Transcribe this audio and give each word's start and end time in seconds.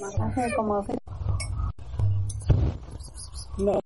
Masaje 0.00 0.54
como 0.54 0.84
No. 3.58 3.80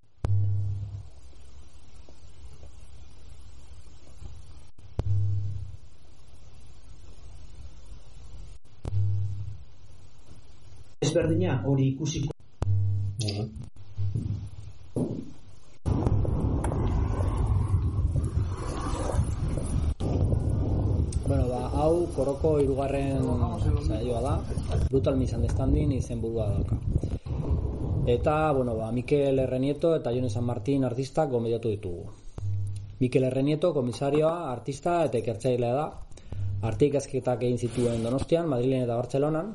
Ezberdina 11.01 11.63
hori 11.65 11.87
ikusiko. 11.87 12.31
Bueno, 21.27 21.47
ba, 21.49 21.62
hau 21.83 22.07
korroko 22.15 22.57
hirugarren 22.61 23.19
saioa 23.83 24.21
da. 24.23 24.33
Brutal 24.89 25.17
Misunderstanding 25.19 25.91
izenburua 25.97 26.47
dauka. 26.53 26.77
Eta, 28.07 28.51
bueno, 28.51 28.75
ba, 28.75 28.91
Mikel 28.91 29.39
Errenieto 29.39 29.95
eta 29.95 30.11
Jone 30.11 30.29
San 30.29 30.43
Martin 30.43 30.83
artistak 30.83 31.29
gomediatu 31.31 31.69
ditugu. 31.69 32.05
Mikel 32.99 33.23
Errenieto 33.27 33.73
komisarioa, 33.73 34.51
artista 34.51 35.03
eta 35.05 35.19
ikertzailea 35.19 35.73
da. 35.75 35.85
Artik 36.63 36.95
ezketak 36.95 37.43
egin 37.43 37.57
zituen 37.59 38.03
Donostian, 38.03 38.47
Madrilen 38.47 38.83
eta 38.85 38.95
Bartzelonan. 38.95 39.53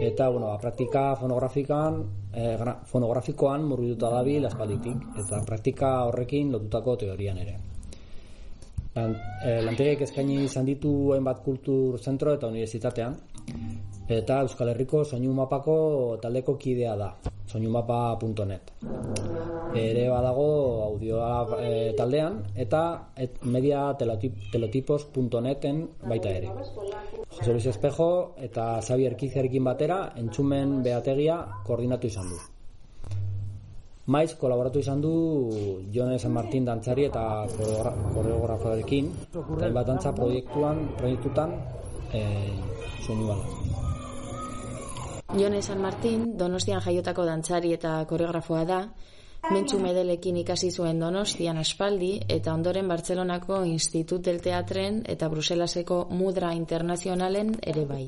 Eta, 0.00 0.28
bueno, 0.28 0.46
ba, 0.46 0.58
praktika 0.58 1.14
fonografikoan, 1.16 2.02
eh, 2.32 2.56
gra- 2.60 2.80
fonografikoan 2.86 3.66
murgituta 3.66 4.10
dabil 4.10 4.46
aspalditik. 4.46 5.06
Eta 5.18 5.42
praktika 5.46 5.94
horrekin 6.04 6.52
lotutako 6.52 6.96
teorian 6.96 7.38
ere. 7.38 7.73
Lan, 8.94 9.14
e, 9.42 9.54
lantegiek 9.66 10.04
eskaini 10.06 10.44
izan 10.46 10.66
ditu 10.68 10.90
hainbat 11.14 11.42
kultur 11.44 11.98
zentro 11.98 12.34
eta 12.38 12.50
unibertsitatean. 12.52 13.16
Eta 14.14 14.42
Euskal 14.44 14.70
Herriko 14.70 15.02
soinu 15.04 15.32
mapako 15.34 15.74
taldeko 16.22 16.54
kidea 16.60 16.94
da, 17.00 17.08
soinumapa.net. 17.50 18.72
Ere 19.74 20.04
badago 20.12 20.46
audioa 20.84 21.58
e, 21.58 21.70
taldean 21.98 22.38
eta 22.66 22.84
et, 23.16 23.42
media 23.56 23.86
telotip, 23.98 24.38
telotipos.neten 24.52 25.84
baita 26.06 26.30
ere. 26.30 26.52
Jose 27.34 27.50
Luis 27.50 27.66
Espejo 27.66 28.10
eta 28.38 28.78
Xavier 28.80 29.16
Kizerekin 29.18 29.64
batera 29.66 30.02
entzumen 30.20 30.82
behategia 30.86 31.40
koordinatu 31.66 32.12
izan 32.12 32.30
du. 32.30 32.42
Maiz 34.06 34.34
kolaboratu 34.36 34.78
izan 34.78 35.00
du 35.00 35.10
Jone 35.92 36.18
San 36.18 36.32
Martin 36.32 36.64
dantzari 36.64 37.06
eta 37.08 37.46
koreogra- 37.56 37.94
koreografoarekin 38.12 39.08
eta 39.32 39.64
hainbat 39.64 39.86
dantza 39.86 40.12
proiektuan, 40.12 40.88
proiektutan 40.98 41.54
e, 42.12 42.20
soinu. 43.06 43.38
Jone 45.34 45.62
San 45.62 45.80
Martin, 45.80 46.36
Donostian 46.36 46.80
jaiotako 46.84 47.24
dantzari 47.24 47.72
eta 47.72 48.04
koreografoa 48.06 48.64
da, 48.64 48.80
Mentxu 49.50 49.78
Medelekin 49.80 50.36
ikasi 50.40 50.70
zuen 50.70 51.00
Donostian 51.00 51.58
aspaldi 51.60 52.14
eta 52.28 52.54
ondoren 52.54 52.88
Bartzelonako 52.88 53.64
Institut 53.64 54.22
del 54.24 54.40
Teatren 54.40 55.02
eta 55.04 55.28
Bruselaseko 55.28 56.06
Mudra 56.10 56.54
Internazionalen 56.54 57.56
ere 57.62 57.84
bai. 57.84 58.06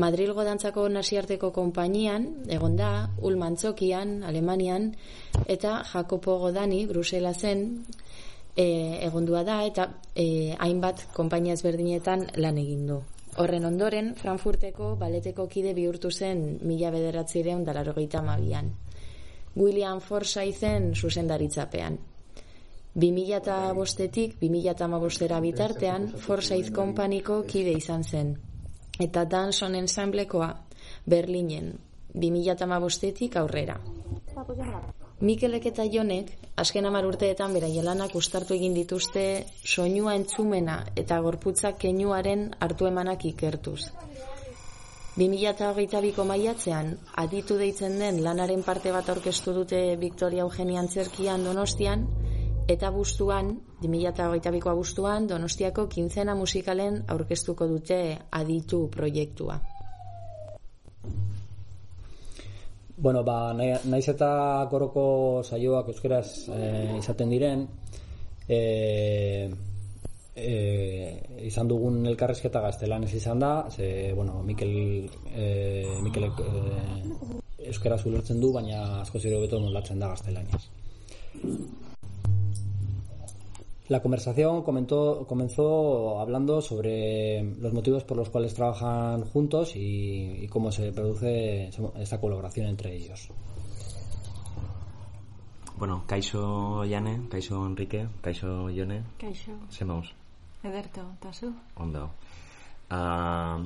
Madrilgo 0.00 0.44
dantzako 0.46 0.86
nasiarteko 0.88 1.50
konpainian, 1.52 2.26
egon 2.48 2.76
da, 2.78 2.90
Ulmantzokian, 3.26 4.20
Alemanian, 4.24 4.90
eta 5.46 5.80
Jacopo 5.92 6.38
Godani, 6.40 6.84
Bruselasen, 6.88 7.64
e, 8.56 8.66
egondua 9.06 9.42
da, 9.44 9.60
eta 9.66 9.88
e, 10.14 10.56
hainbat 10.58 11.08
konpainia 11.16 11.56
ezberdinetan 11.58 12.26
lan 12.40 12.60
egin 12.62 12.86
du. 12.88 13.00
Horren 13.40 13.66
ondoren, 13.68 14.14
Frankfurteko 14.18 14.94
baleteko 15.00 15.46
kide 15.48 15.74
bihurtu 15.76 16.10
zen 16.10 16.58
mila 16.66 16.90
bederatzireun 16.90 17.64
dalarogeita 17.64 18.22
mabian. 18.26 18.72
William 19.56 20.00
Forsythen 20.00 20.94
zuzendaritzapean. 20.94 21.98
2005etik 23.00 24.38
2015era 24.40 25.40
bitartean 25.40 26.08
Forsyth 26.18 26.72
Companyko 26.74 27.42
kide 27.46 27.76
izan 27.78 28.02
zen. 28.04 28.34
Eta 29.00 29.24
Danson 29.24 29.74
Ensemblekoa 29.74 30.50
Berlinen 31.08 31.72
2015etik 32.14 33.36
aurrera. 33.40 33.78
Mikelek 35.20 35.66
eta 35.70 35.84
Jonek 35.84 36.30
azken 36.60 36.88
hamar 36.88 37.06
urteetan 37.08 37.56
beraien 37.56 37.84
lanak 37.84 38.14
ustartu 38.20 38.54
egin 38.56 38.76
dituzte 38.76 39.24
soinua 39.64 40.14
entzumena 40.20 40.76
eta 41.02 41.20
gorputzak 41.24 41.78
keinuaren 41.84 42.46
hartu 42.60 42.88
emanak 42.88 43.24
ikertuz. 43.32 43.90
2022ko 45.16 46.24
maiatzean 46.24 46.94
aditu 47.24 47.56
deitzen 47.60 47.98
den 47.98 48.22
lanaren 48.24 48.62
parte 48.62 48.92
bat 48.92 49.08
aurkeztu 49.08 49.56
dute 49.56 49.80
Victoria 50.00 50.44
Eugenia 50.44 50.80
Antzerkian 50.80 51.44
Donostian 51.44 52.06
eta 52.70 52.90
bustuan 52.94 53.50
2022ko 53.82 54.70
abuztuan 54.70 55.26
Donostiako 55.26 55.88
kintzena 55.90 56.36
musikalen 56.38 57.02
aurkeztuko 57.10 57.66
dute 57.66 58.00
aditu 58.30 58.84
proiektua. 58.94 59.58
Bueno, 63.00 63.24
ba, 63.24 63.54
naiz 63.56 64.06
eta 64.12 64.30
koroko 64.70 65.02
saioak 65.42 65.88
euskeraz 65.88 66.26
e, 66.52 66.64
izaten 66.98 67.30
diren, 67.32 67.62
e, 68.44 68.58
e, 70.36 70.50
izan 71.48 71.70
dugun 71.70 72.04
elkarrezketa 72.12 72.60
gaztelanez 72.60 73.14
izan 73.16 73.40
da, 73.40 73.54
ze, 73.72 74.12
bueno, 74.14 74.42
Mikel, 74.44 74.74
e, 75.32 75.48
Mikelek 76.04 76.44
e, 76.44 76.50
euskaraz 77.72 78.02
ulertzen 78.04 78.44
du, 78.44 78.52
baina 78.52 79.00
asko 79.00 79.18
zero 79.18 79.40
beto 79.40 79.62
nolatzen 79.64 79.98
da 79.98 80.12
gaztelaniaz. 80.12 80.66
La 83.90 84.00
conversación 84.00 84.62
comentó, 84.62 85.26
comenzó 85.26 86.20
hablando 86.20 86.60
sobre 86.62 87.42
los 87.58 87.72
motivos 87.72 88.04
por 88.04 88.16
los 88.16 88.30
cuales 88.30 88.54
trabajan 88.54 89.24
juntos 89.24 89.74
y, 89.74 90.44
y 90.44 90.46
cómo 90.46 90.70
se 90.70 90.92
produce 90.92 91.70
esta 91.98 92.20
colaboración 92.20 92.68
entre 92.68 92.94
ellos. 92.94 93.28
Bueno, 95.76 96.04
kaixo 96.06 96.84
Jane, 96.88 97.26
kaixo 97.28 97.66
Enrique, 97.66 98.06
kaixo 98.20 98.68
Jone, 98.70 99.02
Kaixo. 99.18 99.50
semaus, 99.70 100.14
Ederto, 100.62 101.02
tasu. 101.18 101.52
ondo. 101.74 102.10
Ah, 102.90 103.58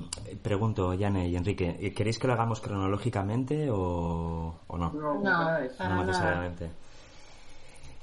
pregunto, 0.42 0.94
Jane 0.98 1.28
y 1.28 1.36
Enrique, 1.36 1.92
¿queréis 1.94 2.18
que 2.18 2.26
lo 2.28 2.32
hagamos 2.32 2.60
cronológicamente 2.62 3.68
o, 3.70 4.54
o 4.68 4.78
no? 4.78 4.90
No, 4.90 5.20
para 5.76 5.94
No 5.96 6.04
necesariamente. 6.06 6.70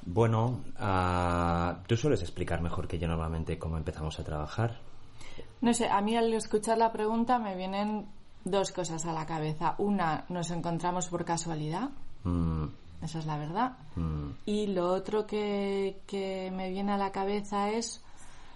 Bueno, 0.06 0.62
ah, 0.78 1.80
tú 1.88 1.96
sueles 1.96 2.22
explicar 2.22 2.62
mejor 2.62 2.88
que 2.88 2.98
yo 3.00 3.08
normalmente 3.08 3.58
cómo 3.60 3.78
empezamos 3.78 4.20
a 4.20 4.24
trabajar. 4.24 4.80
No 5.62 5.74
sé, 5.74 5.88
a 5.90 6.02
mí 6.02 6.16
al 6.18 6.34
escuchar 6.34 6.78
la 6.78 6.92
pregunta 6.92 7.38
me 7.40 7.56
vienen 7.56 8.08
dos 8.44 8.72
cosas 8.72 9.06
a 9.06 9.14
la 9.14 9.26
cabeza. 9.26 9.76
Una, 9.78 10.26
nos 10.30 10.50
encontramos 10.52 11.08
por 11.08 11.26
casualidad, 11.26 11.90
Mm, 12.24 12.66
esa 13.02 13.18
es 13.18 13.26
la 13.26 13.36
verdad. 13.38 13.72
mm, 13.96 14.30
Y 14.46 14.68
lo 14.68 14.94
otro 14.94 15.26
que, 15.26 16.02
que 16.06 16.52
me 16.52 16.70
viene 16.70 16.92
a 16.92 16.98
la 16.98 17.12
cabeza 17.12 17.70
es 17.72 18.04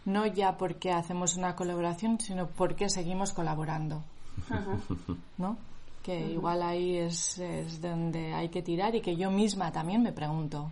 no 0.05 0.27
ya 0.27 0.55
porque 0.57 0.91
hacemos 0.91 1.35
una 1.35 1.55
colaboración, 1.55 2.19
sino 2.19 2.45
porque 2.47 2.89
seguimos 2.89 3.33
colaborando. 3.33 4.03
¿No? 5.37 5.57
Que 6.03 6.31
igual 6.31 6.61
ahí 6.61 6.97
es, 6.97 7.39
es 7.39 7.81
donde 7.81 8.35
hay 8.35 8.49
que 8.49 8.61
tirar 8.61 8.93
y 8.93 9.01
que 9.01 9.15
yo 9.15 9.31
misma 9.31 9.71
también 9.71 10.03
me 10.03 10.11
pregunto. 10.11 10.71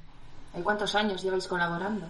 ¿Y 0.55 0.61
cuántos 0.61 0.93
años 0.95 1.21
lleváis 1.23 1.47
colaborando? 1.47 2.07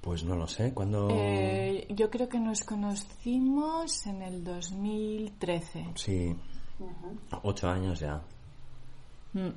Pues 0.00 0.22
no 0.22 0.36
lo 0.36 0.46
sé, 0.46 0.72
¿cuándo...? 0.74 1.08
Eh, 1.10 1.86
yo 1.90 2.10
creo 2.10 2.28
que 2.28 2.38
nos 2.38 2.62
conocimos 2.62 4.06
en 4.06 4.22
el 4.22 4.44
2013. 4.44 5.92
Sí, 5.94 6.36
ocho 7.42 7.68
años 7.68 8.00
ya. 8.00 8.20
Mm. 9.32 9.48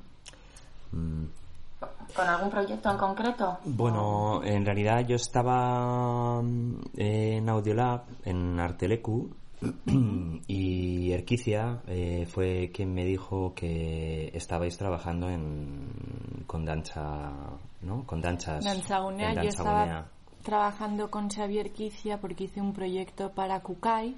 Mm. 0.92 1.26
¿Con 2.16 2.28
algún 2.28 2.50
proyecto 2.50 2.90
en 2.90 2.98
concreto? 2.98 3.60
Bueno, 3.66 4.42
en 4.44 4.66
realidad 4.66 5.06
yo 5.06 5.18
estaba 5.18 6.42
mm, 6.42 6.82
en 6.96 7.50
Audiolab, 7.50 8.06
en 8.24 8.60
Artelecu, 8.60 9.30
y 10.48 11.12
Erquicia 11.12 11.82
eh, 11.88 12.28
fue 12.30 12.72
quien 12.74 12.94
me 12.94 13.06
dijo 13.06 13.54
que 13.56 14.30
estabais 14.34 14.78
trabajando 14.78 15.30
en, 15.30 16.44
con 16.46 16.66
danza, 16.66 17.32
¿no? 17.82 18.06
Con 18.06 18.22
danzas. 18.22 18.64
Danzagunea, 18.64 19.34
yo 19.42 19.50
estaba 19.50 20.10
trabajando 20.44 21.10
con 21.10 21.30
Xavier 21.30 21.68
Erquicia 21.68 22.20
porque 22.20 22.46
hice 22.46 22.62
un 22.62 22.74
proyecto 22.74 23.32
para 23.32 23.60
Kukai 23.62 24.16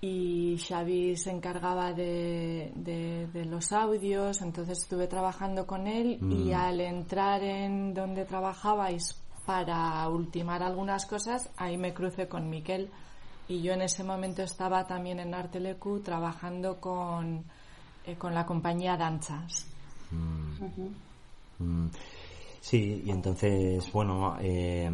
y 0.00 0.58
Xavi 0.58 1.16
se 1.16 1.30
encargaba 1.30 1.92
de, 1.92 2.72
de, 2.74 3.44
los 3.46 3.72
audios, 3.72 4.42
entonces 4.42 4.78
estuve 4.78 5.06
trabajando 5.06 5.66
con 5.66 5.86
él 5.86 6.18
y 6.20 6.50
mm. 6.50 6.54
al 6.54 6.80
entrar 6.80 7.42
en 7.42 7.94
donde 7.94 8.24
trabajabais 8.24 9.20
para 9.46 10.06
ultimar 10.08 10.62
algunas 10.62 11.06
cosas, 11.06 11.50
ahí 11.56 11.78
me 11.78 11.94
crucé 11.94 12.28
con 12.28 12.50
Miquel 12.50 12.90
y 13.48 13.62
yo 13.62 13.72
en 13.72 13.82
ese 13.82 14.04
momento 14.04 14.42
estaba 14.42 14.86
también 14.86 15.20
en 15.20 15.34
Artelecu 15.34 16.00
trabajando 16.00 16.80
con, 16.80 17.44
eh, 18.04 18.16
con 18.16 18.34
la 18.34 18.44
compañía 18.44 18.96
Danzas. 18.96 19.66
Mm. 20.10 21.86
Sí, 22.60 23.02
y 23.06 23.10
entonces, 23.10 23.90
bueno, 23.92 24.36
eh, 24.40 24.90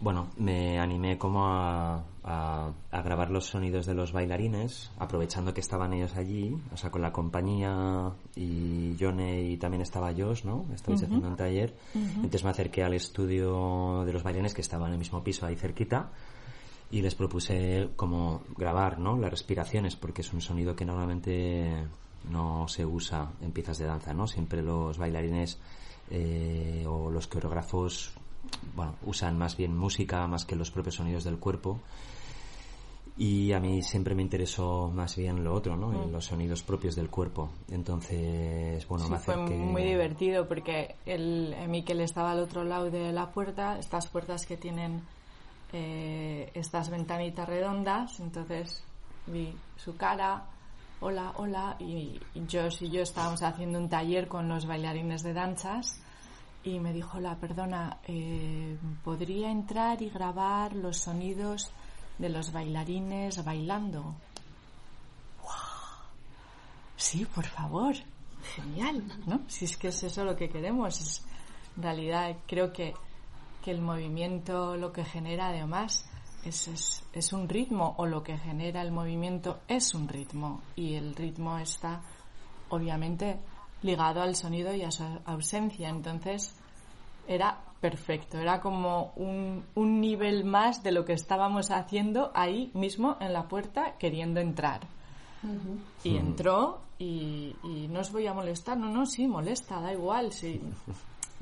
bueno, 0.00 0.30
me 0.38 0.80
animé 0.80 1.16
como 1.16 1.46
a, 1.46 2.02
a, 2.24 2.72
grabar 2.90 3.30
los 3.30 3.46
sonidos 3.46 3.86
de 3.86 3.94
los 3.94 4.10
bailarines, 4.12 4.90
aprovechando 4.98 5.54
que 5.54 5.60
estaban 5.60 5.92
ellos 5.92 6.16
allí, 6.16 6.56
o 6.72 6.76
sea, 6.76 6.90
con 6.90 7.02
la 7.02 7.12
compañía 7.12 8.10
y 8.34 8.96
Jone 8.98 9.42
y 9.42 9.56
también 9.58 9.82
estaba 9.82 10.12
Josh, 10.12 10.44
¿no? 10.44 10.66
Estabais 10.74 11.04
haciendo 11.04 11.28
un 11.28 11.36
taller. 11.36 11.74
Entonces 11.94 12.42
me 12.42 12.50
acerqué 12.50 12.82
al 12.82 12.94
estudio 12.94 14.02
de 14.04 14.12
los 14.12 14.24
bailarines 14.24 14.54
que 14.54 14.62
estaban 14.62 14.88
en 14.88 14.94
el 14.94 14.98
mismo 14.98 15.22
piso 15.22 15.46
ahí 15.46 15.54
cerquita 15.54 16.10
y 16.94 17.02
les 17.02 17.16
propuse 17.16 17.88
como 17.96 18.42
grabar, 18.56 19.00
¿no? 19.00 19.18
Las 19.18 19.32
respiraciones, 19.32 19.96
porque 19.96 20.22
es 20.22 20.32
un 20.32 20.40
sonido 20.40 20.76
que 20.76 20.84
normalmente 20.84 21.88
no 22.30 22.68
se 22.68 22.86
usa 22.86 23.32
en 23.42 23.50
piezas 23.50 23.78
de 23.78 23.86
danza, 23.86 24.14
¿no? 24.14 24.28
Siempre 24.28 24.62
los 24.62 24.96
bailarines 24.96 25.58
eh, 26.08 26.84
o 26.86 27.10
los 27.10 27.26
coreógrafos 27.26 28.12
bueno, 28.76 28.94
usan 29.06 29.36
más 29.36 29.56
bien 29.56 29.76
música 29.76 30.24
más 30.28 30.44
que 30.44 30.54
los 30.54 30.70
propios 30.70 30.94
sonidos 30.94 31.24
del 31.24 31.38
cuerpo 31.38 31.80
y 33.16 33.52
a 33.52 33.58
mí 33.58 33.82
siempre 33.82 34.14
me 34.14 34.22
interesó 34.22 34.88
más 34.94 35.16
bien 35.16 35.42
lo 35.42 35.52
otro, 35.52 35.76
¿no? 35.76 35.88
Mm. 35.88 36.12
Los 36.12 36.26
sonidos 36.26 36.62
propios 36.62 36.94
del 36.94 37.10
cuerpo. 37.10 37.50
Entonces, 37.72 38.86
bueno, 38.86 39.08
me 39.08 39.18
fue 39.18 39.36
muy 39.36 39.82
divertido 39.82 40.46
porque 40.46 40.94
el, 41.06 41.56
Miquel 41.66 42.00
estaba 42.02 42.30
al 42.30 42.38
otro 42.38 42.62
lado 42.62 42.88
de 42.88 43.10
la 43.12 43.32
puerta, 43.32 43.80
estas 43.80 44.06
puertas 44.06 44.46
que 44.46 44.56
tienen 44.56 45.02
eh, 45.76 46.52
estas 46.54 46.88
ventanitas 46.88 47.48
redondas, 47.48 48.20
entonces 48.20 48.84
vi 49.26 49.52
su 49.76 49.96
cara, 49.96 50.44
hola, 51.00 51.32
hola, 51.34 51.76
y, 51.80 52.20
Josh 52.48 52.84
y 52.84 52.90
yo 52.90 53.02
estábamos 53.02 53.42
haciendo 53.42 53.80
un 53.80 53.88
taller 53.88 54.28
con 54.28 54.48
los 54.48 54.66
bailarines 54.66 55.24
de 55.24 55.32
danzas 55.32 56.00
y 56.62 56.78
me 56.78 56.92
dijo, 56.92 57.18
la 57.18 57.34
perdona, 57.34 57.98
eh, 58.06 58.78
¿podría 59.02 59.50
entrar 59.50 60.00
y 60.00 60.10
grabar 60.10 60.76
los 60.76 60.98
sonidos 60.98 61.72
de 62.18 62.28
los 62.28 62.52
bailarines 62.52 63.44
bailando? 63.44 64.14
¡Wow! 65.42 65.50
Sí, 66.96 67.26
por 67.26 67.46
favor. 67.46 67.96
Genial, 68.54 69.02
¿no? 69.26 69.40
Si 69.48 69.64
es 69.64 69.76
que 69.76 69.88
es 69.88 70.04
eso 70.04 70.24
lo 70.24 70.36
que 70.36 70.48
queremos. 70.48 71.00
Es, 71.00 71.26
en 71.76 71.82
realidad 71.82 72.36
creo 72.46 72.72
que, 72.72 72.94
que 73.64 73.70
el 73.70 73.80
movimiento 73.80 74.76
lo 74.76 74.92
que 74.92 75.06
genera 75.06 75.48
además 75.48 76.04
es, 76.44 77.02
es, 77.14 77.32
un 77.32 77.48
ritmo 77.48 77.94
o 77.96 78.04
lo 78.04 78.22
que 78.22 78.36
genera 78.36 78.82
el 78.82 78.92
movimiento 78.92 79.60
es 79.66 79.94
un 79.94 80.06
ritmo 80.06 80.60
y 80.76 80.96
el 80.96 81.14
ritmo 81.14 81.56
está 81.56 82.02
obviamente 82.68 83.38
ligado 83.80 84.20
al 84.20 84.36
sonido 84.36 84.74
y 84.74 84.82
a 84.82 84.90
su 84.90 85.04
ausencia. 85.24 85.88
Entonces 85.88 86.54
era 87.26 87.58
perfecto, 87.80 88.38
era 88.38 88.60
como 88.60 89.14
un, 89.16 89.64
un 89.74 89.98
nivel 89.98 90.44
más 90.44 90.82
de 90.82 90.92
lo 90.92 91.06
que 91.06 91.14
estábamos 91.14 91.70
haciendo 91.70 92.32
ahí 92.34 92.70
mismo 92.74 93.16
en 93.18 93.32
la 93.32 93.48
puerta 93.48 93.94
queriendo 93.98 94.40
entrar. 94.40 94.80
Y 96.02 96.16
entró 96.16 96.80
y, 96.98 97.56
y, 97.62 97.88
no 97.88 98.00
os 98.00 98.12
voy 98.12 98.26
a 98.26 98.34
molestar, 98.34 98.76
no, 98.76 98.88
no, 98.88 99.06
sí, 99.06 99.26
molesta, 99.26 99.80
da 99.80 99.92
igual, 99.92 100.32
sí. 100.32 100.60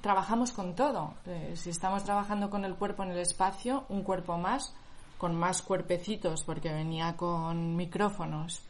Trabajamos 0.03 0.53
con 0.53 0.75
todo. 0.75 1.15
Eh, 1.27 1.53
si 1.55 1.71
estamos 1.71 2.05
trabajando 2.05 2.51
con 2.51 2.65
el 2.65 2.75
cuerpo 2.75 3.05
en 3.05 3.13
el 3.13 3.19
espacio, 3.19 3.85
un 3.89 4.03
cuerpo 4.03 4.37
más 4.37 4.75
con 5.17 5.37
más 5.37 5.63
cuerpecitos 5.63 6.43
porque 6.43 6.73
venía 6.73 7.17
con 7.17 7.77
micrófonos, 7.77 8.61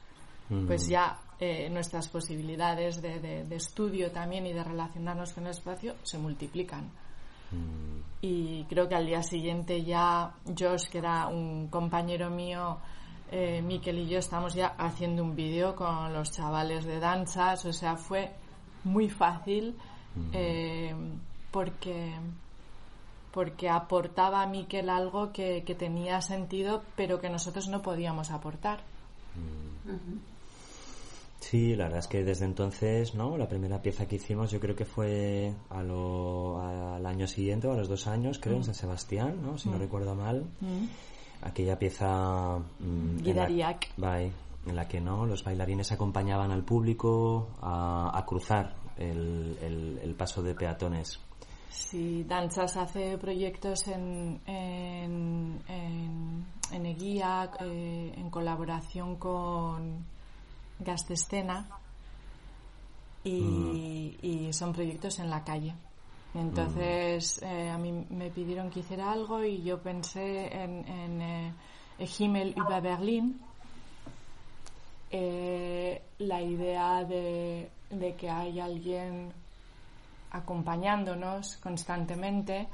pues 0.66 0.86
ya 0.86 1.18
eh, 1.40 1.70
nuestras 1.70 2.08
posibilidades 2.08 3.00
de, 3.00 3.46
estudio 3.56 4.12
también 4.12 4.44
y 4.44 4.52
de 4.52 4.62
relacionarnos 4.62 5.32
con 5.32 5.44
el 5.44 5.52
espacio 5.52 5.94
se 6.02 6.18
multiplican. 6.18 6.90
Y 8.20 8.64
creo 8.64 8.86
que 8.86 8.94
al 8.94 9.06
día 9.06 9.22
siguiente 9.22 9.82
ya 9.82 10.34
Josh, 10.44 10.90
que 10.90 10.98
era 10.98 11.28
un 11.28 11.68
compañero 11.68 12.28
mío, 12.28 12.76
eh, 13.30 13.62
Miquel 13.62 14.00
y 14.00 14.08
yo 14.08 14.18
estamos 14.18 14.52
ya 14.52 14.74
haciendo 14.76 15.22
un 15.22 15.34
vídeo 15.34 15.74
con 15.74 16.12
los 16.12 16.32
chavales 16.32 16.84
de 16.84 17.00
danzas, 17.00 17.64
o 17.64 17.72
sea, 17.72 17.96
fue 17.96 18.30
muy 18.84 19.08
fácil 19.08 19.74
eh, 20.32 20.94
porque 21.50 22.12
porque 23.32 23.70
aportaba 23.70 24.42
a 24.42 24.46
Miquel 24.46 24.90
algo 24.90 25.32
que, 25.32 25.62
tenía 25.78 26.20
sentido, 26.20 26.82
pero 26.96 27.18
que 27.18 27.30
nosotros 27.30 27.66
no 27.68 27.80
podíamos 27.80 28.30
aportar. 28.30 28.80
Sí, 31.40 31.74
la 31.74 31.84
verdad 31.84 31.98
es 32.00 32.08
que 32.08 32.22
desde 32.24 32.44
entonces, 32.44 33.14
¿no? 33.14 33.36
La 33.36 33.48
primera 33.48 33.82
pieza 33.82 34.06
que 34.06 34.16
hicimos 34.16 34.50
yo 34.50 34.60
creo 34.60 34.76
que 34.76 34.84
fue 34.84 35.52
a 35.70 35.82
lo, 35.82 36.62
al 36.62 37.04
año 37.04 37.26
siguiente 37.26 37.66
o 37.66 37.72
a 37.72 37.76
los 37.76 37.88
dos 37.88 38.06
años, 38.06 38.38
creo, 38.38 38.56
en 38.56 38.60
mm. 38.60 38.64
San 38.64 38.74
Sebastián, 38.74 39.42
¿no? 39.42 39.58
Si 39.58 39.68
no 39.68 39.76
mm. 39.76 39.80
recuerdo 39.80 40.14
mal. 40.14 40.44
Mm. 40.60 40.86
Aquella 41.42 41.76
pieza... 41.78 42.58
en, 42.80 43.36
la, 43.96 44.22
en 44.66 44.76
la 44.76 44.86
que, 44.86 45.00
¿no? 45.00 45.26
Los 45.26 45.42
bailarines 45.42 45.90
acompañaban 45.90 46.52
al 46.52 46.62
público 46.62 47.48
a, 47.60 48.24
cruzar 48.26 48.74
el, 48.98 49.98
el 50.02 50.14
paso 50.14 50.42
de 50.42 50.54
peatones 50.54 51.18
Sí, 51.72 52.24
Danzas 52.28 52.76
hace 52.76 53.16
proyectos 53.16 53.88
en, 53.88 54.40
en, 54.46 55.58
en, 56.70 56.86
Eguía 56.86 57.50
eh, 57.60 58.12
en 58.14 58.28
colaboración 58.28 59.16
con 59.16 60.04
Gastescena 60.78 61.66
y, 63.24 63.40
mm. 63.40 64.16
y, 64.22 64.52
son 64.52 64.74
proyectos 64.74 65.18
en 65.18 65.30
la 65.30 65.42
calle. 65.42 65.74
Entonces 66.34 67.40
mm. 67.42 67.46
eh, 67.46 67.70
a 67.70 67.78
mí 67.78 68.06
me 68.10 68.30
pidieron 68.30 68.68
que 68.68 68.80
hiciera 68.80 69.10
algo 69.10 69.42
y 69.42 69.62
yo 69.62 69.80
pensé 69.80 70.54
en, 70.54 70.86
en 70.86 71.22
eh, 71.22 71.54
Himmel 72.18 72.54
über 72.54 72.82
Berlin. 72.82 73.40
Eh, 75.14 76.02
la 76.20 76.40
idea 76.40 77.04
de, 77.04 77.70
de 77.90 78.14
que 78.14 78.30
hay 78.30 78.60
alguien 78.60 79.30
acompañándonos 80.30 81.58
constantemente 81.58 82.66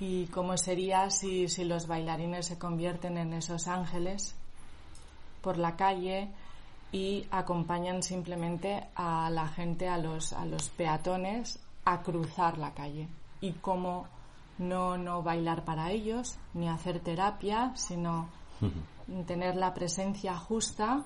y 0.00 0.26
cómo 0.26 0.56
sería 0.56 1.10
si, 1.10 1.48
si 1.48 1.64
los 1.64 1.86
bailarines 1.86 2.46
se 2.46 2.58
convierten 2.58 3.16
en 3.16 3.32
esos 3.32 3.68
ángeles 3.68 4.34
por 5.40 5.58
la 5.58 5.76
calle 5.76 6.28
y 6.90 7.26
acompañan 7.30 8.02
simplemente 8.02 8.88
a 8.96 9.30
la 9.30 9.46
gente, 9.46 9.88
a 9.88 9.96
los, 9.96 10.32
a 10.32 10.44
los 10.44 10.68
peatones, 10.70 11.60
a 11.84 12.02
cruzar 12.02 12.58
la 12.58 12.72
calle. 12.72 13.08
Y 13.40 13.52
cómo 13.52 14.08
no, 14.58 14.98
no 14.98 15.22
bailar 15.22 15.64
para 15.64 15.92
ellos, 15.92 16.36
ni 16.54 16.68
hacer 16.68 16.98
terapia, 16.98 17.72
sino 17.76 18.28
tener 19.26 19.54
la 19.54 19.72
presencia 19.72 20.36
justa 20.36 21.04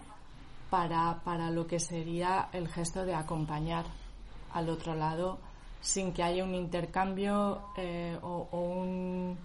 para, 0.71 1.21
para 1.25 1.51
lo 1.51 1.67
que 1.67 1.81
sería 1.81 2.49
el 2.53 2.69
gesto 2.69 3.05
de 3.05 3.15
acompañar 3.15 3.85
al 4.53 4.69
otro 4.69 4.95
lado 4.95 5.39
sin 5.81 6.13
que 6.13 6.23
haya 6.23 6.45
un 6.45 6.55
intercambio 6.55 7.63
eh, 7.77 8.19
o, 8.23 8.49
un, 8.53 9.37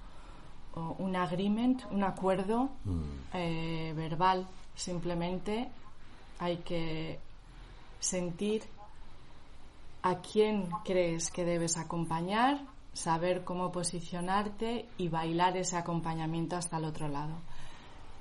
un 0.76 1.16
agreement, 1.16 1.84
un 1.92 2.04
acuerdo 2.04 2.70
mm. 2.84 3.02
eh, 3.34 3.94
verbal. 3.96 4.48
Simplemente 4.76 5.70
hay 6.40 6.58
que 6.58 7.20
sentir 8.00 8.64
a 10.04 10.20
quién 10.20 10.70
crees 10.84 11.32
que 11.32 11.46
debes 11.46 11.78
acompañar, 11.78 12.60
saber 12.94 13.44
cómo 13.44 13.72
posicionarte 13.72 14.88
y 14.98 15.10
bailar 15.10 15.58
ese 15.58 15.78
acompañamiento 15.78 16.56
hasta 16.56 16.78
el 16.78 16.86
otro 16.86 17.08
lado. 17.08 17.36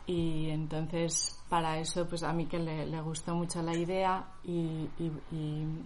Y 0.06 0.50
entonces, 0.50 1.38
para 1.48 1.78
eso, 1.78 2.06
pues 2.06 2.22
a 2.22 2.32
mí 2.32 2.46
que 2.46 2.58
le, 2.58 3.00
gustó 3.00 3.34
mucho 3.34 3.62
la 3.62 3.74
idea 3.74 4.24
y 4.44 4.88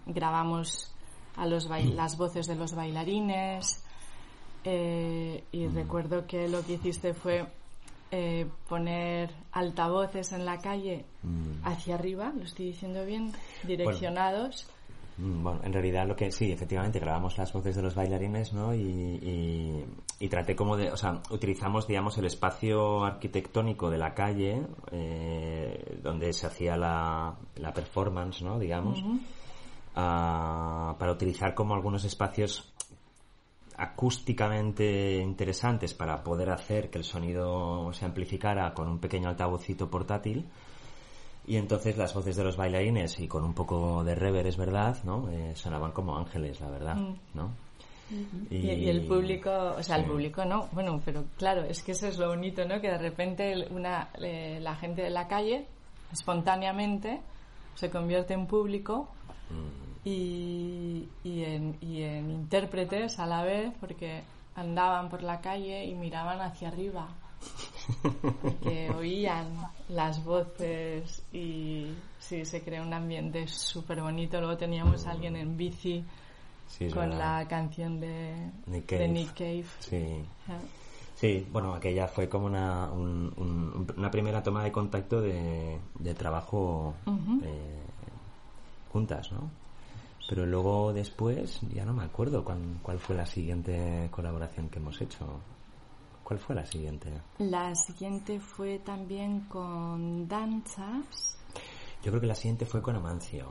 grabamos 0.07 0.93
a 1.39 1.47
los 1.47 1.69
las 1.69 2.19
voces 2.19 2.47
de 2.47 2.57
los 2.57 2.75
bailarines. 2.75 3.85
Eh, 4.65 5.45
y 5.53 5.67
mm. 5.67 5.75
recuerdo 5.75 6.27
que 6.27 6.49
lo 6.49 6.65
que 6.65 6.75
hiciste 6.75 7.15
fue 7.15 7.47
eh, 8.11 8.47
poner 8.69 9.31
altavoces 9.53 10.33
en 10.33 10.45
la 10.45 10.59
calle 10.59 11.05
hacia 11.63 11.95
arriba, 11.95 12.33
lo 12.37 12.45
estoy 12.45 12.67
diciendo 12.67 13.05
bien, 13.05 13.33
direccionados. 13.63 14.67
Bueno, 15.21 15.61
en 15.65 15.73
realidad 15.73 16.07
lo 16.07 16.15
que 16.15 16.31
sí, 16.31 16.53
efectivamente, 16.53 17.01
grabamos 17.01 17.37
las 17.39 17.53
voces 17.53 17.75
de 17.75 17.83
los 17.83 17.95
bailarines, 17.97 18.53
¿no? 18.53 18.73
Y, 18.73 18.79
y- 18.81 19.85
y 20.21 20.29
traté 20.29 20.55
como 20.55 20.77
de, 20.77 20.93
o 20.93 20.97
sea, 20.97 21.21
utilizamos, 21.31 21.89
digamos, 21.89 22.17
el 22.19 22.27
espacio 22.27 23.05
arquitectónico 23.05 23.91
de 23.91 23.99
la 23.99 24.15
calle, 24.15 24.63
eh, 24.93 25.99
donde 26.03 26.33
se 26.33 26.47
hacía 26.47 26.77
la, 26.77 27.35
la 27.57 27.73
performance, 27.73 28.43
¿no? 28.43 28.59
Digamos, 28.61 29.03
ah, 29.97 30.95
para 30.99 31.11
utilizar 31.13 31.53
como 31.55 31.75
algunos 31.75 32.05
espacios 32.05 32.73
acústicamente 33.77 35.17
interesantes 35.19 35.95
para 35.95 36.23
poder 36.23 36.51
hacer 36.51 36.91
que 36.91 36.99
el 36.99 37.05
sonido 37.05 37.93
se 37.93 38.05
amplificara 38.05 38.73
con 38.75 38.89
un 38.89 38.99
pequeño 38.99 39.29
altavocito 39.29 39.89
portátil. 39.91 40.47
Y 41.49 41.57
entonces 41.57 41.97
las 41.97 42.13
voces 42.13 42.37
de 42.37 42.45
los 42.45 42.59
bailarines 42.59 43.19
y 43.21 43.27
con 43.27 43.43
un 43.43 43.55
poco 43.55 44.05
de 44.05 44.15
rever, 44.15 44.47
es 44.47 44.59
verdad, 44.59 44.99
¿no? 45.05 45.31
Eh, 45.31 45.57
sonaban 45.57 45.93
como 45.93 46.15
ángeles, 46.15 46.61
la 46.61 46.69
verdad, 46.69 46.97
¿no? 47.33 47.53
Y, 48.51 48.57
y 48.57 48.89
el 48.91 49.07
público, 49.07 49.51
o 49.79 49.83
sea, 49.83 49.97
el 49.97 50.05
público 50.05 50.45
no, 50.45 50.69
bueno, 50.73 51.01
pero 51.03 51.25
claro, 51.39 51.65
es 51.65 51.83
que 51.83 51.93
eso 51.93 52.07
es 52.07 52.19
lo 52.19 52.29
bonito, 52.29 52.67
¿no? 52.67 52.83
Que 52.83 52.89
de 52.89 52.99
repente 52.99 53.67
una, 53.71 54.11
eh, 54.21 54.59
la 54.61 54.77
gente 54.77 55.01
de 55.01 55.11
la 55.11 55.27
calle, 55.27 55.67
espontáneamente, 56.13 57.21
se 57.75 57.89
convierte 57.89 58.35
en 58.35 58.47
público 58.47 59.09
y, 60.05 61.09
y, 61.25 61.45
en, 61.45 61.79
y 61.81 62.03
en 62.03 62.31
intérpretes 62.31 63.19
a 63.19 63.25
la 63.25 63.43
vez, 63.43 63.73
porque 63.81 64.23
andaban 64.55 65.09
por 65.09 65.23
la 65.23 65.41
calle 65.41 65.85
y 65.87 65.95
miraban 65.95 66.43
hacia 66.43 66.69
arriba, 66.69 67.09
porque 68.43 68.91
oían 68.91 69.49
las 69.89 70.23
voces 70.25 71.23
y 71.33 71.93
sí, 72.19 72.45
se 72.45 72.63
crea 72.63 72.83
un 72.83 72.93
ambiente 72.93 73.47
súper 73.49 74.01
bonito. 74.03 74.39
Luego 74.41 74.57
teníamos 74.57 75.07
a 75.07 75.13
alguien 75.13 75.37
en 75.37 75.57
bici 75.57 76.05
Sí, 76.69 76.89
con 76.91 77.09
verdad. 77.11 77.41
la 77.43 77.49
canción 77.49 77.99
de 77.99 78.51
Nick 78.67 78.87
de 78.91 78.97
Cave. 78.99 79.09
Nick 79.09 79.35
Cave. 79.35 79.65
Sí. 79.81 80.25
Ah, 80.49 80.59
Sí, 81.15 81.45
bueno, 81.51 81.75
aquella 81.75 82.07
fue 82.07 82.29
como 82.29 82.47
una, 82.47 82.93
un- 82.93 83.33
un- 83.37 83.93
una 83.97 84.09
primera 84.09 84.41
toma 84.41 84.63
de 84.63 84.71
contacto 84.71 85.21
de, 85.21 85.77
de 85.99 86.15
trabajo 86.15 86.95
eh, 87.43 87.83
juntas, 88.93 89.33
¿no? 89.33 89.51
Pero 90.29 90.47
luego 90.47 90.93
después, 90.93 91.61
ya 91.75 91.85
no 91.85 91.93
me 91.93 92.05
acuerdo 92.05 92.45
cuán- 92.45 92.79
cuál 92.83 93.01
fue 93.01 93.17
la 93.17 93.27
siguiente 93.27 94.09
colaboración 94.13 94.69
que 94.69 94.79
hemos 94.79 95.01
hecho. 95.01 95.41
¿Cuál 96.29 96.41
fue 96.41 96.55
la 96.55 96.67
siguiente? 96.67 97.11
La 97.39 97.75
siguiente 97.75 98.39
fue 98.39 98.81
también 98.81 99.47
con 99.49 100.29
danzas. 100.29 101.39
Yo 102.03 102.11
creo 102.11 102.21
que 102.21 102.27
la 102.27 102.35
siguiente 102.35 102.67
fue 102.67 102.83
con 102.83 102.95
Amancio. 102.97 103.51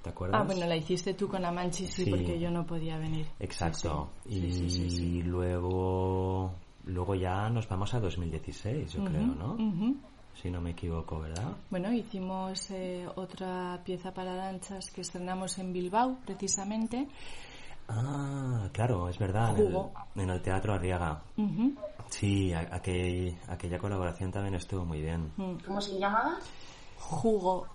¿Te 0.00 0.10
acuerdas? 0.10 0.40
Ah, 0.40 0.44
bueno, 0.44 0.64
la 0.64 0.76
hiciste 0.76 1.14
tú 1.14 1.26
con 1.26 1.44
Amanchi, 1.44 1.88
sí, 1.88 2.04
Sí. 2.04 2.10
porque 2.10 2.38
yo 2.38 2.52
no 2.52 2.64
podía 2.64 2.98
venir. 2.98 3.26
Exacto. 3.40 4.10
Sí, 4.28 4.36
y 4.46 4.70
sí, 4.70 4.90
sí. 4.90 5.22
luego 5.24 6.52
luego 6.84 7.16
ya 7.16 7.50
nos 7.50 7.68
vamos 7.68 7.92
a 7.94 7.98
2016, 8.00 8.92
yo 8.92 9.04
creo, 9.04 9.26
¿no? 9.26 9.54
Ujú. 9.54 9.96
Si 10.40 10.52
no 10.52 10.60
me 10.60 10.70
equivoco, 10.70 11.18
¿verdad? 11.18 11.50
Bueno, 11.68 11.92
hicimos 11.92 12.70
eh, 12.70 13.08
otra 13.16 13.80
pieza 13.84 14.14
para 14.14 14.36
danzas 14.36 14.88
que 14.92 15.00
estrenamos 15.00 15.58
en 15.58 15.72
Bilbao, 15.72 16.16
precisamente. 16.24 17.08
Ah, 17.88 18.68
claro, 18.72 19.08
es 19.08 19.18
verdad, 19.18 19.50
en 19.50 19.56
el, 19.66 19.66
Jugo. 19.72 19.92
en 20.16 20.30
el 20.30 20.42
Teatro 20.42 20.74
Arriaga. 20.74 21.22
Sí, 22.08 22.52
a- 22.52 22.68
aquel- 22.76 23.36
aquella 23.48 23.78
colaboración 23.78 24.30
también 24.30 24.54
estuvo 24.54 24.84
muy 24.84 25.00
bien. 25.02 25.32
¿Cómo 25.66 25.80
se 25.80 25.98
llamaba? 25.98 26.38
Jugo. 26.98 27.66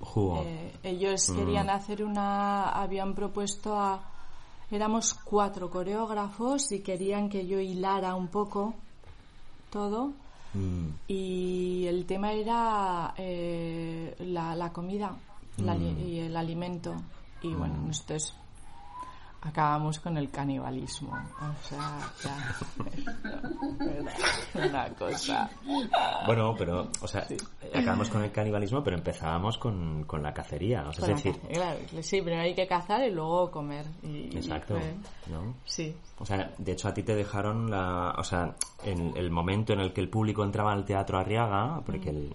Jugo. 0.00 0.42
Eh, 0.44 0.72
ellos 0.82 1.28
Mm. 1.30 1.36
querían 1.36 1.70
hacer 1.70 2.04
una, 2.04 2.68
habían 2.70 3.14
propuesto 3.14 3.74
a, 3.78 4.00
éramos 4.70 5.14
cuatro 5.14 5.68
coreógrafos 5.70 6.70
y 6.72 6.80
querían 6.80 7.28
que 7.28 7.46
yo 7.46 7.58
hilara 7.58 8.14
un 8.14 8.28
poco 8.28 8.74
todo 9.70 10.12
Mm, 10.52 10.88
y 11.06 11.86
el 11.86 12.06
tema 12.06 12.32
era 12.32 13.14
eh, 13.16 14.16
la, 14.18 14.56
la 14.56 14.72
comida 14.72 15.14
la 15.58 15.74
Mm. 15.76 15.98
y 16.00 16.18
el 16.20 16.36
alimento 16.36 16.92
y 17.42 17.54
bueno 17.54 17.74
nosotros 17.86 18.34
acabamos 19.42 19.98
con 20.00 20.16
el 20.18 20.30
canibalismo. 20.30 21.12
O 21.12 21.66
sea 21.68 21.98
ya. 22.22 22.56
Era 24.54 24.66
una 24.68 24.88
cosa. 24.94 25.50
Bueno, 26.26 26.54
pero, 26.58 26.88
o 27.00 27.08
sea, 27.08 27.26
acabamos 27.74 28.10
con 28.10 28.22
el 28.22 28.32
canibalismo, 28.32 28.82
pero 28.82 28.96
empezábamos 28.96 29.58
con, 29.58 30.04
con 30.04 30.22
la 30.22 30.32
cacería. 30.34 30.84
O 30.88 30.92
sea, 30.92 31.06
Con 31.06 31.16
es 31.16 31.24
decir, 31.24 31.40
claro, 31.52 31.78
sí 32.02 32.20
primero 32.22 32.42
hay 32.42 32.54
que 32.54 32.66
cazar 32.66 33.02
y 33.06 33.10
luego 33.10 33.50
comer 33.50 33.86
y, 34.02 34.34
y 34.34 34.36
exacto, 34.36 34.74
fue- 34.78 34.94
¿no? 35.32 35.54
sí. 35.64 35.94
O 36.18 36.26
sea, 36.26 36.52
de 36.58 36.72
hecho 36.72 36.88
a 36.88 36.92
ti 36.94 37.02
te 37.02 37.14
dejaron 37.14 37.70
la, 37.70 38.14
o 38.18 38.24
sea, 38.24 38.54
en 38.84 39.16
el 39.16 39.30
momento 39.30 39.72
en 39.72 39.80
el 39.80 39.92
que 39.92 40.00
el 40.00 40.08
público 40.08 40.42
entraba 40.42 40.72
al 40.72 40.84
Teatro 40.84 41.18
Arriaga, 41.18 41.80
porque 41.84 42.10
el- 42.10 42.32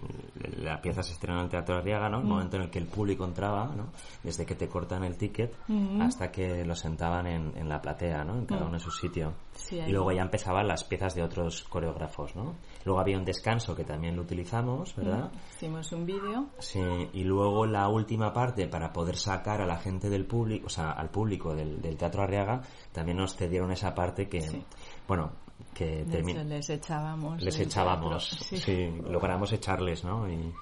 la 0.64 0.80
pieza 0.80 1.02
se 1.02 1.12
estrena 1.12 1.38
en 1.40 1.44
el 1.44 1.50
Teatro 1.50 1.76
Arriaga, 1.76 2.08
¿no? 2.08 2.18
El 2.20 2.24
momento 2.26 2.56
en 2.56 2.62
el 2.62 2.70
que 2.70 2.78
el 2.78 2.86
público 2.86 3.24
entraba, 3.24 3.74
¿no? 3.76 3.88
Desde 4.22 4.46
que 4.46 4.54
te 4.54 4.68
cortan 4.68 5.04
el 5.04 5.16
ticket 5.16 5.54
hasta 6.00 6.30
que 6.30 6.64
lo 6.64 6.74
sentaban 6.76 7.26
en, 7.26 7.52
en 7.56 7.68
la 7.68 7.80
platea, 7.80 8.24
¿no? 8.24 8.38
En 8.38 8.46
cada 8.46 8.64
uno 8.64 8.74
en 8.74 8.80
su 8.80 8.90
sitio. 8.90 9.32
Sí, 9.54 9.78
y 9.80 9.90
luego 9.90 10.12
ya 10.12 10.22
empezaban 10.22 10.68
las 10.68 10.84
piezas 10.84 11.14
de 11.14 11.22
otros 11.22 11.64
coreógrafos, 11.64 12.36
¿no? 12.36 12.54
Luego 12.84 13.00
había 13.00 13.18
un 13.18 13.24
descanso 13.24 13.74
que 13.74 13.84
también 13.84 14.14
lo 14.16 14.22
utilizamos, 14.22 14.94
¿verdad? 14.96 15.30
hicimos 15.54 15.90
un 15.92 16.06
vídeo 16.06 16.46
Sí, 16.58 16.80
y 17.12 17.24
luego 17.24 17.66
la 17.66 17.88
última 17.88 18.32
parte 18.32 18.68
para 18.68 18.92
poder 18.92 19.16
sacar 19.16 19.60
a 19.60 19.66
la 19.66 19.76
gente 19.78 20.08
del 20.10 20.26
público, 20.26 20.66
o 20.66 20.70
sea, 20.70 20.92
al 20.92 21.10
público 21.10 21.54
del, 21.54 21.80
del 21.80 21.96
Teatro 21.96 22.22
Arriaga, 22.22 22.60
también 22.92 23.16
nos 23.18 23.34
cedieron 23.36 23.72
esa 23.72 23.94
parte 23.94 24.28
que, 24.28 24.40
Sí. 24.42 24.62
bueno, 25.08 25.32
que 25.74 26.04
les 26.46 26.70
echábamos 26.70 27.42
les 27.42 27.58
echábamos, 27.58 28.28
sí. 28.28 28.56
sí. 28.58 28.90
logramos 29.08 29.52
echarles, 29.52 30.04
¿no? 30.04 30.28
Y, 30.30 30.52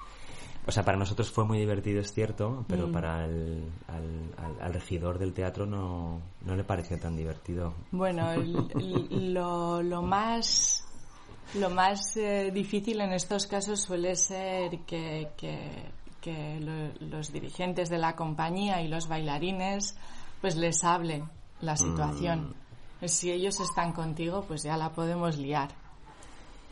o 0.67 0.71
sea, 0.71 0.83
para 0.83 0.97
nosotros 0.97 1.29
fue 1.31 1.45
muy 1.45 1.59
divertido, 1.59 2.01
es 2.01 2.11
cierto, 2.11 2.49
Mm. 2.49 2.63
pero 2.67 2.91
para 2.91 3.25
el 3.25 3.63
al, 3.87 4.33
al- 4.37 4.61
al 4.61 4.73
regidor 4.73 5.19
del 5.19 5.33
teatro 5.33 5.65
no, 5.65 6.21
no 6.43 6.55
le 6.55 6.63
pareció 6.63 6.99
tan 6.99 7.15
divertido. 7.15 7.73
Bueno, 7.91 8.31
el- 8.33 8.67
el- 8.75 9.33
lo, 9.33 9.81
lo 9.81 10.01
más 10.01 10.81
lo 11.53 11.69
más 11.69 12.17
eh, 12.17 12.49
difícil 12.51 12.99
en 13.01 13.13
estos 13.13 13.45
casos 13.47 13.79
suele 13.81 14.15
ser 14.15 14.79
que, 14.87 15.29
que- 15.37 15.91
que 16.19 16.59
lo- 16.59 17.07
los 17.07 17.31
dirigentes 17.31 17.89
de 17.89 17.99
la 17.99 18.15
compañía 18.15 18.81
y 18.81 18.87
los 18.87 19.07
bailarines 19.07 19.95
pues 20.41 20.55
les 20.57 20.83
hable 20.83 21.23
la 21.61 21.77
situación. 21.77 22.55
Si 23.03 23.31
ellos 23.31 23.59
están 23.59 23.91
contigo, 23.93 24.43
pues 24.47 24.63
ya 24.63 24.77
la 24.77 24.91
podemos 24.91 25.37
liar. 25.37 25.69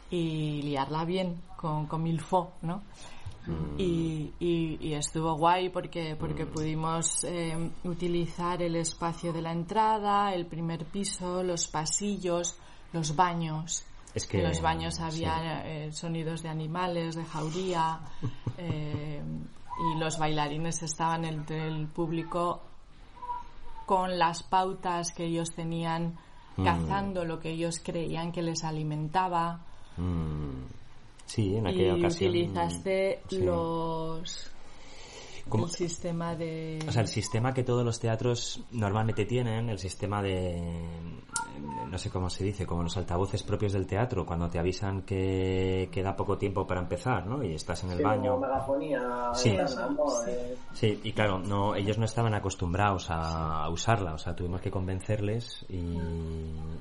Y 0.10 0.62
liarla 0.62 1.06
bien, 1.06 1.42
con, 1.58 1.88
con 1.88 2.04
mil 2.04 2.20
fo, 2.22 2.52
¿no? 2.62 2.82
Y, 3.78 4.32
y- 4.40 4.78
y 4.80 4.94
estuvo 4.94 5.36
guay 5.36 5.70
porque, 5.70 6.16
porque 6.16 6.46
pudimos 6.46 7.26
eh, 7.26 7.72
utilizar 7.84 8.62
el 8.62 8.76
espacio 8.78 9.34
de 9.34 9.42
la 9.42 9.52
entrada, 9.52 10.34
el 10.34 10.46
primer 10.46 10.86
piso, 10.86 11.44
los 11.44 11.68
pasillos, 11.68 12.56
los 12.94 13.16
baños. 13.18 13.84
Es 14.16 14.28
que- 14.28 14.38
en 14.38 14.48
los 14.48 14.62
baños 14.62 14.96
sí. 14.96 15.02
había 15.04 15.62
eh, 15.66 15.92
sonidos 15.92 16.42
de 16.42 16.50
animales, 16.50 17.16
de 17.16 17.26
jauría, 17.26 18.00
eh, 18.58 19.22
y 19.22 20.00
los 20.00 20.18
bailarines 20.20 20.82
estaban 20.84 21.26
entre 21.26 21.68
el 21.68 21.88
público 21.88 22.62
con 23.86 24.18
las 24.18 24.44
pautas 24.44 25.12
que 25.12 25.26
ellos 25.26 25.52
tenían, 25.54 26.18
Mm. 26.56 26.64
cazando 26.66 27.26
lo 27.26 27.40
que 27.40 27.50
ellos 27.50 27.80
creían 27.84 28.32
que 28.32 28.42
les 28.44 28.64
alimentaba 28.64 29.60
Mm, 29.98 30.66
Sí, 31.26 31.56
en 31.56 31.66
y 31.66 31.70
aquella 31.70 31.96
ocasión. 31.96 32.30
utilizaste 32.32 33.22
sí. 33.30 33.38
los 33.40 34.52
Como- 35.50 35.66
el 35.66 35.72
sistema 35.72 36.36
de 36.36 36.80
O 36.88 36.92
sea, 36.92 37.02
el 37.02 37.08
sistema 37.08 37.54
que 37.54 37.64
todos 37.64 37.84
los 37.86 38.00
teatros 38.00 38.62
normalmente 38.72 39.26
tienen, 39.26 39.70
el 39.70 39.78
sistema 39.78 40.22
de, 40.22 40.90
no 41.90 41.98
sé 41.98 42.10
cómo 42.10 42.30
se 42.30 42.44
dice, 42.46 42.66
como 42.66 42.84
los 42.84 42.96
altavoces 42.98 43.44
propios 43.44 43.74
del 43.74 43.86
teatro, 43.86 44.26
cuando 44.26 44.50
te 44.50 44.58
avisan 44.58 45.02
que 45.04 45.90
queda 45.92 46.16
poco 46.16 46.38
tiempo 46.38 46.66
para 46.66 46.82
empezar, 46.82 47.26
¿no? 47.28 47.44
Y 47.44 47.54
estás 47.54 47.84
en 47.84 47.92
el 47.92 48.02
baño. 48.02 48.38
megafonía 48.38 49.32
Sí. 49.34 49.50
Eh, 50.28 50.56
Sí, 50.74 51.00
y 51.04 51.12
claro, 51.12 51.38
no, 51.40 51.76
ellos 51.76 51.98
no 52.00 52.06
estaban 52.06 52.34
acostumbrados 52.34 53.10
a, 53.12 53.64
a 53.66 53.70
usarla, 53.70 54.14
o 54.14 54.18
sea, 54.18 54.36
tuvimos 54.36 54.60
que 54.62 54.72
convencerles 54.72 55.66
y, 55.70 55.98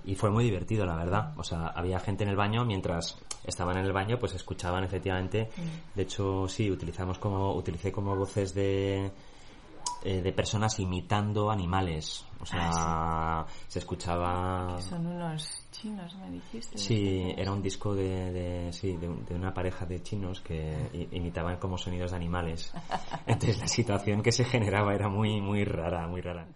y 0.04 0.14
fue 0.14 0.30
muy 0.30 0.44
divertido, 0.44 0.86
la 0.86 0.96
verdad. 0.96 1.32
O 1.36 1.44
sea, 1.44 1.66
había 1.68 1.98
gente 2.00 2.24
en 2.24 2.30
el 2.30 2.36
baño 2.36 2.64
mientras 2.64 3.18
estaban 3.44 3.76
en 3.76 3.84
el 3.84 3.92
baño, 3.92 4.18
pues 4.18 4.34
escuchaban 4.34 4.84
efectivamente. 4.84 5.50
De 5.94 6.02
hecho, 6.02 6.48
sí, 6.48 6.70
utilizamos 6.70 7.18
como, 7.18 7.54
utilicé 7.54 7.92
como 7.92 8.16
voces 8.16 8.51
de 8.54 9.10
eh, 10.04 10.20
de 10.20 10.32
personas 10.32 10.78
imitando 10.80 11.50
animales. 11.50 12.24
O 12.40 12.46
sea, 12.46 13.46
se 13.68 13.78
escuchaba... 13.78 14.80
Son 14.80 15.06
unos 15.06 15.64
chinos, 15.70 16.12
me 16.16 16.28
dijiste. 16.30 16.76
Sí, 16.76 17.32
era 17.36 17.52
un 17.52 17.62
disco 17.62 17.94
de, 17.94 18.32
de, 18.32 18.72
sí, 18.72 18.96
de, 18.96 19.08
un- 19.08 19.24
de 19.24 19.34
una 19.36 19.54
pareja 19.54 19.86
de 19.86 20.02
chinos 20.02 20.40
que 20.40 21.08
imitaban 21.12 21.58
como 21.58 21.78
sonidos 21.78 22.10
de 22.10 22.16
animales. 22.16 22.72
Entonces 23.26 23.60
la 23.60 23.68
situación 23.68 24.22
que 24.22 24.32
se 24.32 24.44
generaba 24.44 24.92
era 24.92 25.08
muy, 25.08 25.40
muy 25.40 25.64
rara, 25.64 26.08
muy 26.08 26.20
rara. 26.20 26.48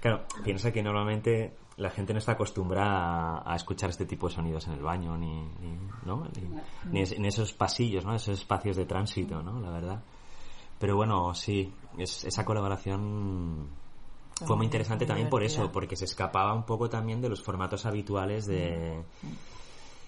Claro, 0.00 0.24
piensa 0.58 0.72
que 0.72 0.82
normalmente 0.82 1.56
la 1.76 1.88
gente 1.90 2.12
no 2.12 2.18
está 2.18 2.32
acostumbrada 2.32 3.38
a, 3.38 3.52
a 3.52 3.56
escuchar 3.56 3.90
este 3.90 4.06
tipo 4.06 4.28
de 4.28 4.34
sonidos 4.34 4.66
en 4.66 4.72
el 4.72 4.82
baño, 4.82 5.16
ni, 5.16 5.40
ni, 5.60 5.78
¿no? 6.04 6.26
ni, 6.34 6.90
ni 6.90 7.00
es- 7.02 7.12
en 7.12 7.24
esos 7.24 7.52
pasillos, 7.52 8.04
¿no? 8.04 8.12
esos 8.14 8.40
espacios 8.40 8.74
de 8.76 8.84
tránsito, 8.84 9.40
¿no? 9.40 9.60
la 9.60 9.70
verdad. 9.70 10.02
Pero 10.80 10.96
bueno, 10.96 11.32
sí, 11.34 11.72
es- 11.96 12.24
esa 12.24 12.44
colaboración 12.44 13.68
fue 14.44 14.56
muy 14.56 14.66
interesante 14.66 15.06
también 15.06 15.28
por 15.30 15.44
eso, 15.44 15.70
porque 15.70 15.94
se 15.94 16.06
escapaba 16.06 16.52
un 16.54 16.64
poco 16.64 16.88
también 16.88 17.20
de 17.20 17.28
los 17.28 17.40
formatos 17.40 17.86
habituales 17.86 18.46
de, 18.46 19.00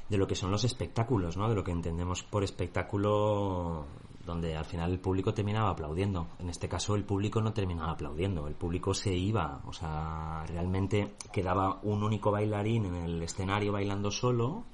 de 0.08 0.18
lo 0.18 0.26
que 0.26 0.34
son 0.34 0.50
los 0.50 0.64
espectáculos, 0.64 1.36
¿no? 1.36 1.48
De 1.48 1.54
lo 1.54 1.62
que 1.62 1.70
entendemos 1.70 2.24
por 2.24 2.42
espectáculo 2.42 3.86
donde 4.24 4.56
al 4.56 4.64
final 4.64 4.92
el 4.92 5.00
público 5.00 5.32
terminaba 5.32 5.70
aplaudiendo. 5.70 6.28
En 6.38 6.48
este 6.50 6.68
caso 6.68 6.94
el 6.94 7.04
público 7.04 7.40
no 7.40 7.52
terminaba 7.52 7.92
aplaudiendo, 7.92 8.46
el 8.46 8.54
público 8.54 8.94
se 8.94 9.14
iba, 9.14 9.60
o 9.66 9.72
sea, 9.72 10.44
realmente 10.46 11.14
quedaba 11.32 11.80
un 11.82 12.02
único 12.02 12.30
bailarín 12.30 12.86
en 12.86 12.94
el 12.96 13.22
escenario 13.22 13.72
bailando 13.72 14.10
solo 14.10 14.64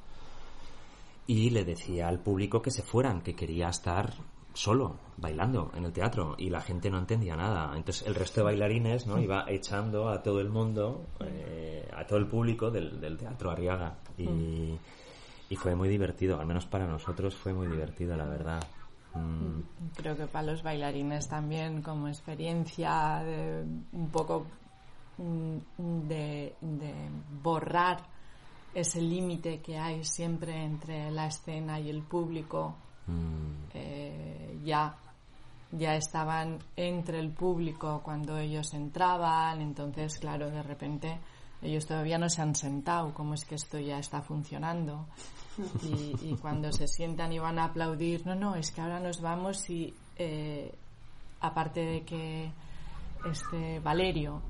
y 1.27 1.51
le 1.51 1.65
decía 1.65 2.09
al 2.09 2.21
público 2.21 2.63
que 2.63 2.71
se 2.71 2.83
fueran, 2.83 3.21
que 3.21 3.35
quería 3.35 3.69
estar 3.69 4.15
solo 4.53 4.97
bailando 5.19 5.71
en 5.75 5.85
el 5.85 5.93
teatro 5.93 6.35
y 6.39 6.51
la 6.51 6.61
gente 6.61 6.91
no 6.91 6.99
entendía 6.99 7.37
nada. 7.37 7.73
Entonces 7.77 8.07
el 8.07 8.15
resto 8.15 8.41
de 8.41 8.45
bailarines 8.45 9.07
no 9.07 9.21
iba 9.21 9.45
echando 9.49 10.09
a 10.09 10.23
todo 10.23 10.41
el 10.41 10.49
mundo, 10.49 11.05
eh, 11.21 11.89
a 11.95 12.07
todo 12.07 12.19
el 12.19 12.27
público 12.27 12.71
del, 12.71 13.01
del 13.01 13.17
teatro 13.17 13.51
Arriaga 13.51 13.99
y, 14.17 14.79
y 15.49 15.57
fue 15.57 15.75
muy 15.75 15.89
divertido, 15.89 16.41
al 16.41 16.47
menos 16.47 16.67
para 16.67 16.87
nosotros 16.87 17.35
fue 17.35 17.53
muy 17.53 17.67
divertido, 17.67 18.17
la 18.17 18.25
verdad. 18.27 18.61
Mm, 19.17 19.63
Creo 19.97 20.17
que 20.17 20.27
para 20.27 20.47
los 20.47 20.63
bailarines 20.63 21.29
también 21.29 21.83
como 21.83 22.09
experiencia 22.09 23.23
de 23.25 23.65
un 23.93 24.09
poco 24.11 24.47
mm, 25.19 25.57
de, 26.09 26.55
de 26.61 26.95
borrar 27.43 27.99
ese 28.75 29.01
límite 29.01 29.61
que 29.61 29.79
hay 29.79 30.05
siempre 30.05 30.63
entre 30.63 31.11
la 31.11 31.27
escena 31.27 31.81
y 31.81 31.89
el 31.91 32.03
público. 32.03 32.75
mm, 33.07 33.71
Eh, 33.75 34.61
ya 34.65 34.95
ya 35.73 35.97
estaban 35.97 36.59
entre 36.77 37.19
el 37.19 37.31
público 37.31 38.01
cuando 38.05 38.39
ellos 38.39 38.73
entraban, 38.73 39.61
entonces 39.61 40.17
claro, 40.19 40.49
de 40.49 40.63
repente 40.63 41.19
ellos 41.61 41.85
todavía 41.87 42.19
no 42.19 42.29
se 42.31 42.41
han 42.41 42.55
sentado, 42.55 43.13
cómo 43.13 43.35
es 43.35 43.45
que 43.45 43.57
esto 43.57 43.79
ya 43.79 43.99
está 43.99 44.23
funcionando. 44.23 45.07
Y, 45.83 46.15
y 46.23 46.37
cuando 46.41 46.71
se 46.71 46.87
sientan 46.87 47.33
y 47.33 47.39
van 47.39 47.59
a 47.59 47.65
aplaudir, 47.65 48.27
no, 48.27 48.35
no, 48.35 48.55
es 48.57 48.71
que 48.71 48.81
ahora 48.81 49.01
nos 49.01 49.21
vamos 49.21 49.69
y 49.71 49.95
eh, 50.19 50.71
aparte 51.41 51.81
de 51.81 52.03
que 52.03 52.51
este 53.31 53.81
Valerio 53.81 54.43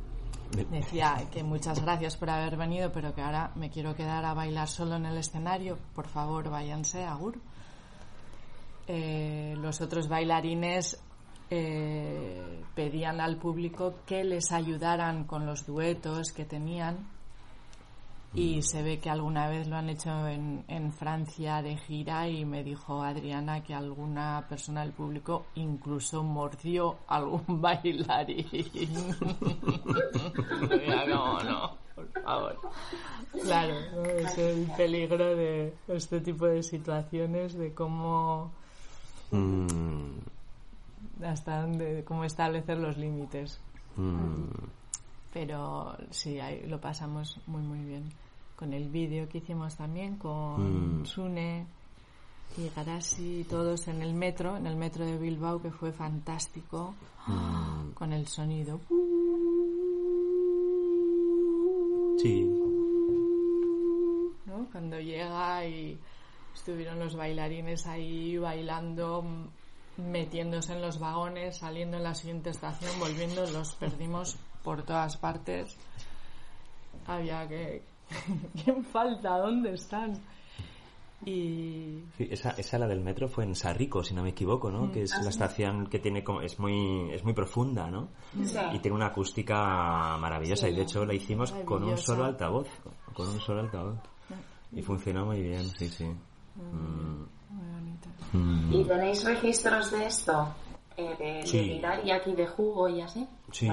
decía 0.70 1.28
que 1.30 1.42
muchas 1.42 1.82
gracias 1.82 2.16
por 2.16 2.30
haber 2.30 2.56
venido, 2.56 2.92
pero 2.92 3.14
que 3.14 3.22
ahora 3.22 3.50
me 3.56 3.70
quiero 3.70 3.94
quedar 3.94 4.24
a 4.24 4.34
bailar 4.34 4.68
solo 4.68 4.96
en 4.96 5.06
el 5.06 5.16
escenario, 5.16 5.78
por 5.94 6.08
favor 6.08 6.50
váyanse, 6.50 7.04
Agur. 7.04 7.38
Eh, 8.88 9.54
los 9.58 9.80
otros 9.80 10.08
bailarines 10.08 10.98
eh, 11.50 12.62
pedían 12.74 13.20
al 13.20 13.36
público 13.36 13.96
que 14.06 14.22
les 14.22 14.52
ayudaran 14.52 15.24
con 15.24 15.46
los 15.46 15.66
duetos 15.66 16.32
que 16.32 16.44
tenían 16.44 17.08
y 18.36 18.60
se 18.60 18.82
ve 18.82 18.98
que 18.98 19.08
alguna 19.08 19.48
vez 19.48 19.66
lo 19.66 19.76
han 19.76 19.88
hecho 19.88 20.28
en, 20.28 20.62
en 20.68 20.92
Francia 20.92 21.62
de 21.62 21.78
gira 21.78 22.28
y 22.28 22.44
me 22.44 22.62
dijo 22.62 23.02
Adriana 23.02 23.62
que 23.62 23.72
alguna 23.72 24.44
persona 24.46 24.82
del 24.82 24.92
público 24.92 25.46
incluso 25.54 26.22
mordió 26.22 26.98
a 27.08 27.16
algún 27.16 27.42
bailarín. 27.62 28.46
No, 31.08 31.42
no, 31.42 31.76
por 31.94 32.22
favor. 32.22 32.60
Claro, 33.42 33.74
¿no? 33.94 34.04
es 34.04 34.36
el 34.36 34.70
peligro 34.76 35.34
de 35.34 35.72
este 35.88 36.20
tipo 36.20 36.44
de 36.44 36.62
situaciones, 36.62 37.54
de 37.54 37.72
cómo 37.72 38.52
mm, 39.30 41.24
hasta 41.24 41.62
dónde, 41.62 42.04
cómo 42.04 42.24
establecer 42.24 42.76
los 42.76 42.98
límites. 42.98 43.58
mm. 43.96 44.44
Pero 45.32 45.96
sí, 46.10 46.38
ahí 46.40 46.66
lo 46.66 46.80
pasamos 46.80 47.38
muy, 47.46 47.60
muy 47.60 47.80
bien. 47.80 48.10
Con 48.56 48.72
el 48.72 48.88
vídeo 48.88 49.28
que 49.28 49.38
hicimos 49.38 49.76
también, 49.76 50.16
con 50.16 51.00
Mm. 51.02 51.06
Sune 51.06 51.66
y 52.56 52.68
Garasi, 52.74 53.44
todos 53.48 53.86
en 53.88 54.00
el 54.02 54.14
metro, 54.14 54.56
en 54.56 54.66
el 54.66 54.76
metro 54.76 55.04
de 55.04 55.18
Bilbao, 55.18 55.60
que 55.60 55.70
fue 55.70 55.92
fantástico, 55.92 56.94
Mm. 57.26 57.90
con 57.92 58.12
el 58.12 58.26
sonido. 58.28 58.80
Sí, 62.18 62.44
¿no? 64.46 64.66
Cuando 64.72 64.98
llega 65.00 65.66
y 65.66 65.98
estuvieron 66.54 66.98
los 66.98 67.14
bailarines 67.14 67.86
ahí 67.86 68.38
bailando, 68.38 69.22
metiéndose 69.98 70.72
en 70.72 70.80
los 70.82 70.98
vagones, 70.98 71.58
saliendo 71.58 71.98
en 71.98 72.04
la 72.04 72.14
siguiente 72.14 72.50
estación, 72.50 72.98
volviendo, 72.98 73.44
los 73.50 73.74
perdimos 73.74 74.38
por 74.64 74.82
todas 74.82 75.16
partes. 75.18 75.76
Había 77.06 77.46
que... 77.46 77.82
¿Quién 78.64 78.84
falta? 78.84 79.38
¿Dónde 79.38 79.74
están? 79.74 80.20
Y... 81.24 82.04
Sí, 82.16 82.28
esa, 82.30 82.50
esa 82.50 82.78
la 82.78 82.86
del 82.86 83.00
metro 83.00 83.28
fue 83.28 83.44
en 83.44 83.54
Sarrico, 83.54 84.04
si 84.04 84.14
no 84.14 84.22
me 84.22 84.30
equivoco, 84.30 84.70
¿no? 84.70 84.92
Que 84.92 85.02
es 85.02 85.22
la 85.22 85.30
estación 85.30 85.86
que 85.86 85.98
tiene 85.98 86.22
como, 86.22 86.42
es 86.42 86.58
muy, 86.58 87.10
es 87.10 87.24
muy 87.24 87.32
profunda, 87.32 87.90
¿no? 87.90 88.08
Y 88.72 88.78
tiene 88.80 88.94
una 88.94 89.06
acústica 89.06 90.16
maravillosa 90.18 90.68
y 90.68 90.74
de 90.74 90.82
hecho 90.82 91.04
la 91.06 91.14
hicimos 91.14 91.52
con 91.64 91.84
un 91.84 91.96
solo 91.96 92.24
altavoz, 92.24 92.68
con 93.14 93.28
un 93.28 93.40
solo 93.40 93.60
altavoz. 93.60 93.98
Y 94.72 94.82
funcionó 94.82 95.24
muy 95.26 95.40
bien, 95.40 95.68
sí, 95.78 95.88
sí. 95.88 96.04
Mm. 96.04 97.24
Muy 97.50 97.70
bonito. 97.70 98.08
Mm. 98.32 98.72
¿Y 98.74 98.84
tenéis 98.84 99.24
registros 99.24 99.90
de 99.92 100.06
esto? 100.06 100.54
Eh, 100.98 101.14
de, 101.18 101.46
Sí. 101.46 101.58
de 101.58 101.64
mirar 101.76 102.06
y 102.06 102.10
aquí 102.10 102.32
de 102.34 102.46
jugo 102.46 102.88
y 102.88 103.00
así. 103.00 103.26
Sí. 103.52 103.70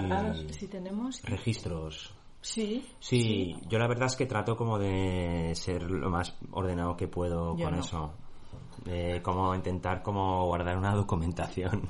Si 0.51 0.67
tenemos... 0.67 1.21
Registros. 1.23 2.13
Sí. 2.43 2.85
Sí, 2.99 3.55
yo 3.69 3.79
la 3.79 3.87
verdad 3.87 4.05
es 4.07 4.15
que 4.15 4.25
trato 4.27 4.55
como 4.55 4.77
de 4.77 5.53
ser 5.55 5.83
lo 5.89 6.09
más 6.11 6.35
ordenado 6.51 6.95
que 6.95 7.07
puedo 7.07 7.57
Yo 7.57 7.65
con 7.65 7.75
no. 7.75 7.79
eso. 7.81 8.13
Eh, 8.85 9.21
como 9.23 9.55
intentar 9.55 10.03
como 10.03 10.45
guardar 10.45 10.77
una 10.77 10.93
documentación. 10.93 11.87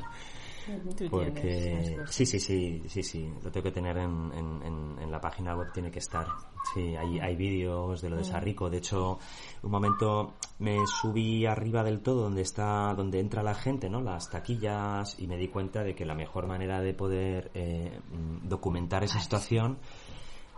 Tú 0.97 1.09
Porque 1.09 1.97
sí, 2.07 2.25
sí, 2.25 2.39
sí, 2.39 2.81
sí, 2.87 3.03
sí, 3.03 3.33
lo 3.43 3.51
tengo 3.51 3.65
que 3.65 3.71
tener 3.71 3.97
en, 3.97 4.31
en, 4.33 4.61
en- 4.63 5.11
la 5.11 5.19
página 5.19 5.55
web, 5.55 5.71
tiene 5.73 5.91
que 5.91 5.99
estar. 5.99 6.25
Sí, 6.73 6.95
hay, 6.95 7.19
hay 7.19 7.35
vídeos 7.35 8.01
de 8.01 8.09
lo 8.09 8.15
Mm. 8.15 8.19
de 8.19 8.23
Sarrico. 8.25 8.69
De 8.69 8.77
hecho, 8.77 9.19
un 9.61 9.69
momento 9.71 10.35
me 10.59 10.77
subí 10.87 11.45
arriba 11.45 11.83
del 11.83 11.99
todo 12.01 12.21
donde 12.23 12.41
está, 12.43 12.93
donde 12.95 13.19
entra 13.19 13.43
la 13.43 13.53
gente, 13.53 13.89
¿no? 13.89 14.01
Las 14.01 14.29
taquillas 14.31 15.19
y 15.19 15.27
me 15.27 15.35
di 15.37 15.49
cuenta 15.49 15.83
de 15.83 15.93
que 15.95 16.05
la 16.05 16.15
mejor 16.15 16.47
manera 16.47 16.79
de 16.81 16.93
poder 16.93 17.51
eh, 17.53 17.99
mm, 18.11 18.47
documentar 18.47 19.03
esa 19.03 19.19
situación 19.19 19.77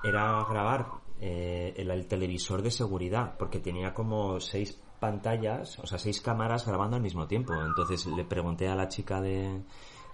era 0.05 0.45
grabar 0.49 0.87
eh, 1.19 1.73
el, 1.77 1.91
el 1.91 2.07
televisor 2.07 2.61
de 2.61 2.71
seguridad, 2.71 3.35
porque 3.37 3.59
tenía 3.59 3.93
como 3.93 4.39
seis 4.39 4.79
pantallas, 4.99 5.79
o 5.79 5.87
sea, 5.87 5.97
seis 5.97 6.21
cámaras 6.21 6.65
grabando 6.65 6.95
al 6.95 7.01
mismo 7.01 7.27
tiempo. 7.27 7.53
Entonces 7.53 8.05
le 8.07 8.23
pregunté 8.25 8.67
a 8.67 8.75
la 8.75 8.87
chica 8.87 9.21
de, 9.21 9.61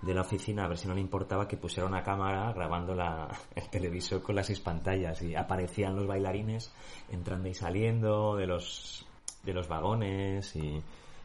de 0.01 0.13
la 0.13 0.21
oficina 0.21 0.65
a 0.65 0.67
ver 0.67 0.77
si 0.77 0.87
no 0.87 0.93
le 0.93 1.01
importaba 1.01 1.47
que 1.47 1.57
pusiera 1.57 1.87
una 1.87 2.03
cámara 2.03 2.51
grabando 2.53 2.95
la, 2.95 3.27
el 3.55 3.69
televisor 3.69 4.21
con 4.21 4.35
las 4.35 4.47
seis 4.47 4.59
pantallas 4.59 5.21
y 5.21 5.35
aparecían 5.35 5.95
los 5.95 6.07
bailarines 6.07 6.71
entrando 7.09 7.47
y 7.49 7.53
saliendo 7.53 8.35
de 8.35 8.47
los 8.47 9.05
de 9.43 9.53
los 9.53 9.67
vagones 9.67 10.55
y 10.55 10.81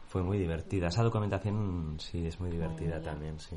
fue 0.07 0.23
muy 0.23 0.37
divertida. 0.37 0.87
Esa 0.87 1.03
documentación 1.03 1.97
sí 1.99 2.25
es 2.25 2.39
muy 2.39 2.49
divertida 2.49 3.01
también, 3.01 3.39
sí. 3.39 3.55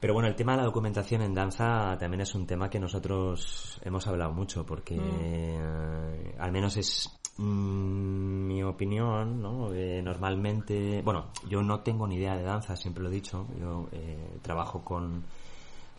Pero 0.00 0.14
bueno, 0.14 0.28
el 0.28 0.36
tema 0.36 0.52
de 0.52 0.58
la 0.58 0.64
documentación 0.64 1.22
en 1.22 1.34
danza 1.34 1.96
también 1.98 2.20
es 2.20 2.34
un 2.34 2.46
tema 2.46 2.70
que 2.70 2.78
nosotros 2.78 3.80
hemos 3.82 4.06
hablado 4.06 4.32
mucho 4.32 4.64
porque 4.64 4.96
eh, 4.96 6.34
al 6.38 6.52
menos 6.52 6.76
es 6.76 7.18
mm, 7.36 8.46
mi 8.46 8.62
opinión, 8.62 9.42
¿no? 9.42 9.72
Eh, 9.74 10.00
normalmente, 10.00 11.02
bueno, 11.02 11.30
yo 11.48 11.62
no 11.62 11.80
tengo 11.80 12.06
ni 12.06 12.14
idea 12.14 12.36
de 12.36 12.44
danza, 12.44 12.76
siempre 12.76 13.02
lo 13.02 13.10
he 13.10 13.12
dicho. 13.12 13.48
Yo 13.58 13.88
eh, 13.90 14.38
trabajo 14.40 14.84
con, 14.84 15.24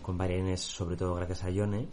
con 0.02 0.18
bailarines, 0.18 0.62
sobre 0.62 0.96
todo 0.96 1.16
gracias 1.16 1.44
a 1.44 1.50
Yone 1.50 1.88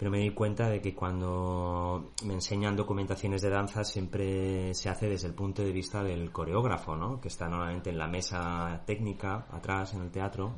pero 0.00 0.10
me 0.10 0.18
di 0.18 0.30
cuenta 0.30 0.70
de 0.70 0.80
que 0.80 0.94
cuando 0.94 2.12
me 2.24 2.32
enseñan 2.32 2.74
documentaciones 2.74 3.42
de 3.42 3.50
danza 3.50 3.84
siempre 3.84 4.72
se 4.72 4.88
hace 4.88 5.10
desde 5.10 5.28
el 5.28 5.34
punto 5.34 5.60
de 5.60 5.72
vista 5.72 6.02
del 6.02 6.32
coreógrafo, 6.32 6.96
¿no? 6.96 7.20
que 7.20 7.28
está 7.28 7.50
normalmente 7.50 7.90
en 7.90 7.98
la 7.98 8.08
mesa 8.08 8.80
técnica, 8.86 9.44
atrás 9.50 9.92
en 9.92 10.00
el 10.00 10.10
teatro, 10.10 10.54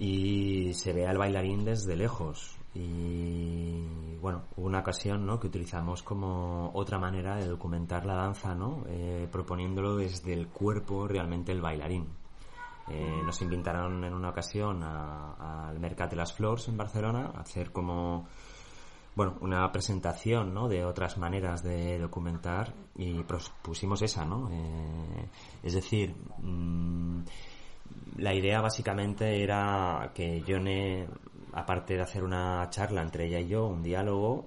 y 0.00 0.72
se 0.72 0.94
ve 0.94 1.06
al 1.06 1.18
bailarín 1.18 1.62
desde 1.62 1.94
lejos. 1.94 2.56
Y 2.74 4.16
bueno, 4.18 4.44
hubo 4.56 4.66
una 4.66 4.78
ocasión 4.78 5.26
¿no? 5.26 5.38
que 5.38 5.48
utilizamos 5.48 6.02
como 6.02 6.70
otra 6.72 6.98
manera 6.98 7.36
de 7.36 7.46
documentar 7.46 8.06
la 8.06 8.14
danza, 8.14 8.54
¿no? 8.54 8.82
Eh, 8.88 9.28
proponiéndolo 9.30 9.96
desde 9.96 10.32
el 10.32 10.48
cuerpo 10.48 11.06
realmente 11.06 11.52
el 11.52 11.60
bailarín. 11.60 12.08
Eh, 12.88 13.20
nos 13.24 13.42
invitaron 13.42 14.02
en 14.02 14.14
una 14.14 14.30
ocasión 14.30 14.82
al 14.82 15.78
Mercat 15.78 16.10
de 16.10 16.16
las 16.16 16.32
Flores 16.32 16.66
en 16.68 16.78
Barcelona 16.78 17.32
a 17.36 17.40
hacer 17.40 17.70
como 17.70 18.26
bueno, 19.14 19.36
una 19.42 19.70
presentación 19.70 20.54
¿no? 20.54 20.66
de 20.66 20.82
otras 20.86 21.18
maneras 21.18 21.62
de 21.62 21.98
documentar 21.98 22.72
y 22.96 23.22
pusimos 23.62 24.00
esa, 24.00 24.24
¿no? 24.24 24.48
Eh, 24.50 25.28
es 25.62 25.74
decir, 25.74 26.14
mm, 26.38 27.20
la 28.16 28.34
idea 28.34 28.60
básicamente 28.60 29.42
era 29.42 30.10
que 30.14 30.42
Yone, 30.42 31.08
aparte 31.52 31.94
de 31.94 32.02
hacer 32.02 32.22
una 32.22 32.68
charla 32.70 33.02
entre 33.02 33.26
ella 33.26 33.40
y 33.40 33.48
yo, 33.48 33.66
un 33.66 33.82
diálogo, 33.82 34.46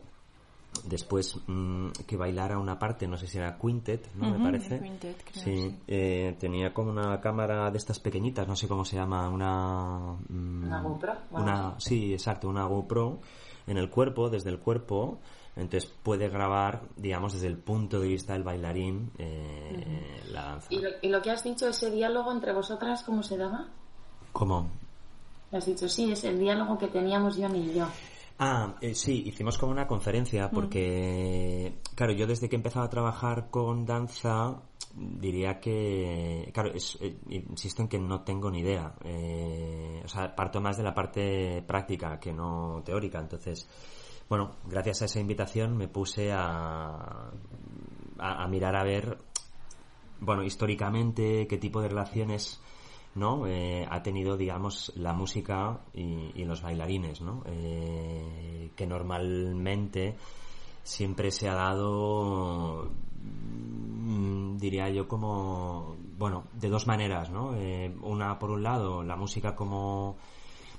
después 0.86 1.38
mm, 1.48 1.90
que 2.08 2.18
bailara 2.18 2.58
una 2.58 2.78
parte, 2.78 3.08
no 3.08 3.18
sé 3.18 3.28
si 3.28 3.38
era 3.38 3.58
Quintet, 3.58 4.14
¿no? 4.16 4.32
Me 4.32 4.44
parece. 4.44 4.80
Quintet, 4.80 5.24
creo, 5.24 5.44
sí, 5.44 5.58
sí. 5.70 5.80
eh, 5.88 6.36
tenía 6.40 6.74
como 6.74 6.92
una 6.92 7.20
cámara 7.22 7.70
de 7.72 7.78
estas 7.78 8.00
pequeñitas, 8.00 8.48
no 8.48 8.56
sé 8.56 8.68
cómo 8.68 8.86
se 8.86 8.96
llama, 8.96 9.30
una... 9.30 10.18
mm, 10.30 10.64
¿Una 10.66 10.82
GoPro? 10.82 11.14
Bueno, 11.32 11.46
Una, 11.46 11.80
sí, 11.80 12.14
exacto, 12.14 12.50
una 12.50 12.66
GoPro 12.66 13.20
en 13.68 13.78
el 13.78 13.90
cuerpo, 13.90 14.30
desde 14.30 14.50
el 14.50 14.60
cuerpo, 14.60 15.20
entonces 15.56 15.90
puede 16.04 16.30
grabar, 16.30 16.82
digamos, 16.98 17.34
desde 17.34 17.48
el 17.48 17.58
punto 17.58 18.00
de 18.00 18.08
vista 18.08 18.34
del 18.34 18.44
bailarín 18.44 19.12
eh, 19.18 20.22
la 20.32 20.44
danza. 20.44 20.68
¿Y 20.72 20.80
lo, 20.80 20.90
y 21.02 21.08
lo 21.10 21.22
que 21.22 21.32
has 21.32 21.44
dicho, 21.44 21.68
ese 21.68 21.92
diálogo 21.92 22.32
entre 22.32 22.54
vosotras, 22.54 23.04
¿cómo 23.04 23.22
se 23.24 23.38
daba? 23.38 23.68
¿Cómo? 24.32 24.70
Has 25.52 25.66
dicho, 25.68 25.88
sí, 25.88 26.12
es 26.12 26.24
el 26.24 26.40
diálogo 26.40 26.78
que 26.78 26.88
teníamos 26.88 27.38
yo 27.38 27.48
y 27.56 27.74
yo. 27.74 27.88
Ah, 28.40 28.74
eh, 28.82 28.96
sí, 28.96 29.24
hicimos 29.28 29.60
como 29.60 29.72
una 29.72 29.86
conferencia 29.86 30.50
porque, 30.50 31.76
claro, 31.96 32.14
yo 32.14 32.26
desde 32.26 32.50
que 32.50 32.56
he 32.56 32.58
empezado 32.58 32.86
a 32.86 32.90
trabajar 32.90 33.50
con 33.52 33.86
danza, 33.86 34.56
diría 34.96 35.60
que, 35.60 36.50
claro, 36.54 36.72
es- 36.74 36.98
eh, 37.00 37.16
insisto 37.30 37.84
en 37.84 37.88
que 37.88 38.00
no 38.00 38.22
tengo 38.22 38.50
ni 38.50 38.62
idea. 38.62 38.96
Eh, 39.06 40.02
o 40.04 40.08
sea, 40.08 40.36
parto 40.36 40.60
más 40.60 40.78
de 40.78 40.84
la 40.84 40.96
parte 40.96 41.64
práctica 41.66 42.20
que 42.20 42.34
no 42.34 42.82
teórica. 42.84 43.20
Entonces, 43.20 43.68
bueno, 44.30 44.56
gracias 44.66 45.02
a 45.02 45.06
esa 45.06 45.20
invitación 45.20 45.78
me 45.78 45.88
puse 45.88 46.32
a, 46.32 47.32
a, 48.20 48.48
mirar 48.48 48.76
a 48.76 48.84
ver, 48.84 49.18
bueno, 50.20 50.44
históricamente 50.44 51.48
qué 51.48 51.58
tipo 51.58 51.82
de 51.82 51.90
relaciones 51.90 52.62
¿no? 53.16 53.46
Eh, 53.46 53.86
ha 53.90 54.02
tenido, 54.02 54.38
digamos, 54.38 54.92
la 54.96 55.14
música 55.14 55.82
y, 55.94 56.32
y 56.34 56.46
los 56.46 56.62
bailarines, 56.62 57.22
¿no? 57.22 57.44
Eh, 57.46 58.72
que 58.76 58.88
normalmente 58.88 60.16
siempre 60.84 61.32
se 61.32 61.48
ha 61.48 61.54
dado, 61.54 62.90
mm, 63.22 64.58
diría 64.58 64.90
yo, 64.90 65.08
como, 65.08 65.96
bueno, 66.18 66.46
de 66.54 66.70
dos 66.70 66.88
maneras, 66.88 67.30
¿no? 67.30 67.56
Eh, 67.56 67.96
una, 68.02 68.40
por 68.40 68.50
un 68.52 68.64
lado, 68.64 69.04
la 69.04 69.16
música 69.16 69.56
como 69.56 70.18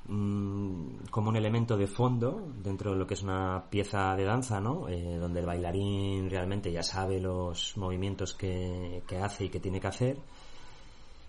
mm, 0.06 1.06
como 1.10 1.30
un 1.30 1.36
elemento 1.36 1.76
de 1.76 1.86
fondo 1.86 2.48
dentro 2.62 2.92
de 2.92 2.98
lo 2.98 3.06
que 3.06 3.14
es 3.14 3.22
una 3.22 3.64
pieza 3.70 4.14
de 4.16 4.24
danza, 4.24 4.60
¿no? 4.60 4.88
Eh, 4.88 5.16
donde 5.18 5.40
el 5.40 5.46
bailarín 5.46 6.30
realmente 6.30 6.72
ya 6.72 6.82
sabe 6.82 7.20
los 7.20 7.76
movimientos 7.76 8.34
que, 8.34 9.02
que 9.06 9.18
hace 9.18 9.46
y 9.46 9.48
que 9.48 9.60
tiene 9.60 9.80
que 9.80 9.88
hacer 9.88 10.16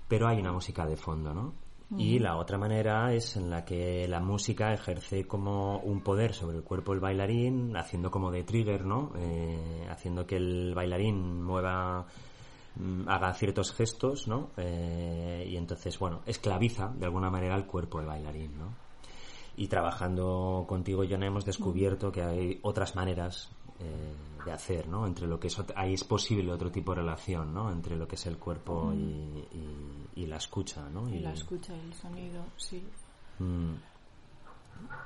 pero 0.07 0.27
hay 0.27 0.39
una 0.39 0.51
música 0.51 0.85
de 0.85 0.97
fondo, 0.97 1.33
¿no? 1.33 1.53
Y 1.97 2.17
la 2.17 2.37
otra 2.37 2.57
manera 2.57 3.13
es 3.13 3.37
en 3.37 3.51
la 3.51 3.63
que 3.63 4.07
la 4.07 4.19
música 4.19 4.73
ejerce 4.73 5.27
como 5.27 5.77
un 5.79 6.01
poder 6.01 6.33
sobre 6.33 6.57
el 6.57 6.63
cuerpo 6.63 6.91
del 6.91 6.99
bailarín, 6.99 7.77
haciendo 7.77 8.09
como 8.09 8.31
de 8.31 8.43
trigger, 8.43 8.85
¿no? 8.85 9.11
Eh, 9.17 9.87
haciendo 9.89 10.25
que 10.25 10.37
el 10.37 10.73
bailarín 10.73 11.43
mueva, 11.43 12.01
mm, 12.01 12.07
haga 13.07 13.33
ciertos 13.33 13.71
gestos, 13.73 14.27
¿no? 14.27 14.49
Eh, 14.57 15.47
y 15.49 15.57
entonces, 15.57 15.97
bueno, 15.99 16.21
esclaviza 16.25 16.89
de 16.97 17.05
alguna 17.05 17.29
manera 17.29 17.55
el 17.55 17.65
cuerpo 17.65 17.97
del 17.99 18.07
bailarín, 18.07 18.57
¿no? 18.57 18.73
Y 19.57 19.67
trabajando 19.67 20.65
contigo, 20.67 21.03
John, 21.09 21.23
hemos 21.23 21.45
descubierto 21.45 22.11
que 22.11 22.21
hay 22.21 22.59
otras 22.63 22.95
maneras 22.95 23.49
eh, 23.79 24.13
de 24.45 24.51
hacer, 24.51 24.87
¿no? 24.87 25.07
Entre 25.07 25.27
lo 25.27 25.39
que 25.39 25.47
es, 25.47 25.57
ahí 25.75 25.93
es 25.93 26.03
posible 26.03 26.51
otro 26.51 26.69
tipo 26.71 26.91
de 26.93 27.01
relación, 27.01 27.53
¿no? 27.53 27.71
Entre 27.71 27.95
lo 27.95 28.05
que 28.07 28.15
es 28.15 28.25
el 28.25 28.37
cuerpo 28.37 28.91
y, 28.93 28.97
y- 28.97 30.09
y 30.23 30.25
la 30.27 30.37
escucha, 30.37 30.89
¿no? 30.89 31.07
Y 31.09 31.19
la 31.19 31.31
escucha 31.33 31.73
y 31.75 31.79
el 31.79 31.93
sonido, 31.93 32.43
sí. 32.57 32.83
Mm. 33.39 33.73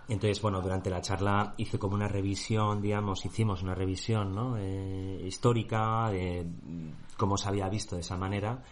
Entonces, 0.07 0.41
bueno, 0.41 0.61
durante 0.61 0.89
la 0.89 1.01
charla 1.01 1.53
hice 1.57 1.77
como 1.77 1.93
una 1.95 2.07
revisión, 2.07 2.81
digamos, 2.81 3.23
hicimos 3.25 3.61
una 3.61 3.75
revisión, 3.75 4.33
¿no? 4.33 4.55
Eh, 4.57 5.21
histórica 5.27 6.09
de 6.09 6.47
cómo 7.19 7.37
se 7.37 7.47
había 7.49 7.69
visto 7.69 7.93
de 7.95 8.01
esa 8.01 8.17
manera. 8.17 8.63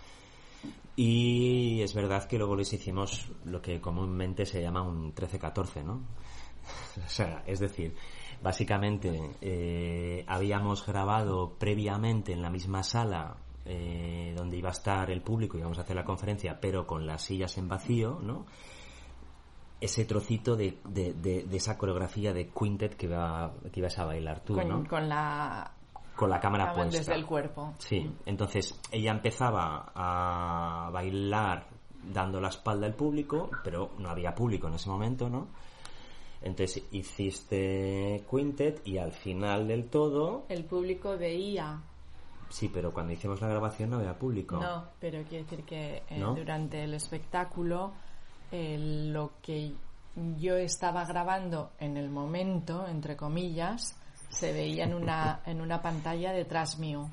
Y 0.96 1.82
es 1.82 1.94
verdad 1.94 2.24
que 2.28 2.38
luego 2.40 2.56
les 2.56 2.74
hicimos 2.74 3.30
lo 3.46 3.62
que 3.62 3.80
comúnmente 3.80 4.46
se 4.48 4.62
llama 4.62 4.82
un 4.82 5.14
13-14, 5.14 5.84
¿no? 5.84 6.02
o 7.06 7.10
sea, 7.10 7.44
es 7.46 7.60
decir, 7.60 7.94
básicamente 8.42 9.32
eh, 9.42 10.24
habíamos 10.28 10.84
grabado 10.86 11.54
previamente 11.60 12.34
en 12.34 12.42
la 12.42 12.50
misma 12.50 12.82
sala 12.82 13.36
eh, 13.66 14.34
donde 14.36 14.58
iba 14.58 14.70
a 14.70 14.72
estar 14.72 15.12
el 15.12 15.22
público 15.22 15.58
y 15.58 15.60
íbamos 15.60 15.78
a 15.78 15.82
hacer 15.82 15.96
la 15.96 16.04
conferencia, 16.06 16.60
pero 16.60 16.88
con 16.88 17.06
las 17.06 17.22
sillas 17.22 17.58
en 17.60 17.68
vacío, 17.68 18.20
¿no? 18.24 18.46
Ese 19.80 20.06
trocito 20.06 20.56
de, 20.56 20.80
de, 20.90 21.14
de- 21.14 21.44
de 21.44 21.58
esa 21.58 21.78
coreografía 21.78 22.34
de 22.34 22.50
quintet 22.50 22.96
que, 22.96 23.08
va, 23.08 23.54
que 23.72 23.80
ibas 23.80 24.00
a 24.00 24.06
bailar 24.06 24.40
tú, 24.40 24.56
Con, 24.56 24.68
¿no? 24.68 24.84
con 24.88 25.08
la 25.08 25.72
Con 26.18 26.30
la 26.30 26.40
cámara 26.40 26.74
puesta. 26.74 26.98
desde 26.98 27.14
el 27.16 27.26
cuerpo. 27.26 27.76
Sí, 27.78 28.12
entonces 28.26 28.78
ella 28.92 29.12
empezaba 29.12 29.92
a 29.96 30.90
bailar 30.92 31.68
dando 32.12 32.42
la 32.42 32.50
espalda 32.50 32.88
al 32.88 32.96
público, 32.96 33.50
pero 33.64 33.92
no 34.00 34.10
había 34.10 34.34
público 34.36 34.68
en 34.68 34.74
ese 34.74 34.90
momento, 34.90 35.30
¿no? 35.30 35.48
Entonces 36.42 36.84
hiciste 36.92 38.24
quintet 38.30 38.82
y 38.86 38.98
al 38.98 39.12
final 39.12 39.68
del 39.68 39.90
todo, 39.90 40.46
El 40.50 40.66
público 40.66 41.18
veía. 41.18 41.82
sí, 42.50 42.70
pero 42.74 42.92
cuando 42.92 43.14
hicimos 43.14 43.42
la 43.42 43.48
grabación 43.48 43.90
no 43.90 43.98
había 43.98 44.18
público. 44.18 44.58
No, 44.58 44.86
pero 45.00 45.24
quiere 45.24 45.44
decir 45.44 45.64
que 45.66 46.04
eh, 46.10 46.18
¿No? 46.20 46.34
durante 46.36 46.84
el 46.84 46.94
espectáculo 46.94 47.92
eh, 48.52 48.78
lo 49.12 49.32
que 49.42 49.74
yo 50.40 50.56
estaba 50.56 51.06
grabando 51.06 51.72
en 51.80 51.98
el 51.98 52.10
momento, 52.10 52.88
entre 52.88 53.16
comillas, 53.18 53.96
se 54.30 54.54
veía 54.54 54.86
en 54.86 54.94
una, 54.94 55.42
en 55.46 55.62
una 55.62 55.82
pantalla 55.82 56.32
detrás 56.32 56.78
mío. 56.80 57.10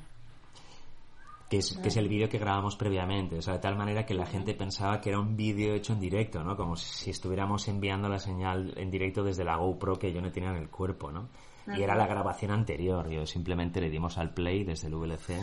que 1.49 1.57
es, 1.57 1.77
que 1.77 1.87
es 1.87 1.97
el 1.97 2.07
vídeo 2.07 2.27
que 2.27 2.37
grabamos 2.37 2.75
previamente, 2.75 3.37
o 3.37 3.41
sea, 3.41 3.55
de 3.55 3.59
tal 3.59 3.77
manera 3.77 4.05
que 4.05 4.13
la 4.13 4.25
gente 4.25 4.53
pensaba 4.53 4.99
que 4.99 5.09
era 5.09 5.19
un 5.19 5.35
vídeo 5.35 5.73
hecho 5.73 5.93
en 5.93 5.99
directo, 5.99 6.43
¿no? 6.43 6.55
Como 6.55 6.75
si 6.75 7.11
estuviéramos 7.11 7.67
enviando 7.67 8.09
la 8.09 8.19
señal 8.19 8.73
en 8.77 8.89
directo 8.89 9.23
desde 9.23 9.43
la 9.43 9.57
GoPro 9.57 9.97
que 9.97 10.11
yo 10.11 10.21
no 10.21 10.31
tenía 10.31 10.49
en 10.51 10.57
el 10.57 10.69
cuerpo, 10.69 11.11
¿no? 11.11 11.29
Y 11.67 11.81
era 11.81 11.95
la 11.95 12.05
grabación 12.05 12.51
anterior, 12.51 13.09
yo 13.09 13.25
simplemente 13.25 13.81
le 13.81 13.89
dimos 13.89 14.19
al 14.19 14.35
play 14.35 14.63
desde 14.63 14.87
el 14.87 14.95
VLC 14.95 15.41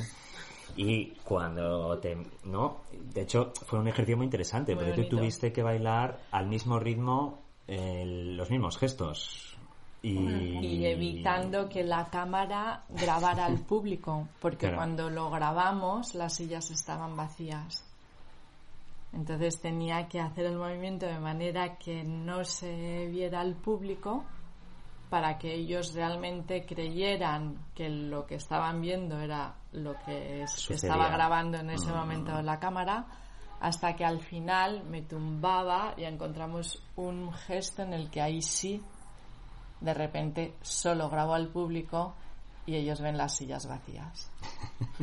y 0.77 1.15
cuando 1.25 1.99
te... 1.99 2.17
¿no? 2.45 2.83
De 2.93 3.23
hecho, 3.23 3.53
fue 3.67 3.79
un 3.79 3.89
ejercicio 3.89 4.17
muy 4.17 4.25
interesante, 4.25 4.75
Muy 4.75 4.85
porque 4.85 5.03
tú 5.03 5.17
tuviste 5.17 5.53
que 5.53 5.63
bailar 5.63 6.21
al 6.31 6.47
mismo 6.47 6.79
ritmo, 6.79 7.43
eh, 7.67 8.05
los 8.07 8.51
mismos 8.51 8.79
gestos. 8.79 9.52
Y... 10.03 10.85
evitando 10.85 11.69
que 11.69 11.85
la 11.85 12.07
cámara 12.11 12.85
grabara 12.89 13.47
al 13.47 13.61
público, 13.61 14.29
porque 14.41 14.73
cuando 14.75 15.09
lo 15.09 15.31
grabamos 15.31 16.15
las 16.15 16.35
sillas 16.35 16.71
estaban 16.71 17.17
vacías. 17.17 17.85
Entonces 19.13 19.61
tenía 19.61 20.09
que 20.09 20.21
hacer 20.21 20.47
el 20.47 20.57
movimiento 20.57 21.07
de 21.07 21.19
manera 21.19 21.77
que 21.77 22.03
no 22.03 22.45
se 22.45 23.07
viera 23.09 23.41
al 23.41 23.55
público 23.55 24.25
para 25.11 25.37
que 25.37 25.55
ellos 25.55 25.93
realmente 25.93 26.65
creyeran 26.65 27.67
que 27.75 27.91
lo 27.91 28.27
que 28.27 28.37
estaban 28.37 28.81
viendo 28.81 29.21
era 29.21 29.55
lo 29.73 29.95
que 30.07 30.43
estaba 30.43 31.11
grabando 31.11 31.59
en 31.59 31.71
ese 31.71 31.93
mm. 31.93 31.95
momento 31.95 32.41
la 32.41 32.59
cámara 32.59 33.05
hasta 33.61 33.95
que 33.95 34.07
al 34.07 34.21
final 34.21 34.83
me 34.85 35.03
tumbaba 35.03 35.95
y 35.99 36.05
encontramos 36.05 36.83
un 36.97 37.31
gesto 37.33 37.83
en 37.83 37.93
el 37.93 38.11
que 38.11 38.23
ahí 38.23 38.41
sí 38.41 38.83
de 39.83 39.95
repente 39.95 40.55
solo 40.63 41.11
grabo 41.11 41.35
al 41.35 41.49
público 41.49 42.15
y 42.65 42.77
ellos 42.77 43.01
ven 43.01 43.17
las 43.17 43.37
sillas 43.37 43.67
vacías. 43.67 44.31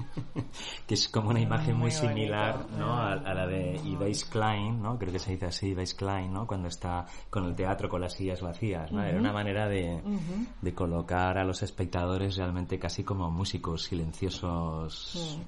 que 0.88 0.94
es 0.94 1.10
como 1.10 1.30
una 1.30 1.42
imagen 1.42 1.76
muy, 1.76 1.92
similar 1.92 2.66
¿no? 2.78 2.98
a, 2.98 3.16
la 3.16 3.46
de 3.46 3.78
Yves 3.84 4.26
Klein, 4.26 4.82
¿no? 4.82 4.98
creo 4.98 5.12
que 5.12 5.20
se 5.20 5.32
dice 5.32 5.48
así, 5.48 5.70
Yves 5.72 5.94
Klein, 5.94 6.32
¿no? 6.32 6.48
cuando 6.48 6.70
está 6.70 7.06
con 7.30 7.46
el 7.46 7.56
teatro 7.56 7.90
con 7.90 8.02
las 8.02 8.14
sillas 8.14 8.42
vacías. 8.42 8.92
¿no? 8.92 9.04
Era 9.04 9.20
una 9.20 9.34
manera 9.34 9.68
de, 9.68 10.02
de, 10.62 10.74
colocar 10.74 11.38
a 11.38 11.44
los 11.44 11.62
espectadores 11.62 12.38
realmente 12.38 12.80
casi 12.80 13.04
como 13.04 13.30
músicos 13.30 13.84
silenciosos, 13.84 15.40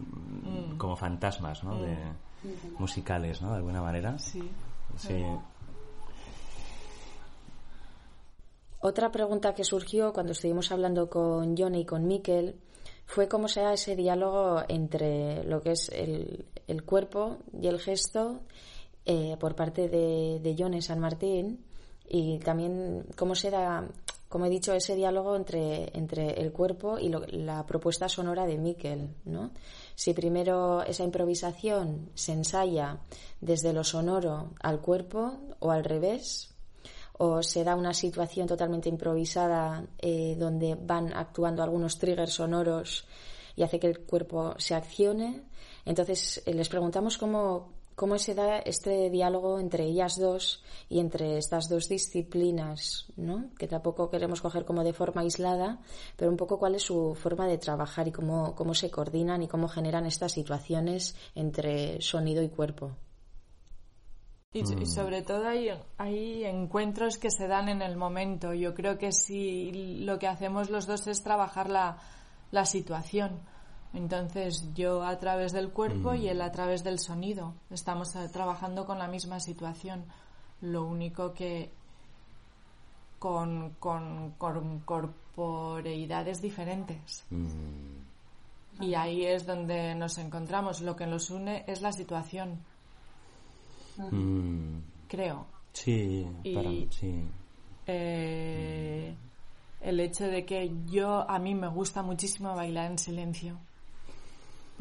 mm, 0.44 0.78
como 0.78 0.98
fantasmas 0.98 1.64
¿no? 1.64 1.78
de, 1.82 1.98
musicales, 2.78 3.42
¿no? 3.42 3.52
de 3.52 3.58
alguna 3.58 3.82
manera. 3.82 4.18
Sí. 4.20 4.44
sí. 4.98 5.24
Otra 8.84 9.12
pregunta 9.12 9.54
que 9.54 9.64
surgió 9.64 10.12
cuando 10.12 10.32
estuvimos 10.32 10.72
hablando 10.72 11.08
con 11.08 11.56
Johnny 11.56 11.82
y 11.82 11.86
con 11.86 12.08
Miquel 12.08 12.56
fue 13.06 13.28
cómo 13.28 13.48
se 13.48 13.62
da 13.62 13.74
ese 13.74 13.96
diálogo 13.96 14.64
entre 14.68 15.44
lo 15.44 15.62
que 15.62 15.74
es 15.74 15.90
el, 15.90 16.46
cuerpo 16.84 17.38
y 17.54 17.68
el 17.68 17.80
gesto 17.80 18.40
eh, 19.06 19.38
por 19.40 19.56
parte 19.56 19.88
de, 19.88 20.40
de 20.42 20.56
John 20.58 20.82
San 20.82 21.00
Martín 21.00 21.64
y 22.10 22.40
también 22.40 23.06
cómo 23.16 23.36
se 23.36 23.52
da, 23.52 23.88
como 24.28 24.48
he 24.48 24.50
dicho, 24.50 24.74
ese 24.74 24.96
diálogo 24.96 25.36
entre, 25.36 25.96
entre 25.96 26.42
el 26.42 26.52
cuerpo 26.52 26.98
y 26.98 27.10
la 27.10 27.66
propuesta 27.68 28.10
sonora 28.10 28.48
de 28.48 28.58
Miquel, 28.58 29.10
¿no? 29.26 29.52
Si 29.94 30.14
primero 30.14 30.82
esa 30.82 31.04
improvisación 31.04 32.10
se 32.16 32.34
ensaya 32.34 32.98
desde 33.40 33.74
lo 33.74 33.84
sonoro 33.84 34.52
al 34.60 34.82
cuerpo 34.82 35.38
o 35.60 35.70
al 35.70 35.84
revés, 35.84 36.51
o 37.24 37.44
se 37.44 37.64
da 37.64 37.76
una 37.76 37.94
situación 37.94 38.48
totalmente 38.48 38.90
improvisada 38.90 39.86
eh, 40.00 40.36
donde 40.40 40.74
van 40.74 41.14
actuando 41.14 41.62
algunos 41.62 42.00
triggers 42.00 42.34
sonoros 42.34 43.06
y 43.56 43.62
hace 43.62 43.80
que 43.80 43.86
el 43.86 44.00
cuerpo 44.00 44.56
se 44.58 44.74
accione. 44.74 45.44
Entonces 45.86 46.42
eh, 46.48 46.54
les 46.56 46.68
preguntamos 46.68 47.20
cómo, 47.20 47.74
cómo 47.94 48.18
se 48.18 48.34
da 48.34 48.58
este 48.58 49.12
diálogo 49.12 49.60
entre 49.60 49.84
ellas 49.86 50.18
dos 50.18 50.64
y 50.90 50.98
entre 50.98 51.38
estas 51.38 51.70
dos 51.70 51.88
disciplinas, 51.90 53.06
¿no? 53.18 53.52
que 53.56 53.68
tampoco 53.68 54.10
queremos 54.10 54.42
coger 54.42 54.66
como 54.66 54.84
de 54.84 54.94
forma 54.94 55.22
aislada, 55.22 55.80
pero 56.18 56.32
un 56.32 56.38
poco 56.38 56.58
cuál 56.58 56.74
es 56.74 56.82
su 56.82 57.14
forma 57.14 57.46
de 57.46 57.60
trabajar 57.60 58.08
y 58.08 58.12
cómo, 58.12 58.56
cómo 58.56 58.74
se 58.74 58.90
coordinan 58.90 59.44
y 59.44 59.48
cómo 59.48 59.68
generan 59.68 60.08
estas 60.08 60.32
situaciones 60.32 61.16
entre 61.36 62.02
sonido 62.02 62.42
y 62.42 62.50
cuerpo. 62.50 62.98
Y, 64.54 64.64
mm. 64.64 64.86
sobre 64.86 65.22
todo 65.22 65.48
hay, 65.48 65.70
hay 65.98 66.44
encuentros 66.44 67.18
que 67.18 67.32
se 67.32 67.48
dan 67.48 67.70
en 67.70 67.82
el 67.82 67.96
momento. 67.96 68.54
Yo 68.54 68.74
creo 68.76 68.98
que 68.98 69.14
si 69.14 70.02
lo 70.04 70.20
que 70.20 70.28
hacemos 70.28 70.70
los 70.70 70.88
dos 70.88 71.08
es 71.08 71.24
trabajar 71.24 71.70
la, 71.70 71.98
la 72.52 72.66
situación. 72.66 73.40
Entonces 73.94 74.74
yo 74.74 75.04
a 75.04 75.18
través 75.20 75.54
del 75.54 75.70
cuerpo 75.70 76.14
y 76.14 76.28
él 76.28 76.42
a 76.42 76.50
mm. 76.50 76.52
través 76.52 76.84
del 76.84 77.00
sonido. 77.00 77.54
Estamos 77.70 78.14
eh, 78.18 78.28
trabajando 78.28 78.86
con 78.86 79.00
la 79.00 79.08
misma 79.08 79.40
situación. 79.40 80.04
Lo 80.60 80.84
único 80.84 81.34
que 81.34 81.72
con, 83.20 83.76
con, 83.80 84.34
corporeidades 84.84 86.42
diferentes. 86.42 87.24
Mm. 87.30 88.84
Y 88.84 88.96
ahí 88.96 89.26
es 89.26 89.46
donde 89.46 89.96
nos 89.96 90.18
encontramos. 90.18 90.82
Lo 90.82 90.98
que 90.98 91.08
nos 91.08 91.30
une 91.30 91.64
es 91.68 91.82
la 91.82 91.94
situación. 91.94 92.60
Mm. 94.10 94.82
Creo. 95.08 95.46
Sí, 95.74 96.26
sí. 96.90 97.24
Eh, 97.88 99.16
el 99.82 100.00
hecho 100.00 100.26
de 100.26 100.46
que 100.46 100.72
yo, 100.86 101.30
a 101.30 101.40
mí 101.40 101.56
me 101.56 101.68
gusta 101.68 102.02
muchísimo 102.02 102.56
bailar 102.56 102.92
en 102.92 102.98
silencio 102.98 103.58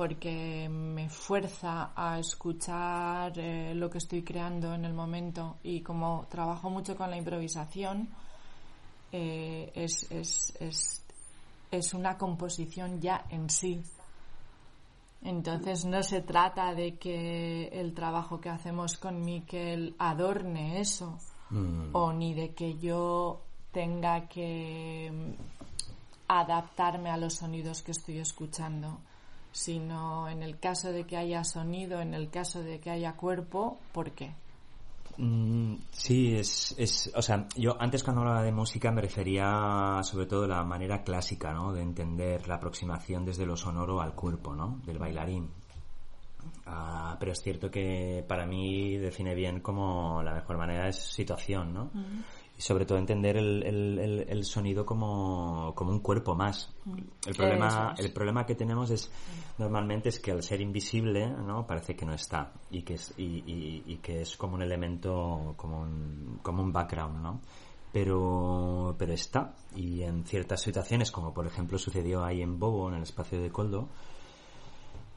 porque 0.00 0.66
me 0.70 1.10
fuerza 1.10 1.92
a 1.94 2.18
escuchar 2.18 3.38
eh, 3.38 3.74
lo 3.74 3.90
que 3.90 3.98
estoy 3.98 4.22
creando 4.22 4.72
en 4.72 4.86
el 4.86 4.94
momento 4.94 5.58
y 5.62 5.82
como 5.82 6.26
trabajo 6.30 6.70
mucho 6.70 6.96
con 6.96 7.10
la 7.10 7.18
improvisación, 7.18 8.08
eh, 9.12 9.70
es, 9.74 10.10
es, 10.10 10.56
es, 10.58 11.04
es 11.70 11.92
una 11.92 12.16
composición 12.16 12.98
ya 12.98 13.26
en 13.28 13.50
sí. 13.50 13.82
Entonces 15.22 15.84
no 15.84 16.02
se 16.02 16.22
trata 16.22 16.74
de 16.74 16.96
que 16.96 17.68
el 17.72 17.92
trabajo 17.92 18.40
que 18.40 18.48
hacemos 18.48 18.96
con 18.96 19.22
Miquel 19.22 19.94
adorne 19.98 20.80
eso 20.80 21.18
mm. 21.50 21.94
o 21.94 22.12
ni 22.12 22.32
de 22.32 22.54
que 22.54 22.78
yo 22.78 23.42
tenga 23.70 24.28
que 24.28 25.36
adaptarme 26.26 27.10
a 27.10 27.16
los 27.16 27.34
sonidos 27.34 27.82
que 27.82 27.90
estoy 27.90 28.18
escuchando, 28.18 28.98
sino 29.52 30.28
en 30.28 30.42
el 30.42 30.58
caso 30.58 30.90
de 30.90 31.04
que 31.04 31.16
haya 31.16 31.44
sonido, 31.44 32.00
en 32.00 32.14
el 32.14 32.30
caso 32.30 32.62
de 32.62 32.78
que 32.80 32.90
haya 32.90 33.12
cuerpo, 33.12 33.78
¿por 33.92 34.12
qué? 34.12 34.32
Mm, 35.22 35.74
sí, 35.90 36.34
es, 36.34 36.74
es, 36.78 37.12
o 37.14 37.20
sea, 37.20 37.46
yo 37.54 37.76
antes 37.78 38.02
cuando 38.02 38.22
hablaba 38.22 38.42
de 38.42 38.52
música 38.52 38.90
me 38.90 39.02
refería 39.02 40.00
sobre 40.02 40.24
todo 40.24 40.44
a 40.44 40.48
la 40.48 40.64
manera 40.64 41.02
clásica, 41.02 41.52
¿no? 41.52 41.74
De 41.74 41.82
entender 41.82 42.48
la 42.48 42.54
aproximación 42.54 43.26
desde 43.26 43.44
lo 43.44 43.54
sonoro 43.54 44.00
al 44.00 44.14
cuerpo, 44.14 44.54
¿no? 44.54 44.80
Del 44.86 44.98
bailarín. 44.98 45.50
Ah, 46.64 47.18
pero 47.20 47.32
es 47.32 47.42
cierto 47.42 47.70
que 47.70 48.24
para 48.26 48.46
mí 48.46 48.96
define 48.96 49.34
bien 49.34 49.60
como 49.60 50.22
la 50.22 50.32
mejor 50.32 50.56
manera 50.56 50.88
es 50.88 50.96
situación, 50.96 51.74
¿no? 51.74 51.90
Y 52.60 52.62
sobre 52.62 52.84
todo 52.84 52.98
entender 52.98 53.38
el, 53.38 53.62
el, 53.62 54.26
el, 54.28 54.44
sonido 54.44 54.84
como, 54.84 55.72
como, 55.74 55.92
un 55.92 56.00
cuerpo 56.00 56.34
más. 56.34 56.70
Mm. 56.84 56.98
El 57.26 57.34
problema, 57.34 57.94
el 57.96 58.12
problema 58.12 58.44
que 58.44 58.54
tenemos 58.54 58.90
es 58.90 59.10
normalmente 59.56 60.10
es 60.10 60.20
que 60.20 60.30
al 60.30 60.42
ser 60.42 60.60
invisible, 60.60 61.26
¿no? 61.26 61.66
Parece 61.66 61.96
que 61.96 62.04
no 62.04 62.12
está 62.12 62.52
y 62.70 62.82
que 62.82 62.94
es, 62.94 63.14
y, 63.16 63.82
y, 63.86 63.96
que 64.02 64.20
es 64.20 64.36
como 64.36 64.56
un 64.56 64.62
elemento, 64.62 65.54
como 65.56 65.80
un, 65.80 66.38
como 66.42 66.62
un 66.62 66.70
background, 66.70 67.22
¿no? 67.22 67.40
Pero, 67.94 68.94
pero 68.98 69.14
está. 69.14 69.54
Y 69.74 70.02
en 70.02 70.26
ciertas 70.26 70.60
situaciones, 70.60 71.10
como 71.10 71.32
por 71.32 71.46
ejemplo 71.46 71.78
sucedió 71.78 72.22
ahí 72.22 72.42
en 72.42 72.58
Bobo, 72.58 72.90
en 72.90 72.96
el 72.96 73.04
espacio 73.04 73.40
de 73.40 73.50
Coldo, 73.50 73.88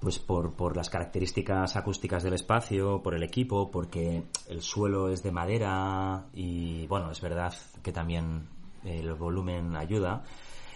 pues 0.04 0.20
por, 0.20 0.54
por 0.54 0.76
las 0.76 0.90
características 0.90 1.78
acústicas 1.78 2.24
del 2.24 2.34
espacio, 2.34 3.02
por 3.02 3.16
el 3.16 3.24
equipo, 3.24 3.72
porque 3.72 4.24
el 4.50 4.62
suelo 4.62 5.10
es 5.10 5.24
de 5.24 5.32
madera 5.32 6.26
y 6.34 6.86
bueno, 6.88 7.10
es 7.10 7.22
verdad 7.22 7.54
que 7.82 7.94
también 7.94 8.50
el 8.84 9.14
volumen 9.14 9.78
ayuda, 9.78 10.24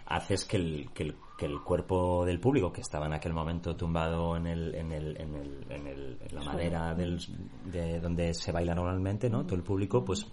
haces 0.06 0.46
que 0.46 0.56
el, 0.56 0.90
que 0.94 1.04
el, 1.04 1.16
que 1.38 1.46
el 1.46 1.62
cuerpo 1.62 2.26
del 2.26 2.40
público 2.40 2.72
que 2.72 2.80
estaba 2.80 3.06
en 3.06 3.14
aquel 3.14 3.34
momento 3.34 3.76
tumbado 3.76 4.38
en, 4.38 4.48
el, 4.48 4.74
en, 4.74 4.94
el, 4.94 5.20
en, 5.20 5.36
el, 5.36 5.66
en, 5.70 5.88
el, 5.88 6.18
en 6.22 6.36
la 6.36 6.42
madera 6.44 6.96
del, 6.96 7.20
de 7.66 8.00
donde 8.00 8.34
se 8.34 8.54
baila 8.54 8.74
normalmente, 8.74 9.30
¿no? 9.30 9.44
Todo 9.44 9.56
el 9.56 9.64
público, 9.64 10.06
pues 10.06 10.26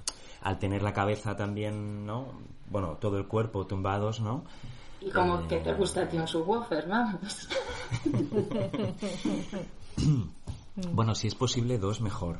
al 0.42 0.58
tener 0.58 0.82
la 0.82 0.92
cabeza 0.92 1.34
también, 1.34 2.06
¿no? 2.06 2.38
Bueno, 2.70 2.96
todo 3.00 3.18
el 3.18 3.26
cuerpo 3.26 3.66
tumbados, 3.66 4.20
¿no? 4.20 4.44
Y 5.04 5.10
como 5.10 5.46
que 5.46 5.58
te 5.58 5.74
gusta 5.74 6.02
a 6.02 6.08
ti 6.08 6.16
un 6.16 6.26
subwoofer, 6.26 6.88
vamos. 6.88 7.48
Bueno, 10.92 11.14
si 11.14 11.28
es 11.28 11.36
posible, 11.36 11.78
dos 11.78 12.00
mejor. 12.00 12.36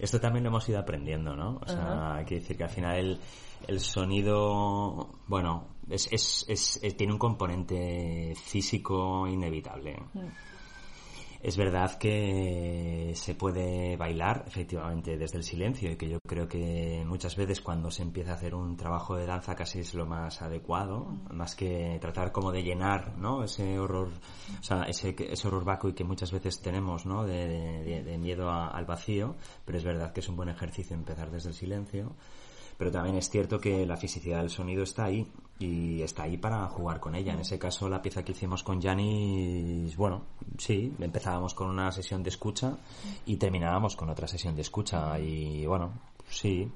Esto 0.00 0.18
también 0.18 0.42
lo 0.42 0.50
hemos 0.50 0.68
ido 0.68 0.80
aprendiendo, 0.80 1.36
¿no? 1.36 1.60
O 1.64 1.68
sea, 1.68 2.16
hay 2.16 2.24
que 2.24 2.34
decir 2.36 2.56
que 2.56 2.64
al 2.64 2.70
final 2.70 2.96
el, 2.96 3.20
el 3.68 3.78
sonido, 3.78 5.10
bueno, 5.28 5.68
es, 5.88 6.08
es, 6.10 6.44
es, 6.48 6.96
tiene 6.96 7.12
un 7.12 7.20
componente 7.20 8.34
físico 8.34 9.28
inevitable. 9.28 9.96
Mm. 10.12 10.26
Es 11.44 11.58
verdad 11.58 11.98
que 11.98 13.12
se 13.14 13.34
puede 13.34 13.98
bailar 13.98 14.44
efectivamente 14.46 15.18
desde 15.18 15.36
el 15.36 15.44
silencio 15.44 15.92
y 15.92 15.96
que 15.96 16.08
yo 16.08 16.18
creo 16.26 16.48
que 16.48 17.04
muchas 17.06 17.36
veces 17.36 17.60
cuando 17.60 17.90
se 17.90 18.00
empieza 18.00 18.30
a 18.30 18.36
hacer 18.36 18.54
un 18.54 18.78
trabajo 18.78 19.14
de 19.14 19.26
danza 19.26 19.54
casi 19.54 19.80
es 19.80 19.92
lo 19.92 20.06
más 20.06 20.40
adecuado, 20.40 21.04
más 21.30 21.54
que 21.54 21.98
tratar 22.00 22.32
como 22.32 22.50
de 22.50 22.62
llenar, 22.62 23.18
¿no? 23.18 23.44
Ese 23.44 23.78
horror, 23.78 24.08
o 24.58 24.62
sea, 24.62 24.84
ese, 24.84 25.14
horror 25.46 25.66
vacuo 25.66 25.90
y 25.90 25.92
que 25.92 26.02
muchas 26.02 26.32
veces 26.32 26.62
tenemos, 26.62 27.04
¿no? 27.04 27.26
De, 27.26 28.16
miedo 28.18 28.50
al 28.50 28.86
vacío, 28.86 29.36
pero 29.66 29.76
es 29.76 29.84
verdad 29.84 30.14
que 30.14 30.20
es 30.20 30.28
un 30.30 30.36
buen 30.36 30.48
ejercicio 30.48 30.96
empezar 30.96 31.30
desde 31.30 31.50
el 31.50 31.54
silencio. 31.54 32.16
pero 32.78 32.90
también 32.90 33.16
es 33.16 33.28
cierto 33.28 33.58
que 33.60 33.84
la 33.84 33.98
fisicidad 33.98 34.40
del 34.40 34.48
sonido 34.48 34.82
está 34.82 35.04
ahí 35.04 35.26
y 35.58 36.02
está 36.02 36.24
ahí 36.24 36.36
para 36.36 36.66
jugar 36.68 37.00
con 37.00 37.14
ella. 37.14 37.32
En 37.32 37.40
ese 37.40 37.58
caso, 37.58 37.88
la 37.88 38.02
pieza 38.02 38.24
que 38.24 38.32
hicimos 38.32 38.62
con 38.62 38.80
Janis, 38.80 39.96
bueno, 39.96 40.22
sí, 40.58 40.94
empezábamos 40.98 41.54
con 41.54 41.68
una 41.68 41.90
sesión 41.92 42.22
de 42.22 42.30
escucha 42.30 42.76
y 43.26 43.36
terminábamos 43.36 43.96
con 43.96 44.10
otra 44.10 44.26
sesión 44.26 44.54
de 44.54 44.62
escucha 44.62 45.18
y 45.18 45.66
bueno, 45.66 45.92
sí. 46.28 46.70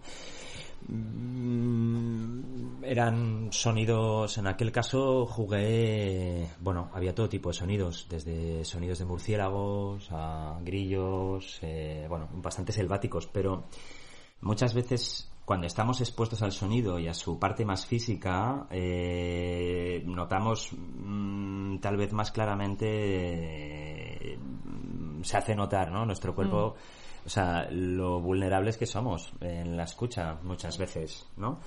Mm, 0.87 2.85
eran 2.85 3.49
sonidos, 3.53 4.38
en 4.38 4.47
aquel 4.47 4.71
caso 4.71 5.27
jugué, 5.27 6.49
bueno, 6.61 6.91
había 6.95 7.14
todo 7.14 7.29
tipo 7.29 7.51
de 7.51 7.55
sonidos, 7.55 8.07
desde 8.09 8.64
sonidos 8.64 9.01
de 9.01 9.05
murciélagos 9.05 10.09
a 10.12 10.59
grillos, 10.62 11.59
eh, 11.62 12.07
bueno, 12.09 12.29
bastante 12.33 12.73
selváticos, 12.73 13.27
pero 13.27 13.64
muchas 14.41 14.73
veces 14.73 15.29
cuando 15.49 15.67
estamos 15.67 15.99
expuestos 16.03 16.43
al 16.43 16.53
sonido 16.53 16.99
y 16.99 17.09
a 17.09 17.15
su 17.15 17.39
parte 17.39 17.65
más 17.65 17.87
física, 17.87 18.67
eh, 18.71 20.03
notamos 20.05 20.73
mm, 20.75 21.79
tal 21.79 21.97
vez 21.97 22.13
más 22.13 22.31
claramente, 22.31 22.85
eh, 24.35 24.39
se 25.23 25.37
hace 25.39 25.55
notar, 25.55 25.91
¿no? 25.91 26.05
Nuestro 26.05 26.35
cuerpo, 26.35 26.75
mm. 26.77 27.27
o 27.27 27.31
sea, 27.31 27.67
lo 27.71 28.21
vulnerables 28.21 28.77
que 28.77 28.85
somos 28.85 29.33
en 29.41 29.75
la 29.75 29.85
escucha 29.85 30.37
muchas 30.43 30.77
veces, 30.77 31.27
¿no? 31.39 31.61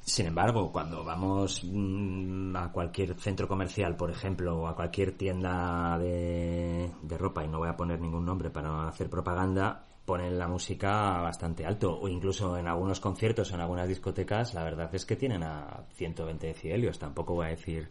Sin 0.00 0.24
embargo, 0.24 0.72
cuando 0.72 1.04
vamos 1.04 1.60
mm, 1.70 2.56
a 2.56 2.72
cualquier 2.72 3.20
centro 3.20 3.46
comercial, 3.46 3.94
por 3.94 4.10
ejemplo, 4.10 4.62
o 4.62 4.68
a 4.68 4.74
cualquier 4.74 5.18
tienda 5.18 5.98
de, 5.98 6.90
de 7.02 7.18
ropa, 7.18 7.44
y 7.44 7.48
no 7.48 7.58
voy 7.58 7.68
a 7.68 7.76
poner 7.76 8.00
ningún 8.00 8.24
nombre 8.24 8.48
para 8.48 8.88
hacer 8.88 9.10
propaganda, 9.10 9.84
ponen 10.04 10.38
la 10.38 10.48
música 10.48 11.20
bastante 11.20 11.64
alto 11.64 11.98
o 11.98 12.08
incluso 12.08 12.58
en 12.58 12.68
algunos 12.68 13.00
conciertos 13.00 13.50
o 13.50 13.54
en 13.54 13.60
algunas 13.60 13.88
discotecas 13.88 14.52
la 14.54 14.62
verdad 14.62 14.94
es 14.94 15.06
que 15.06 15.16
tienen 15.16 15.42
a 15.42 15.84
120 15.94 16.46
decibelios 16.46 16.98
tampoco 16.98 17.34
voy 17.34 17.46
a 17.46 17.50
decir 17.50 17.88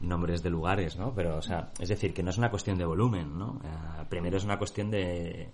nombres 0.00 0.42
de 0.42 0.50
lugares 0.50 0.96
no 0.96 1.14
pero 1.14 1.36
o 1.36 1.42
sea 1.42 1.70
es 1.78 1.88
decir 1.88 2.14
que 2.14 2.22
no 2.22 2.30
es 2.30 2.38
una 2.38 2.50
cuestión 2.50 2.78
de 2.78 2.86
volumen 2.86 3.38
no 3.38 3.60
eh, 3.64 4.04
primero 4.08 4.38
es 4.38 4.44
una 4.44 4.58
cuestión 4.58 4.90
de 4.90 5.50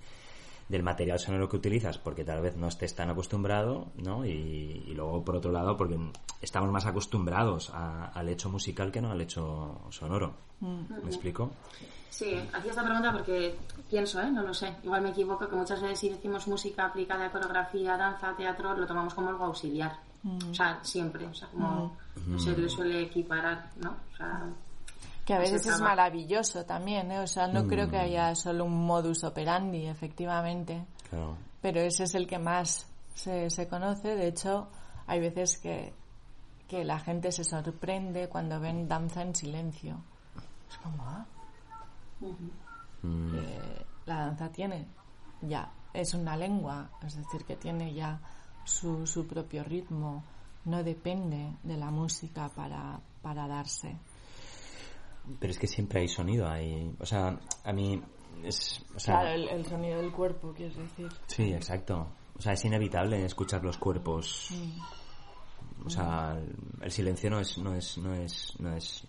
del 0.68 0.82
material 0.82 1.18
sonoro 1.18 1.48
que 1.48 1.56
utilizas 1.56 1.98
porque 1.98 2.24
tal 2.24 2.42
vez 2.42 2.56
no 2.56 2.68
estés 2.68 2.94
tan 2.94 3.08
acostumbrado 3.10 3.86
¿no? 3.96 4.24
y, 4.24 4.92
luego 4.94 5.24
por 5.24 5.36
otro 5.36 5.50
lado 5.50 5.76
porque 5.76 5.98
estamos 6.42 6.70
más 6.70 6.86
acostumbrados 6.86 7.70
al 7.72 8.28
hecho 8.28 8.50
musical 8.50 8.92
que 8.92 9.00
no 9.00 9.10
al 9.10 9.20
hecho 9.20 9.80
sonoro 9.90 10.34
mm. 10.60 11.02
¿me 11.02 11.08
explico? 11.08 11.50
Sí, 12.10 12.34
hacía 12.52 12.70
esta 12.70 12.84
pregunta 12.84 13.12
porque 13.12 13.58
pienso, 13.88 14.20
¿eh? 14.20 14.30
no 14.30 14.42
lo 14.42 14.54
sé, 14.54 14.74
igual 14.82 15.02
me 15.02 15.10
equivoco 15.10 15.48
que 15.48 15.56
muchas 15.56 15.80
veces 15.80 15.98
si 15.98 16.08
decimos 16.08 16.48
música 16.48 16.86
aplicada 16.86 17.26
a 17.26 17.30
coreografía, 17.30 17.96
danza, 17.96 18.34
teatro, 18.36 18.74
lo 18.74 18.86
tomamos 18.86 19.14
como 19.14 19.28
algo 19.28 19.44
auxiliar. 19.44 19.98
Mm. 20.22 20.50
O 20.50 20.54
sea, 20.54 20.78
siempre, 20.82 21.26
o 21.26 21.34
sea, 21.34 21.48
como 21.48 21.96
mm. 22.26 22.38
se 22.38 22.56
le 22.56 22.68
suele 22.68 23.02
equiparar, 23.02 23.70
¿no? 23.76 23.96
O 24.12 24.16
sea, 24.16 24.50
que 25.28 25.34
a 25.34 25.38
veces 25.38 25.66
es 25.66 25.78
maravilloso 25.82 26.64
también, 26.64 27.10
¿eh? 27.10 27.20
O 27.20 27.26
sea, 27.26 27.46
no 27.46 27.66
creo 27.66 27.90
que 27.90 27.98
mm. 27.98 28.00
haya 28.00 28.34
solo 28.34 28.64
un 28.64 28.86
modus 28.86 29.24
operandi, 29.24 29.86
efectivamente. 29.86 30.86
Pero 31.60 31.80
ese 31.80 32.04
es 32.04 32.14
el 32.14 32.26
que 32.26 32.38
más 32.38 32.86
se, 33.14 33.50
se 33.50 33.68
conoce. 33.68 34.16
De 34.16 34.26
hecho, 34.26 34.68
hay 35.06 35.20
veces 35.20 35.58
que, 35.58 35.92
que 36.66 36.82
la 36.82 36.98
gente 36.98 37.30
se 37.30 37.44
sorprende 37.44 38.30
cuando 38.30 38.58
ven 38.58 38.88
danza 38.88 39.20
en 39.20 39.34
silencio. 39.34 40.00
Es 40.70 40.78
como, 40.78 41.02
ah, 41.02 41.26
mm. 43.02 43.36
la 44.06 44.16
danza 44.16 44.50
tiene 44.50 44.86
ya, 45.42 45.72
es 45.92 46.14
una 46.14 46.36
lengua, 46.36 46.90
es 47.06 47.16
decir, 47.16 47.44
que 47.44 47.56
tiene 47.56 47.92
ya 47.94 48.20
su, 48.64 49.06
su 49.06 49.26
propio 49.26 49.64
ritmo, 49.64 50.24
no 50.64 50.82
depende 50.82 51.54
de 51.62 51.76
la 51.76 51.90
música 51.90 52.48
para, 52.48 53.00
para 53.22 53.46
darse. 53.46 53.96
Pero 55.38 55.50
es 55.50 55.58
que 55.58 55.66
siempre 55.66 56.00
hay 56.00 56.08
sonido, 56.08 56.48
hay, 56.48 56.94
o 56.98 57.06
sea, 57.06 57.38
a 57.64 57.72
mí 57.72 58.02
es, 58.42 58.84
claro, 59.04 59.28
el, 59.30 59.66
sonido 59.66 59.98
del 60.00 60.12
cuerpo, 60.12 60.52
quieres 60.54 60.76
decir. 60.76 61.08
Sí, 61.26 61.52
exacto. 61.52 62.08
O 62.36 62.40
sea, 62.40 62.52
es 62.52 62.64
inevitable 62.64 63.24
escuchar 63.24 63.62
los 63.64 63.78
cuerpos. 63.78 64.50
Mm. 64.50 65.86
O 65.86 65.90
sea, 65.90 66.36
el, 66.80 66.90
silencio 66.90 67.30
no 67.30 67.40
es, 67.40 67.58
no 67.58 67.74
es, 67.74 67.98
no 67.98 68.14
es, 68.14 68.56
no 68.58 68.74
es, 68.74 69.06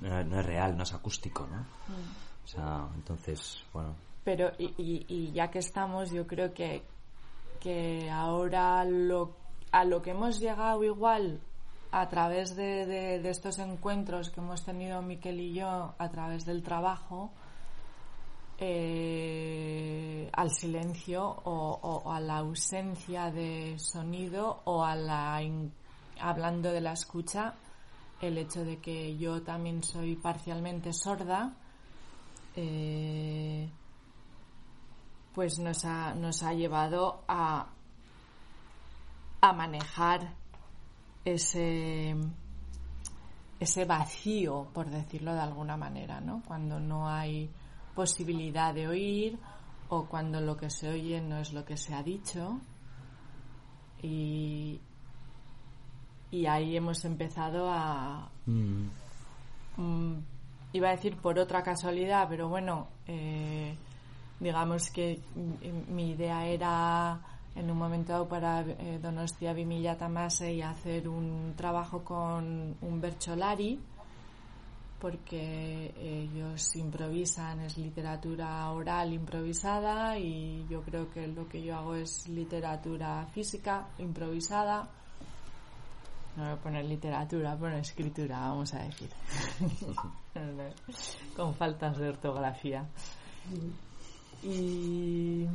no 0.00 0.40
es 0.40 0.46
real, 0.46 0.76
no 0.76 0.82
es 0.82 0.92
acústico, 0.92 1.46
¿no? 1.46 1.60
Mm. 1.60 2.29
O 2.44 2.46
sea, 2.46 2.88
entonces, 2.94 3.62
bueno. 3.72 3.94
Pero, 4.24 4.52
y, 4.58 4.74
y, 4.76 5.06
y, 5.08 5.32
ya 5.32 5.50
que 5.50 5.60
estamos, 5.60 6.10
yo 6.10 6.26
creo 6.26 6.52
que, 6.52 6.82
que 7.60 8.10
ahora 8.10 8.84
lo, 8.84 9.36
a 9.72 9.84
lo 9.84 10.02
que 10.02 10.10
hemos 10.10 10.40
llegado 10.40 10.82
igual 10.84 11.40
a 11.92 12.08
través 12.08 12.54
de, 12.56 13.28
estos 13.28 13.58
encuentros 13.58 14.30
que 14.30 14.40
hemos 14.40 14.64
tenido 14.64 15.02
Miquel 15.02 15.40
y 15.40 15.54
yo 15.54 15.94
a 15.98 16.08
través 16.10 16.44
del 16.44 16.62
trabajo 16.62 17.30
eh, 18.58 20.28
al 20.32 20.50
silencio 20.50 21.24
o, 21.24 22.12
a 22.12 22.20
la 22.20 22.38
ausencia 22.38 23.30
de 23.30 23.76
sonido 23.78 24.60
o 24.64 24.84
a 24.84 24.94
la 24.94 25.40
hablando 26.20 26.70
de 26.70 26.80
la 26.80 26.92
escucha 26.92 27.54
el 28.20 28.36
hecho 28.36 28.64
de 28.64 28.78
que 28.78 29.16
yo 29.16 29.42
también 29.42 29.82
soy 29.82 30.14
parcialmente 30.14 30.92
sorda 30.92 31.54
eh, 32.56 33.68
pues 35.34 35.58
nos 35.58 35.84
ha, 35.84 36.14
nos 36.14 36.42
ha 36.42 36.52
llevado 36.52 37.22
a, 37.28 37.68
a 39.40 39.52
manejar 39.52 40.34
ese, 41.24 42.16
ese 43.58 43.84
vacío, 43.84 44.68
por 44.72 44.90
decirlo 44.90 45.34
de 45.34 45.40
alguna 45.40 45.76
manera, 45.76 46.20
¿no? 46.20 46.42
Cuando 46.46 46.80
no 46.80 47.08
hay 47.08 47.50
posibilidad 47.94 48.74
de 48.74 48.88
oír 48.88 49.38
o 49.88 50.06
cuando 50.06 50.40
lo 50.40 50.56
que 50.56 50.70
se 50.70 50.88
oye 50.88 51.20
no 51.20 51.38
es 51.38 51.52
lo 51.52 51.64
que 51.64 51.76
se 51.76 51.94
ha 51.94 52.02
dicho. 52.02 52.60
Y, 54.02 54.80
y 56.30 56.46
ahí 56.46 56.76
hemos 56.76 57.04
empezado 57.04 57.70
a... 57.70 58.30
Mm. 58.46 58.88
Iba 60.72 60.88
a 60.88 60.92
decir 60.92 61.16
por 61.16 61.38
otra 61.38 61.62
casualidad, 61.62 62.28
pero 62.28 62.48
bueno, 62.48 62.88
eh, 63.06 63.74
digamos 64.38 64.90
que 64.90 65.20
mi 65.88 66.10
idea 66.10 66.46
era 66.46 67.20
en 67.56 67.70
un 67.70 67.76
momento 67.76 68.12
dado 68.12 68.28
para 68.28 68.60
eh, 68.60 68.98
Donostia 69.02 69.52
Vimilla 69.52 69.98
Tamase 69.98 70.52
y 70.54 70.62
hacer 70.62 71.08
un 71.08 71.54
trabajo 71.56 72.04
con 72.04 72.76
un 72.80 73.00
Bercholari 73.00 73.80
porque 75.00 75.94
ellos 75.98 76.76
improvisan, 76.76 77.60
es 77.60 77.78
literatura 77.78 78.70
oral 78.70 79.14
improvisada 79.14 80.18
y 80.18 80.66
yo 80.68 80.82
creo 80.82 81.10
que 81.10 81.26
lo 81.26 81.48
que 81.48 81.62
yo 81.62 81.74
hago 81.74 81.94
es 81.94 82.28
literatura 82.28 83.26
física 83.32 83.88
improvisada. 83.98 84.88
No 86.36 86.44
voy 86.44 86.52
a 86.52 86.56
poner 86.56 86.84
literatura, 86.84 87.56
poner 87.56 87.80
escritura, 87.80 88.40
vamos 88.40 88.72
a 88.74 88.84
decir. 88.84 89.10
con 91.36 91.54
faltas 91.54 91.98
de 91.98 92.08
ortografía. 92.08 92.86
Y 94.42 95.46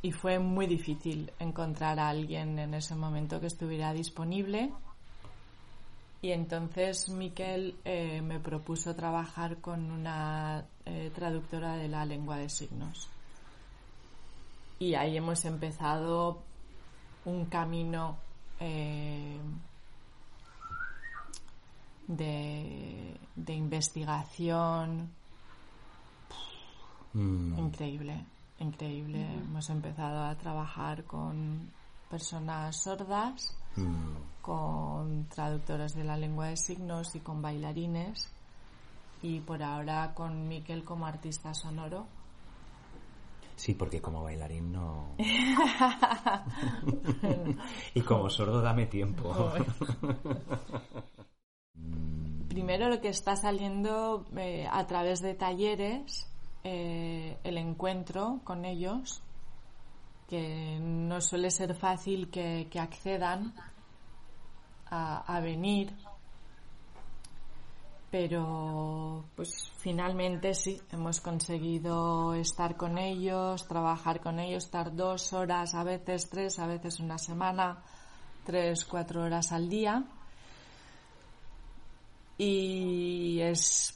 y 0.00 0.12
fue 0.12 0.38
muy 0.38 0.66
difícil 0.66 1.32
encontrar 1.40 1.98
a 1.98 2.08
alguien 2.08 2.58
en 2.58 2.74
ese 2.74 2.94
momento 2.94 3.40
que 3.40 3.48
estuviera 3.48 3.92
disponible. 3.92 4.72
Y 6.22 6.30
entonces 6.30 7.08
Miquel 7.08 7.76
eh, 7.84 8.22
me 8.22 8.38
propuso 8.38 8.94
trabajar 8.94 9.58
con 9.58 9.90
una 9.90 10.64
eh, 10.84 11.10
traductora 11.14 11.76
de 11.76 11.88
la 11.88 12.04
lengua 12.04 12.38
de 12.38 12.48
signos. 12.48 13.08
Y 14.78 14.94
ahí 14.94 15.16
hemos 15.16 15.44
empezado 15.44 16.42
un 17.24 17.46
camino 17.46 18.18
eh, 18.60 19.38
de, 22.08 23.16
de, 23.36 23.54
investigación 23.54 25.10
mm. 27.12 27.58
increíble 27.58 28.24
increíble. 28.60 29.26
Hemos 29.34 29.68
empezado 29.70 30.24
a 30.24 30.34
trabajar 30.36 31.04
con 31.04 31.70
personas 32.10 32.82
sordas, 32.82 33.56
mm. 33.76 34.42
con 34.42 35.28
traductores 35.28 35.94
de 35.94 36.02
la 36.04 36.16
lengua 36.16 36.48
de 36.48 36.56
signos 36.56 37.14
y 37.14 37.20
con 37.20 37.40
bailarines 37.42 38.30
y 39.22 39.40
por 39.40 39.62
ahora 39.62 40.14
con 40.14 40.48
Miquel 40.48 40.84
como 40.84 41.06
artista 41.06 41.54
sonoro. 41.54 42.06
Sí, 43.56 43.74
porque 43.74 44.00
como 44.00 44.22
bailarín 44.22 44.72
no. 44.72 45.16
y 47.94 48.00
como 48.02 48.30
sordo 48.30 48.62
dame 48.62 48.86
tiempo. 48.86 49.52
Primero 52.48 52.88
lo 52.88 53.00
que 53.00 53.08
está 53.08 53.36
saliendo 53.36 54.26
eh, 54.36 54.66
a 54.70 54.86
través 54.86 55.20
de 55.20 55.34
talleres 55.34 56.28
eh, 56.64 57.38
el 57.44 57.56
encuentro 57.56 58.40
con 58.44 58.64
ellos 58.64 59.22
que 60.28 60.78
no 60.80 61.20
suele 61.20 61.50
ser 61.50 61.74
fácil 61.74 62.30
que, 62.30 62.68
accedan 62.78 63.54
a, 64.90 65.40
venir, 65.40 65.94
pero 68.10 69.24
pues 69.34 69.72
finalmente 69.78 70.52
sí, 70.54 70.80
hemos 70.92 71.20
conseguido 71.20 72.34
estar 72.34 72.76
con 72.76 72.98
ellos, 72.98 73.66
trabajar 73.66 74.20
con 74.20 74.38
ellos, 74.38 74.64
estar 74.64 74.94
dos 74.94 75.32
horas, 75.32 75.74
a 75.74 75.84
veces 75.84 76.28
tres, 76.28 76.58
a 76.58 76.66
veces 76.66 77.00
una 77.00 77.16
semana, 77.16 77.82
tres, 78.44 78.84
cuatro 78.84 79.22
horas 79.22 79.52
al 79.52 79.68
día. 79.68 80.04
Y 82.38 83.40
es 83.40 83.94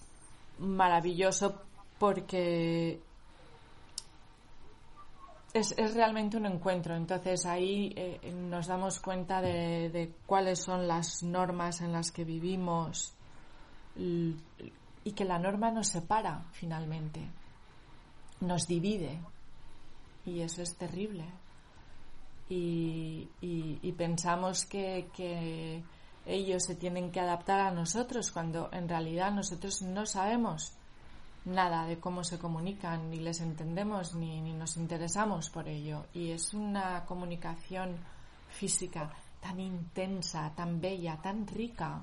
maravilloso 0.59 1.63
porque 1.99 3.01
es, 5.55 5.75
es, 5.79 5.95
realmente 5.95 6.37
un 6.37 6.47
encuentro. 6.47 6.97
Entonces 6.97 7.47
ahí 7.47 7.93
eh, 7.97 8.33
nos 8.33 8.67
damos 8.67 8.99
cuenta 9.01 9.41
de, 9.41 10.13
cuáles 10.27 10.61
son 10.61 10.89
las 10.89 11.23
normas 11.23 11.81
en 11.81 11.93
las 11.93 12.11
que 12.11 12.25
vivimos 12.25 13.15
y 13.97 15.13
que 15.13 15.25
la 15.25 15.39
norma 15.39 15.71
nos 15.71 15.89
separa 15.89 16.47
finalmente, 16.53 17.21
nos 18.41 18.67
divide 18.67 19.19
y 20.25 20.41
eso 20.41 20.63
es 20.63 20.77
terrible. 20.77 21.25
Y, 22.49 23.29
y, 23.41 23.93
pensamos 23.93 24.67
que, 24.67 25.09
que 25.17 25.83
ellos 26.27 26.65
se 26.65 26.75
tienen 26.75 27.11
que 27.11 27.21
adaptar 27.21 27.61
a 27.61 27.71
nosotros 27.71 28.31
cuando 28.31 28.69
en 28.73 28.89
realidad 28.89 29.33
nosotros 29.33 29.83
no 29.83 30.07
sabemos 30.07 30.73
nada 31.45 31.87
de 31.87 31.99
cómo 31.99 32.23
se 32.23 32.39
comunican, 32.39 33.11
ni 33.11 33.19
les 33.19 33.41
entendemos, 33.41 34.15
ni, 34.15 34.41
nos 34.53 34.77
interesamos 34.77 35.51
por 35.51 35.69
ello. 35.69 36.07
Y 36.15 36.31
es 36.31 36.55
una 36.55 37.05
comunicación 37.05 37.97
física 38.51 39.11
tan 39.41 39.59
intensa, 39.59 40.53
tan 40.55 40.81
bella, 40.81 41.19
tan 41.21 41.47
rica. 41.47 42.01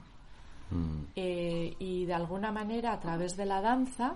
Mm. 0.71 1.03
Eh, 1.15 1.75
y 1.79 2.05
de 2.05 2.13
alguna 2.13 2.51
manera, 2.51 2.93
a 2.93 2.99
través 2.99 3.37
de 3.37 3.45
la 3.45 3.61
danza, 3.61 4.15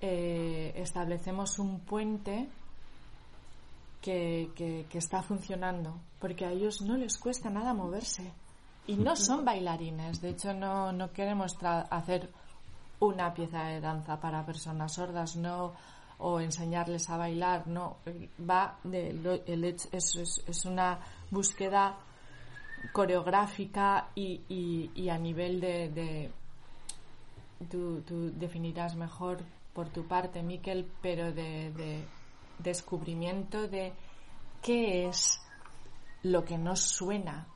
eh, 0.00 0.72
establecemos 0.76 1.58
un 1.58 1.80
puente 1.80 2.48
que, 4.00 4.50
que, 4.56 4.98
está 4.98 5.22
funcionando, 5.22 6.00
porque 6.20 6.46
a 6.46 6.52
ellos 6.52 6.80
no 6.82 6.96
les 6.96 7.18
cuesta 7.18 7.50
nada 7.50 7.74
moverse. 7.74 8.32
Y 8.88 8.96
no 8.96 9.14
son 9.14 9.44
bailarines, 9.44 10.20
de 10.22 10.30
hecho 10.30 10.54
no, 10.54 10.92
no 10.92 11.12
queremos 11.12 11.56
hacer 11.62 12.30
una 13.00 13.34
pieza 13.34 13.64
de 13.64 13.82
danza 13.82 14.18
para 14.18 14.46
personas 14.46 14.94
sordas, 14.94 15.36
no 15.36 15.74
o 16.20 16.40
enseñarles 16.40 17.10
a 17.10 17.18
bailar, 17.18 17.66
no, 17.68 17.98
va 18.48 18.78
de 18.82 19.10
el, 19.46 19.64
es, 19.64 19.88
es, 19.92 20.64
una 20.64 20.98
búsqueda 21.30 21.98
coreográfica 22.90 24.08
y, 24.14 24.40
y, 24.94 25.08
a 25.10 25.18
nivel 25.18 25.60
de, 25.60 25.88
de 25.90 26.30
tú, 27.70 28.02
definirás 28.34 28.96
mejor 28.96 29.44
por 29.74 29.90
tu 29.90 30.08
parte, 30.08 30.42
Miquel, 30.42 30.90
pero 31.02 31.30
de 31.30 32.04
descubrimiento 32.58 33.68
de 33.68 33.92
qué 34.62 35.08
es 35.08 35.40
lo 36.22 36.42
que 36.44 36.58
nos 36.58 36.80
suena, 36.80 37.46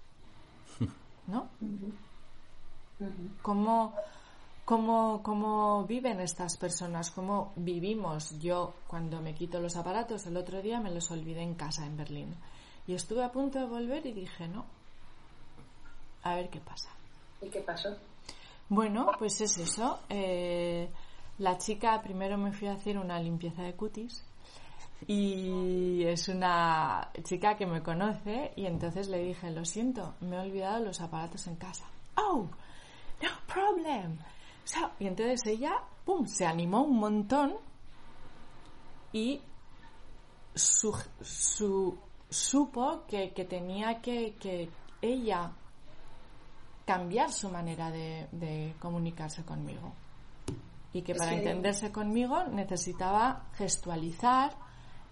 ¿no? 1.27 1.49
¿Cómo, 3.43 3.95
cómo, 4.65 5.23
cómo 5.23 5.85
viven 5.85 6.21
estas 6.21 6.57
personas, 6.57 7.11
cómo 7.11 7.53
vivimos. 7.57 8.39
Yo, 8.41 8.75
cuando 8.87 9.21
me 9.21 9.35
quito 9.35 9.61
los 9.61 9.77
aparatos, 9.77 10.27
el 10.27 10.37
otro 10.37 10.63
día 10.63 10.81
me 10.81 10.91
los 10.91 11.11
olvidé 11.11 11.43
en 11.43 11.55
casa, 11.55 11.87
en 11.87 11.97
Berlín. 11.97 12.35
Y 12.87 12.95
estuve 12.95 13.25
a 13.25 13.33
punto 13.33 13.59
de 13.59 13.67
volver 13.67 14.07
y 14.07 14.13
dije, 14.13 14.49
no, 14.49 14.65
a 16.23 16.35
ver 16.35 16.51
qué 16.51 16.61
pasa. 16.61 16.91
¿Y 17.41 17.49
qué 17.49 17.61
pasó? 17.61 17.97
Bueno, 18.69 19.11
pues 19.19 19.41
es 19.41 19.59
eso. 19.59 20.01
Eh, 20.09 20.89
la 21.39 21.59
chica, 21.59 22.01
primero 22.03 22.39
me 22.39 22.53
fui 22.53 22.69
a 22.69 22.75
hacer 22.75 22.99
una 22.99 23.21
limpieza 23.21 23.63
de 23.63 23.75
cutis 23.75 24.25
y 25.07 26.05
es 26.05 26.29
una 26.29 27.11
chica 27.25 27.57
que 27.57 27.67
me 27.67 27.83
conoce 27.83 28.53
y 28.57 28.67
entonces 28.67 29.09
le 29.09 29.19
dije, 29.19 29.51
lo 29.51 29.65
siento, 29.65 30.15
me 30.21 30.37
he 30.37 30.41
olvidado 30.41 30.85
los 30.85 31.01
aparatos 31.01 31.47
en 31.47 31.57
casa. 31.57 31.85
Oh, 32.17 32.47
no 33.23 33.29
problem 33.47 34.19
y 34.99 35.07
entonces 35.07 35.41
ella, 35.47 35.83
pum, 36.05 36.27
se 36.27 36.47
animó 36.47 36.83
un 36.83 36.99
montón 36.99 37.55
y 39.13 39.41
su, 40.55 40.97
supo 42.31 43.05
que, 43.07 43.29
tenía 43.49 44.01
que, 44.01 44.71
ella 45.01 45.53
cambiar 46.87 47.31
su 47.33 47.51
manera 47.51 47.91
de, 47.91 48.75
comunicarse 48.79 49.45
conmigo. 49.45 49.93
Y 50.95 51.03
que 51.03 51.15
para 51.15 51.35
entenderse 51.35 51.91
conmigo 51.91 52.45
necesitaba 52.45 53.47
gestualizar, 53.55 54.55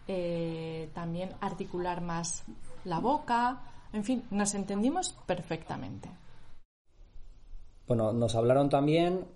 eh, 0.09 0.89
también 0.95 1.31
articular 1.41 2.01
más 2.01 2.45
la 2.85 2.99
boca, 2.99 3.61
en 3.93 4.05
fin, 4.05 4.25
nos 4.31 4.55
entendimos 4.55 5.17
perfectamente. 5.27 6.09
Bueno, 7.87 8.13
nos 8.13 8.35
hablaron 8.35 8.69
también 8.69 9.27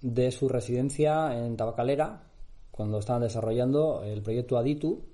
de 0.00 0.30
su 0.30 0.48
residencia 0.48 1.36
en 1.36 1.56
Tabacalera 1.56 2.22
cuando 2.70 2.98
estaban 2.98 3.22
desarrollando 3.22 4.02
el 4.02 4.20
proyecto 4.22 4.58
Aditu 4.58 5.04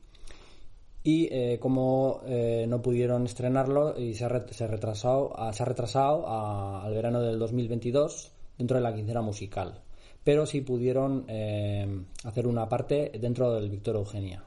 y 1.02 1.28
eh, 1.30 1.58
como 1.60 2.22
eh, 2.26 2.66
no 2.68 2.82
pudieron 2.82 3.24
estrenarlo 3.26 3.98
y 3.98 4.14
se 4.14 4.24
ha, 4.24 4.28
retrasado, 4.28 5.34
se 5.52 5.62
ha 5.62 5.66
retrasado 5.66 6.26
al 6.28 6.92
verano 6.94 7.20
del 7.20 7.38
2022 7.38 8.32
dentro 8.58 8.76
de 8.78 8.82
la 8.82 8.94
quincena 8.94 9.20
musical 9.20 9.82
pero 10.24 10.46
sí 10.46 10.60
pudieron 10.60 11.24
eh, 11.28 12.04
hacer 12.24 12.46
una 12.46 12.68
parte 12.68 13.12
dentro 13.20 13.52
del 13.54 13.70
Víctor 13.70 13.96
Eugenia. 13.96 14.42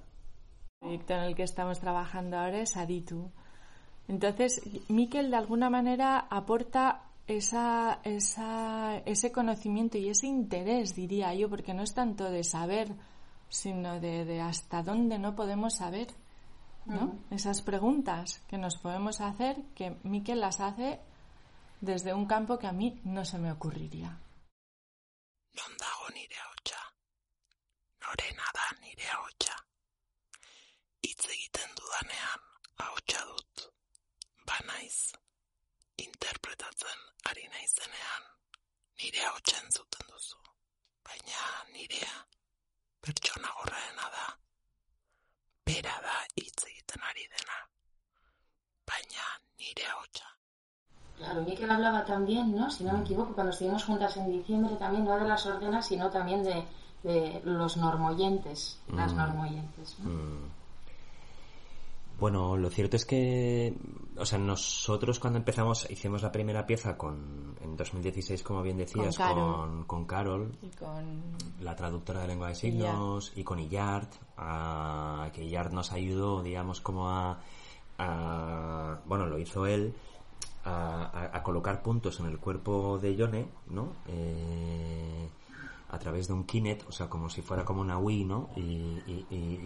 El 0.83 0.99
proyecto 0.99 1.13
en 1.13 1.23
el 1.23 1.35
que 1.35 1.43
estamos 1.43 1.79
trabajando 1.79 2.37
ahora 2.37 2.59
es 2.59 2.75
Aditu. 2.75 3.31
Entonces, 4.09 4.61
Miquel 4.89 5.31
de 5.31 5.37
alguna 5.37 5.69
manera 5.69 6.27
aporta 6.29 7.03
esa, 7.25 8.01
esa, 8.03 8.97
ese 9.05 9.31
conocimiento 9.31 9.97
y 9.97 10.09
ese 10.09 10.27
interés, 10.27 10.93
diría 10.93 11.33
yo, 11.35 11.49
porque 11.49 11.73
no 11.73 11.83
es 11.83 11.93
tanto 11.93 12.29
de 12.29 12.43
saber, 12.43 12.93
sino 13.47 14.01
de, 14.01 14.25
de 14.25 14.41
hasta 14.41 14.83
dónde 14.83 15.17
no 15.19 15.35
podemos 15.35 15.75
saber, 15.75 16.07
¿no? 16.85 17.15
Esas 17.31 17.61
preguntas 17.61 18.43
que 18.49 18.57
nos 18.57 18.75
podemos 18.75 19.21
hacer, 19.21 19.63
que 19.75 19.95
Miquel 20.03 20.41
las 20.41 20.59
hace 20.59 20.99
desde 21.79 22.13
un 22.13 22.25
campo 22.25 22.59
que 22.59 22.67
a 22.67 22.73
mí 22.73 22.99
no 23.05 23.23
se 23.23 23.37
me 23.37 23.53
ocurriría. 23.53 24.19
Interpretatzen 35.97 36.99
ari 37.29 37.43
naizenean, 37.53 38.23
nire 39.01 39.25
hautsen 39.27 39.67
zuten 39.71 40.07
duzu. 40.11 40.39
Baina 41.07 41.41
nirea 41.73 42.15
pertsona 43.03 43.51
gorraena 43.59 44.09
da. 44.15 44.27
Bera 45.67 45.95
da 46.05 46.17
hitz 46.35 46.65
egiten 46.71 47.03
ari 47.09 47.27
dena. 47.35 47.59
Baina 48.91 49.27
nire 49.59 49.89
hautsa. 49.93 50.29
Claro, 51.17 51.43
Miquel 51.43 51.71
hablaba 51.71 52.03
también, 52.05 52.55
¿no? 52.55 52.69
Si 52.71 52.83
no 52.83 52.93
me 52.93 53.03
equivoco, 53.03 53.35
cuando 53.35 53.51
estuvimos 53.51 53.83
juntas 53.85 54.17
en 54.17 54.31
diciembre, 54.31 54.75
también 54.77 55.05
no 55.05 55.17
de 55.19 55.27
las 55.27 55.45
órdenes, 55.45 55.85
sino 55.85 56.09
también 56.09 56.43
de, 56.43 56.65
de 57.03 57.41
los 57.45 57.77
normoyentes, 57.77 58.79
las 58.87 59.13
mm. 59.13 59.17
normoyentes. 59.17 59.99
¿no? 59.99 60.09
Mm. 60.09 60.51
Bueno, 62.23 62.55
lo 62.55 62.69
cierto 62.69 62.95
es 62.95 63.03
que, 63.03 63.75
o 64.15 64.25
sea, 64.25 64.39
nosotros 64.39 65.19
cuando 65.19 65.39
empezamos 65.39 65.91
hicimos 65.91 66.21
la 66.21 66.31
primera 66.31 66.65
pieza 66.65 66.95
con, 66.95 67.53
en 67.61 67.75
2016, 67.75 68.41
como 68.43 68.63
bien 68.63 68.77
decías, 68.77 69.17
con, 69.17 69.83
con 69.83 70.05
Carol, 70.05 70.57
y 70.61 70.69
con 70.69 71.35
la 71.59 71.75
traductora 71.75 72.21
de 72.21 72.29
lengua 72.29 72.47
de 72.47 72.55
signos, 72.55 73.33
y 73.35 73.43
con 73.43 73.59
Illard, 73.59 74.07
a, 74.37 75.31
que 75.33 75.43
Illard 75.43 75.73
nos 75.73 75.91
ayudó, 75.91 76.41
digamos, 76.41 76.79
como 76.79 77.09
a, 77.09 77.41
a 77.97 79.01
bueno, 79.05 79.25
lo 79.25 79.37
hizo 79.37 79.65
él, 79.65 79.93
a, 80.63 81.29
a, 81.35 81.43
colocar 81.43 81.83
puntos 81.83 82.21
en 82.21 82.27
el 82.27 82.39
cuerpo 82.39 82.99
de 82.99 83.17
Yone, 83.17 83.49
¿no? 83.67 83.97
Eh, 84.07 85.27
a 85.93 85.99
través 85.99 86.27
de 86.27 86.33
un 86.33 86.43
Kinect, 86.45 86.89
o 86.89 86.91
sea, 86.91 87.07
como 87.07 87.29
si 87.29 87.43
fuera 87.43 87.63
como 87.63 87.81
una 87.81 87.99
Wii, 87.99 88.25
¿no? 88.25 88.49
Y, 88.55 88.99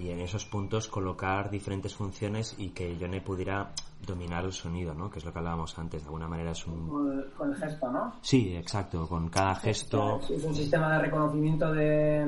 en 0.09 0.19
esos 0.19 0.43
puntos 0.45 0.89
colocar 0.89 1.49
diferentes 1.49 1.95
funciones 1.95 2.53
y 2.57 2.69
que 2.69 2.97
Yone 2.97 3.21
pudiera 3.21 3.71
dominar 4.05 4.43
el 4.43 4.51
sonido, 4.51 4.93
¿no? 4.93 5.09
Que 5.09 5.19
es 5.19 5.25
lo 5.25 5.32
que 5.32 5.39
hablábamos 5.39 5.78
antes, 5.80 6.01
de 6.01 6.07
alguna 6.07 6.28
manera 6.28 6.51
es 6.51 6.67
un... 6.67 7.30
Con 7.38 7.51
el 7.51 7.55
gesto, 7.55 7.89
¿no? 7.89 8.13
Sí, 8.21 8.53
exacto, 8.55 9.07
con 9.07 9.30
cada 9.30 9.55
gesto... 9.55 10.19
Es 10.30 10.43
un 10.43 10.53
sistema 10.53 10.97
de 10.97 11.03
reconocimiento 11.03 11.71
de, 11.71 12.25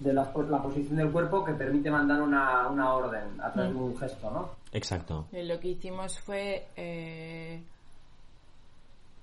de 0.00 0.12
la, 0.14 0.32
la 0.48 0.62
posición 0.62 0.96
del 0.96 1.10
cuerpo 1.10 1.44
que 1.44 1.52
permite 1.52 1.90
mandar 1.90 2.22
una, 2.22 2.66
una 2.68 2.94
orden 2.94 3.38
a 3.42 3.52
través 3.52 3.72
Mm. 3.74 3.76
de 3.78 3.84
un 3.84 3.96
gesto, 3.98 4.30
¿no? 4.30 4.50
Exacto. 4.72 5.26
Y 5.32 5.42
lo 5.42 5.60
que 5.60 5.68
hicimos 5.68 6.18
fue, 6.20 6.68
eh, 6.76 7.62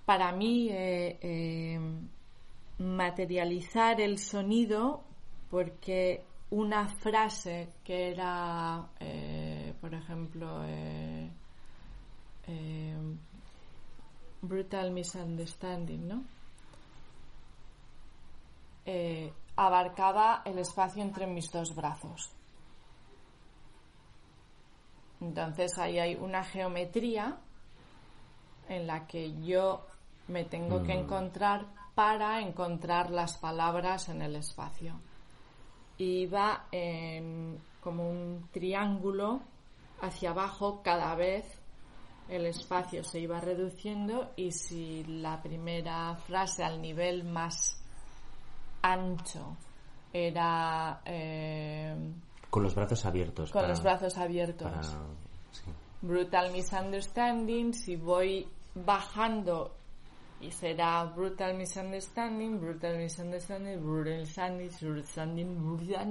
para 0.05 0.31
mí, 0.31 0.69
eh, 0.69 1.17
eh, 1.21 1.79
materializar 2.79 3.99
el 4.01 4.17
sonido 4.17 5.03
porque 5.49 6.23
una 6.51 6.87
frase 6.87 7.69
que 7.83 8.11
era, 8.11 8.89
eh, 8.99 9.73
por 9.79 9.93
ejemplo, 9.93 10.63
eh, 10.65 11.29
eh, 12.47 12.97
brutal 14.41 14.91
misunderstanding, 14.91 16.07
¿no? 16.07 16.23
Abarcaba 19.55 20.41
el 20.45 20.57
espacio 20.57 21.03
entre 21.03 21.27
mis 21.27 21.51
dos 21.51 21.75
brazos. 21.75 22.31
Entonces 25.21 25.77
ahí 25.77 25.99
hay 25.99 26.15
una 26.15 26.43
geometría 26.43 27.37
en 28.67 28.87
la 28.87 29.05
que 29.05 29.33
yo 29.43 29.85
me 30.27 30.45
tengo 30.45 30.81
que 30.83 30.95
Mm. 30.95 30.99
encontrar 30.99 31.78
para 31.95 32.41
encontrar 32.41 33.09
las 33.11 33.37
palabras 33.37 34.09
en 34.09 34.21
el 34.21 34.35
espacio. 34.35 34.93
Y 35.97 36.25
va 36.27 36.65
en 36.71 37.59
como 37.81 38.09
un 38.09 38.47
triángulo 38.51 39.41
hacia 40.01 40.31
abajo 40.31 40.81
cada 40.83 41.13
vez 41.15 41.45
el 42.29 42.45
espacio 42.45 43.03
se 43.03 43.19
iba 43.19 43.39
reduciendo 43.41 44.31
y 44.35 44.51
si 44.51 45.03
la 45.05 45.41
primera 45.41 46.15
frase 46.15 46.63
al 46.63 46.81
nivel 46.81 47.23
más 47.23 47.81
ancho 48.81 49.57
era 50.13 51.01
eh, 51.05 51.95
Con 52.49 52.63
los 52.63 52.75
brazos 52.75 53.05
abiertos. 53.05 53.51
con 53.51 53.61
para- 53.61 53.69
los 53.73 53.81
brazos 53.83 54.17
abiertos. 54.17 54.71
para- 54.71 54.83
sí. 54.83 55.63
Brutal 56.01 56.51
misunderstanding, 56.51 57.73
si 57.73 57.95
voy 57.95 58.47
bajando 58.75 59.75
y 60.41 60.51
será 60.51 61.03
brutal 61.05 61.55
misunderstanding, 61.55 62.59
brutal 62.59 62.97
misunderstanding, 62.97 63.79
brutal 63.83 64.17
misunderstanding, 64.57 65.57
brutal 65.57 66.05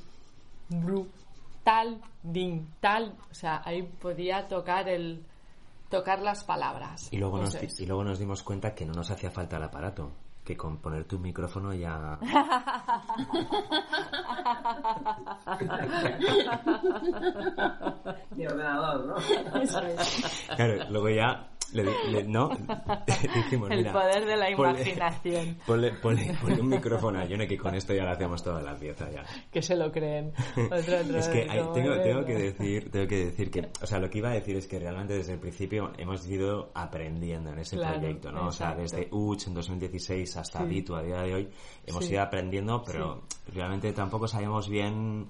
brutal, 0.70 2.01
ding, 2.24 2.66
tal, 2.80 3.18
o 3.30 3.34
sea, 3.34 3.61
ahí 3.66 3.84
podía 3.84 4.47
tocar 4.47 4.88
el 4.88 5.26
tocar 5.89 6.22
las 6.22 6.43
palabras. 6.43 7.09
Luego, 7.11 7.39
nos, 7.39 7.80
y 7.80 7.86
luego 7.86 8.03
nos 8.03 8.20
dimos 8.20 8.43
cuenta 8.43 8.74
que 8.74 8.86
no 8.86 8.93
nos 8.93 9.11
hacía 9.11 9.30
falta 9.30 9.57
el 9.57 9.63
aparato. 9.63 10.11
Que 10.46 10.56
con 10.56 10.78
poner 10.78 11.06
tu 11.06 11.18
micrófono 11.18 11.74
ya. 11.74 12.20
Mi 18.36 18.46
ordenador, 18.46 19.06
¿no? 19.06 19.16
Claro, 20.56 20.84
luego 20.91 21.10
ya. 21.10 21.48
Le, 21.74 21.84
le- 22.11 22.24
no. 22.24 22.49
Dijimos, 23.36 23.70
El 23.72 23.78
mira, 23.80 23.93
poder 23.93 24.26
de 24.26 24.38
la 24.38 24.49
ponle- 24.49 24.76
imaginación. 24.82 25.57
Ponle, 25.66 25.93
ponle- 26.01 26.38
ponle 26.39 26.61
un 26.61 26.70
micrófono 26.70 27.20
a 27.20 27.26
Yone 27.26 27.47
que 27.47 27.57
con 27.57 27.74
esto 27.76 27.93
ya 27.93 28.03
le 28.03 28.11
hacemos 28.11 28.43
toda 28.43 28.61
la 28.61 28.76
pieza 28.76 29.09
ya. 29.11 29.24
que 29.51 29.61
se 29.61 29.76
lo 29.76 29.91
creen. 29.91 30.32
Otro, 30.55 30.99
otro, 30.99 31.18
es 31.18 31.28
que 31.28 31.41
hay- 31.49 31.61
tengo, 31.74 31.99
tengo 32.01 32.26
que 32.26 32.34
decir 32.36 32.91
tengo 32.91 33.07
que 33.07 33.26
decir 33.26 33.51
que 33.51 33.70
o 33.82 33.86
sea 33.88 33.99
lo 33.99 34.09
que 34.09 34.20
iba 34.20 34.30
a 34.30 34.34
decir 34.34 34.55
es 34.55 34.68
que 34.68 34.80
realmente 34.80 35.16
desde 35.16 35.34
el 35.34 35.39
principio 35.39 35.91
hemos 35.97 36.26
ido 36.28 36.72
aprendiendo 36.74 37.51
en 37.51 37.59
ese 37.59 37.76
Claro, 37.78 37.99
proyecto 37.99 38.32
no 38.32 38.47
o 38.47 38.51
sea 38.51 38.72
exacto. 38.72 38.82
desde 38.97 39.07
UCH 39.11 39.47
en 39.47 39.53
2016 39.55 40.38
hasta 40.38 40.59
Sí. 40.59 40.66
Bitu 40.66 40.95
a 40.95 41.01
día 41.03 41.22
de 41.22 41.34
hoy 41.34 41.49
hemos 41.86 42.05
Sí. 42.05 42.13
ido 42.13 42.22
aprendiendo 42.22 42.84
pero 42.86 43.24
realmente 43.53 43.91
tampoco 43.93 44.28
sabíamos 44.28 44.70
bien 44.70 45.28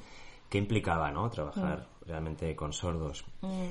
qué 0.50 0.58
implicaba 0.58 1.12
no 1.12 1.30
trabajar 1.30 1.88
realmente 2.06 2.56
con 2.56 2.72
sordos 2.74 3.26
Mm. 3.42 3.66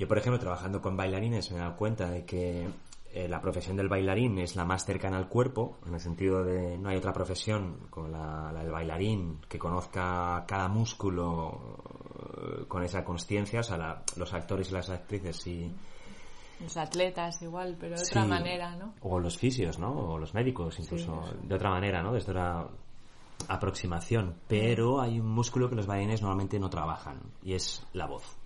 Yo, 0.00 0.08
por 0.08 0.18
ejemplo, 0.18 0.38
trabajando 0.40 0.80
con 0.82 0.96
bailarines 0.96 1.50
me 1.52 1.58
he 1.58 1.60
dado 1.60 1.76
cuenta 1.76 2.10
de 2.10 2.24
que 2.24 2.66
eh, 3.12 3.28
la 3.28 3.40
profesión 3.40 3.76
del 3.76 3.88
bailarín 3.88 4.38
es 4.38 4.56
la 4.56 4.64
más 4.64 4.84
cercana 4.84 5.16
al 5.18 5.28
cuerpo, 5.28 5.78
en 5.86 5.94
el 5.94 6.00
sentido 6.00 6.42
de 6.44 6.78
no 6.78 6.88
hay 6.88 6.96
otra 6.96 7.12
profesión 7.12 7.76
como 7.90 8.08
la, 8.08 8.50
la 8.52 8.60
del 8.62 8.70
bailarín 8.72 9.40
que 9.48 9.58
conozca 9.58 10.44
cada 10.46 10.68
músculo 10.68 11.78
eh, 12.60 12.64
con 12.68 12.82
esa 12.82 13.04
consciencia, 13.04 13.60
o 13.60 13.62
sea, 13.64 13.76
la- 13.76 14.02
los 14.16 14.32
actores 14.32 14.70
y 14.70 14.72
las 14.74 14.90
actrices 14.90 15.36
sí. 15.36 15.70
Los 16.60 16.76
atletas 16.76 17.40
igual, 17.42 17.76
pero 17.80 17.96
de 17.96 18.04
sí, 18.04 18.10
otra 18.18 18.26
manera, 18.26 18.76
¿no? 18.76 18.94
O 19.02 19.18
los 19.18 19.36
fisios, 19.38 19.78
¿no? 19.78 19.92
O 19.92 20.18
los 20.18 20.34
médicos, 20.34 20.78
incluso 20.78 21.22
de 21.42 21.54
otra 21.54 21.70
manera, 21.70 22.02
¿no? 22.02 22.12
Desde 22.12 22.30
otra 22.32 22.68
aproximación. 23.48 24.34
Pero 24.48 25.00
hay 25.00 25.18
un 25.20 25.28
músculo 25.28 25.68
que 25.68 25.74
los 25.76 25.86
bailarines 25.86 26.20
normalmente 26.22 26.58
no 26.58 26.68
trabajan 26.70 27.18
y 27.42 27.54
es 27.54 27.84
la 27.94 28.06
voz. 28.06 28.36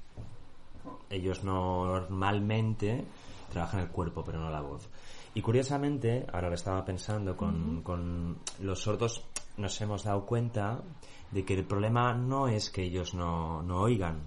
Ellos 1.11 1.45
normalmente 1.45 3.05
trabajan 3.51 3.81
el 3.81 3.89
cuerpo, 3.89 4.25
pero 4.25 4.39
no 4.39 4.51
la 4.51 4.61
voz. 4.61 4.89
Y 5.35 5.43
curiosamente, 5.43 6.27
ahora 6.33 6.49
lo 6.49 6.55
estaba 6.55 6.85
pensando, 6.85 7.37
con, 7.37 7.83
con 7.83 8.39
los 8.61 8.83
sordos 8.83 9.25
nos 9.57 9.81
hemos 9.81 10.05
dado 10.05 10.27
cuenta 10.27 10.83
de 11.31 11.45
que 11.45 11.55
el 11.55 11.65
problema 11.65 12.15
no 12.15 12.49
es 12.49 12.71
que 12.71 12.83
ellos 12.83 13.15
no, 13.15 13.63
no 13.63 13.81
oigan, 13.81 14.23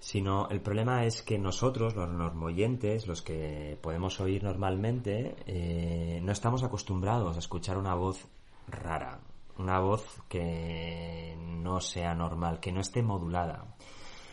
sino 0.00 0.48
el 0.48 0.60
problema 0.60 1.04
es 1.04 1.22
que 1.22 1.38
nosotros, 1.38 1.94
los 1.94 2.08
normoyentes, 2.08 3.06
los 3.06 3.22
que 3.22 3.78
podemos 3.80 4.20
oír 4.20 4.44
normalmente, 4.44 5.36
eh, 5.46 6.20
no 6.22 6.32
estamos 6.32 6.62
acostumbrados 6.62 7.36
a 7.36 7.40
escuchar 7.40 7.78
una 7.78 7.94
voz 7.94 8.26
rara, 8.68 9.20
una 9.58 9.80
voz 9.80 10.04
que 10.28 11.36
no 11.38 11.80
sea 11.80 12.14
normal, 12.14 12.60
que 12.60 12.72
no 12.72 12.80
esté 12.80 13.02
modulada. 13.02 13.64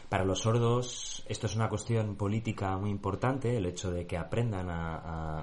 Para 0.09 0.23
los 0.23 0.39
sordos 0.41 1.23
esto 1.27 1.47
es 1.47 1.55
una 1.55 1.67
cuestión 1.69 2.15
política 2.15 2.77
muy 2.77 2.89
importante, 2.91 3.57
el 3.57 3.65
hecho 3.65 3.91
de 3.91 4.05
que 4.05 4.17
aprendan 4.17 4.69
a, 4.69 4.95
a- 4.97 5.39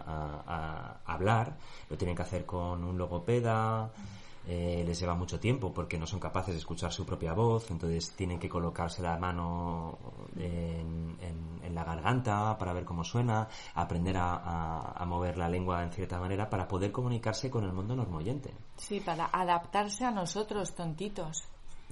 a- 0.46 1.00
a 1.04 1.12
hablar, 1.14 1.56
lo 1.90 1.96
tienen 1.96 2.16
que 2.16 2.22
hacer 2.22 2.46
con 2.46 2.84
un 2.84 2.96
logopeda, 2.96 3.90
eh, 4.46 4.82
les 4.86 4.98
lleva 4.98 5.14
mucho 5.14 5.38
tiempo 5.38 5.72
porque 5.74 5.98
no 5.98 6.06
son 6.06 6.18
capaces 6.20 6.54
de 6.54 6.58
escuchar 6.58 6.92
su 6.92 7.04
propia 7.04 7.32
voz, 7.32 7.70
entonces 7.70 8.12
tienen 8.16 8.38
que 8.38 8.48
colocarse 8.48 9.02
la 9.02 9.16
mano 9.18 9.98
en, 10.36 11.16
en- 11.20 11.60
en 11.62 11.74
la 11.74 11.84
garganta 11.84 12.56
para 12.58 12.72
ver 12.72 12.84
cómo 12.84 13.04
suena, 13.04 13.48
aprender 13.74 14.16
a, 14.16 14.34
a- 14.36 14.92
a 15.02 15.04
mover 15.06 15.38
la 15.38 15.48
lengua 15.48 15.82
en 15.82 15.90
cierta 15.92 16.18
manera 16.18 16.48
para 16.48 16.66
poder 16.68 16.90
comunicarse 16.92 17.50
con 17.50 17.64
el 17.64 17.72
mundo 17.72 17.94
normoyente 17.96 18.52
Sí, 18.76 19.00
para 19.00 19.26
adaptarse 19.32 20.04
a 20.04 20.10
nosotros, 20.10 20.74
tontitos. 20.74 21.44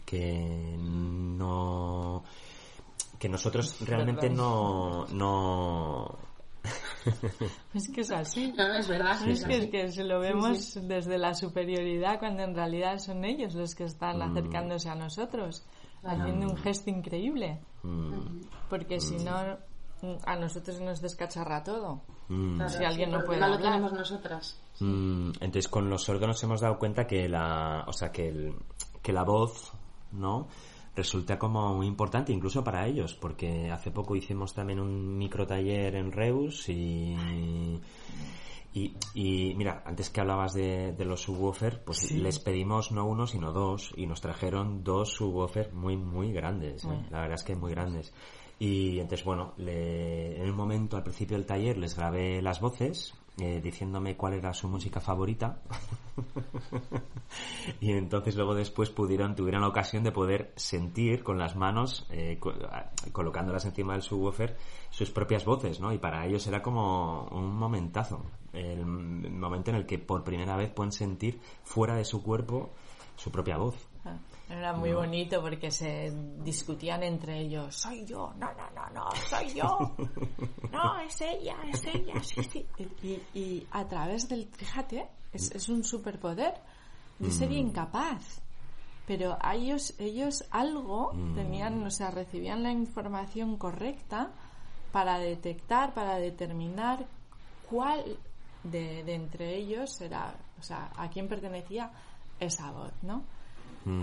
que 0.05 0.77
no 0.81 2.25
que 3.21 3.29
nosotros 3.29 3.77
realmente 3.87 4.29
no 4.29 5.07
no 5.13 6.19
Es 7.75 7.89
que 7.95 8.03
es 8.03 8.11
así. 8.11 8.53
No, 8.57 8.69
no, 8.69 8.75
es 8.75 8.87
verdad. 8.89 9.17
Sí, 9.23 9.31
Es 9.31 9.41
sí. 9.41 9.47
que, 9.49 9.57
es 9.59 9.71
que 9.71 9.91
si 9.93 10.03
lo 10.03 10.21
vemos 10.21 10.79
desde 10.83 11.17
la 11.19 11.35
superioridad 11.35 12.19
cuando 12.19 12.43
en 12.43 12.55
realidad 12.55 12.99
son 12.99 13.25
ellos 13.25 13.55
los 13.55 13.75
que 13.75 13.85
están 13.85 14.19
Mm. 14.19 14.23
acercándose 14.23 14.89
a 14.91 14.95
nosotros, 14.95 15.65
haciendo 16.05 16.47
un 16.49 16.57
gesto 16.59 16.91
increíble. 16.91 17.61
mm, 17.83 18.41
Porque 18.69 19.01
si 19.01 19.17
no, 19.17 19.57
mm, 20.03 20.17
a 20.27 20.37
nosotros 20.37 20.81
nos 20.81 21.01
descacharra 21.01 21.63
todo. 21.63 22.03
mm. 22.29 22.57
Claro, 22.57 22.71
Si 22.71 22.85
alguien 22.85 23.11
sí, 23.11 23.17
no 23.17 23.25
puede 23.25 23.39
lo 23.41 23.47
hablar. 23.47 23.63
tenemos 23.63 23.93
nosotras. 23.95 24.61
Mm, 24.81 25.31
entonces 25.41 25.69
con 25.69 25.89
los 25.89 26.05
sordos 26.05 26.27
nos 26.29 26.43
hemos 26.43 26.61
dado 26.61 26.79
cuenta 26.79 27.07
que 27.07 27.27
la 27.29 27.85
o 27.87 27.93
sea 27.93 28.11
que 28.13 28.29
el- 28.29 28.55
que 29.03 29.13
la 29.13 29.25
voz 29.25 29.73
no 30.13 30.49
resulta 30.97 31.39
como 31.39 31.75
muy 31.75 31.87
importante 31.87 32.33
incluso 32.33 32.65
para 32.65 32.87
ellos 32.87 33.15
porque 33.15 33.71
hace 33.71 33.91
poco 33.91 34.17
hicimos 34.17 34.53
también 34.55 34.81
un 34.81 35.17
micro 35.17 35.47
taller 35.47 35.95
en 35.97 36.13
Reus 36.13 36.69
y 36.69 37.17
y, 38.73 38.95
y 39.15 39.55
mira, 39.57 39.83
antes 39.85 40.11
que 40.11 40.21
hablabas 40.21 40.53
de, 40.55 40.93
de 40.93 41.05
los 41.05 41.23
subwoofer, 41.23 41.83
pues 41.85 42.13
les 42.21 42.39
pedimos 42.39 42.93
no 42.93 43.05
uno 43.05 43.27
sino 43.27 43.51
dos 43.53 43.93
y 43.97 44.07
nos 44.07 44.21
trajeron 44.21 44.85
dos 44.85 45.13
subwoofer 45.13 45.73
muy 45.73 45.97
muy 45.97 46.33
grandes, 46.33 46.85
¿eh? 46.85 46.89
la 47.11 47.21
verdad 47.21 47.35
es 47.35 47.43
que 47.43 47.57
muy 47.57 47.73
grandes. 47.73 48.13
Y 48.61 49.01
entonces 49.01 49.25
bueno, 49.25 49.55
le- 49.57 50.37
en 50.41 50.49
un 50.51 50.55
momento 50.57 50.97
al 50.97 51.03
principio 51.03 51.37
del 51.37 51.47
taller 51.47 51.79
les 51.79 51.97
grabé 51.97 52.41
las 52.43 52.61
voces 52.61 53.15
eh, 53.39 53.61
diciéndome 53.63 54.17
cuál 54.17 54.35
era 54.35 54.53
su 54.53 54.69
música 54.69 55.01
favorita 55.01 55.61
y 57.81 57.93
entonces 57.93 58.37
luego 58.37 58.55
después 58.55 58.91
pudieron 58.91 59.35
tuvieron 59.35 59.63
la 59.63 59.69
ocasión 59.69 60.03
de 60.03 60.13
poder 60.13 60.53
sentir 60.57 61.23
con 61.23 61.39
las 61.39 61.57
manos 61.57 62.07
eh, 62.11 62.39
colocándolas 63.13 63.65
encima 63.65 63.93
del 63.95 64.03
subwoofer 64.03 64.57
sus 64.91 65.11
propias 65.11 65.45
voces 65.45 65.81
no 65.81 65.93
y 65.93 65.99
para 65.99 66.27
ellos 66.27 66.47
era 66.47 66.63
como 66.63 67.29
un 67.31 67.57
momentazo 67.57 68.25
el 68.53 68.85
momento 68.85 69.71
en 69.71 69.77
el 69.77 69.87
que 69.87 69.99
por 69.99 70.25
primera 70.25 70.57
vez 70.57 70.71
pueden 70.71 70.93
sentir 70.93 71.41
fuera 71.63 71.95
de 71.95 72.05
su 72.05 72.23
cuerpo 72.23 72.71
su 73.21 73.31
propia 73.31 73.59
voz. 73.59 73.90
Era 74.51 74.73
muy 74.73 74.93
bonito 74.93 75.41
porque 75.41 75.71
se 75.71 76.13
discutían 76.43 77.05
entre 77.05 77.41
ellos. 77.41 77.75
Soy 77.77 78.05
yo, 78.05 78.33
no, 78.37 78.53
no, 78.53 78.71
no, 78.75 78.91
no, 78.91 79.11
soy 79.29 79.55
yo. 79.55 79.95
No, 80.73 80.99
es 81.01 81.21
ella, 81.21 81.57
es 81.69 81.85
ella, 81.85 82.23
sí, 82.23 82.43
sí. 82.45 82.67
Y, 83.03 83.39
y 83.39 83.67
a 83.73 83.87
través 83.87 84.29
del, 84.29 84.49
fíjate, 84.53 85.09
es, 85.33 85.51
es 85.51 85.69
un 85.69 85.83
superpoder. 85.85 86.55
Yo 87.19 87.31
sería 87.31 87.59
incapaz. 87.59 88.41
Pero 89.07 89.37
a 89.41 89.57
ellos, 89.57 89.95
ellos 89.99 90.45
algo 90.51 91.13
tenían, 91.35 91.83
o 91.85 91.91
sea, 91.91 92.11
recibían 92.11 92.63
la 92.63 92.71
información 92.71 93.57
correcta 93.57 94.31
para 94.93 95.19
detectar, 95.19 95.93
para 95.93 96.17
determinar 96.17 97.07
cuál 97.69 98.19
de, 98.63 99.03
de 99.03 99.15
entre 99.15 99.57
ellos 99.57 100.01
era, 100.01 100.35
o 100.59 100.63
sea, 100.63 100.93
a 100.97 101.11
quién 101.11 101.29
pertenecía 101.29 101.91
esa 102.39 102.71
voz, 102.71 102.93
¿no? 103.03 103.25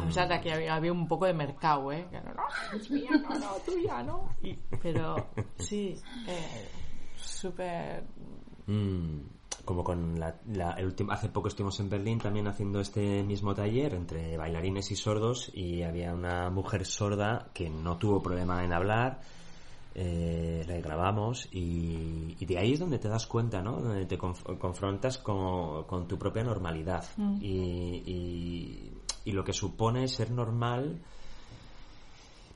A 0.01 0.05
pesar 0.05 0.27
de 0.27 0.41
que 0.41 0.51
había, 0.53 0.75
había 0.75 0.91
un 0.91 1.07
poco 1.07 1.25
de 1.25 1.33
mercado, 1.33 1.91
¿eh? 1.91 2.07
Que 2.09 2.19
no, 2.21 2.33
no, 2.33 2.43
es 2.77 2.89
mía, 2.91 3.11
no, 3.21 3.29
no, 3.37 3.53
tuya, 3.65 4.01
no. 4.03 4.29
Y- 4.41 4.57
pero 4.81 5.27
sí, 5.57 5.95
eh, 6.27 6.67
súper... 7.15 8.03
Mm, 8.65 9.19
como 9.65 9.83
con 9.83 10.19
la, 10.19 10.35
la- 10.47 10.71
el 10.73 10.85
último, 10.85 11.11
hace 11.11 11.29
poco 11.29 11.47
estuvimos 11.49 11.79
en 11.79 11.89
Berlín 11.89 12.19
también 12.19 12.47
haciendo 12.47 12.79
este 12.79 13.21
mismo 13.23 13.53
taller 13.53 13.93
entre 13.95 14.35
bailarines 14.37 14.91
y 14.91 14.95
sordos 14.95 15.51
y 15.53 15.83
había 15.83 16.13
una 16.13 16.49
mujer 16.49 16.85
sorda 16.85 17.49
que 17.53 17.69
no 17.69 17.97
tuvo 17.97 18.21
problema 18.21 18.63
en 18.63 18.71
hablar 18.73 19.19
eh, 19.95 20.63
la 20.67 20.77
grabamos 20.77 21.47
y, 21.51 22.35
y 22.39 22.45
de 22.45 22.57
ahí 22.59 22.73
es 22.73 22.79
donde 22.79 22.99
te 22.99 23.09
das 23.09 23.25
cuenta, 23.25 23.61
¿no? 23.61 23.79
Donde 23.81 24.05
te 24.05 24.17
conf- 24.17 24.57
confrontas 24.57 25.17
con, 25.17 25.83
con 25.85 26.07
tu 26.07 26.17
propia 26.17 26.43
normalidad 26.43 27.03
y, 27.41 28.03
y- 28.05 28.96
y 29.27 29.33
lo 29.33 29.43
que 29.43 29.51
supone 29.51 30.07
ser 30.07 30.31
normal 30.31 31.01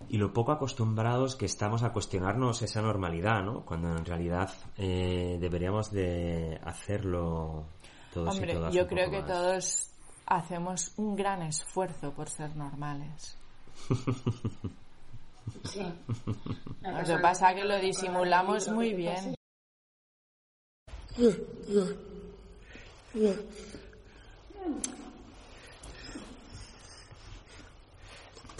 y 0.07 0.17
lo 0.17 0.31
poco 0.31 0.53
acostumbrados 0.53 1.35
que 1.35 1.45
estamos 1.45 1.83
a 1.83 1.91
cuestionarnos 1.91 2.61
esa 2.61 2.81
normalidad, 2.81 3.43
¿no? 3.43 3.65
Cuando 3.65 3.89
en 3.89 4.05
realidad 4.05 4.49
eh, 4.77 5.37
deberíamos 5.41 5.91
de 5.91 6.57
hacerlo 6.63 7.65
todos 8.13 8.35
y 8.35 8.37
Hombre, 8.37 8.53
todas 8.53 8.73
yo 8.73 8.83
un 8.83 8.87
creo 8.87 9.05
poco 9.07 9.17
que 9.17 9.21
más. 9.23 9.31
todos 9.31 9.89
hacemos 10.27 10.93
un 10.95 11.15
gran 11.17 11.41
esfuerzo 11.41 12.13
por 12.13 12.29
ser 12.29 12.55
normales. 12.55 13.37
Sí. 15.65 15.81
Lo 16.81 17.03
que 17.03 17.17
pasa 17.21 17.51
es 17.51 17.57
que 17.57 17.67
lo 17.67 17.77
disimulamos 17.79 18.69
muy 18.69 18.93
bien. 18.93 19.35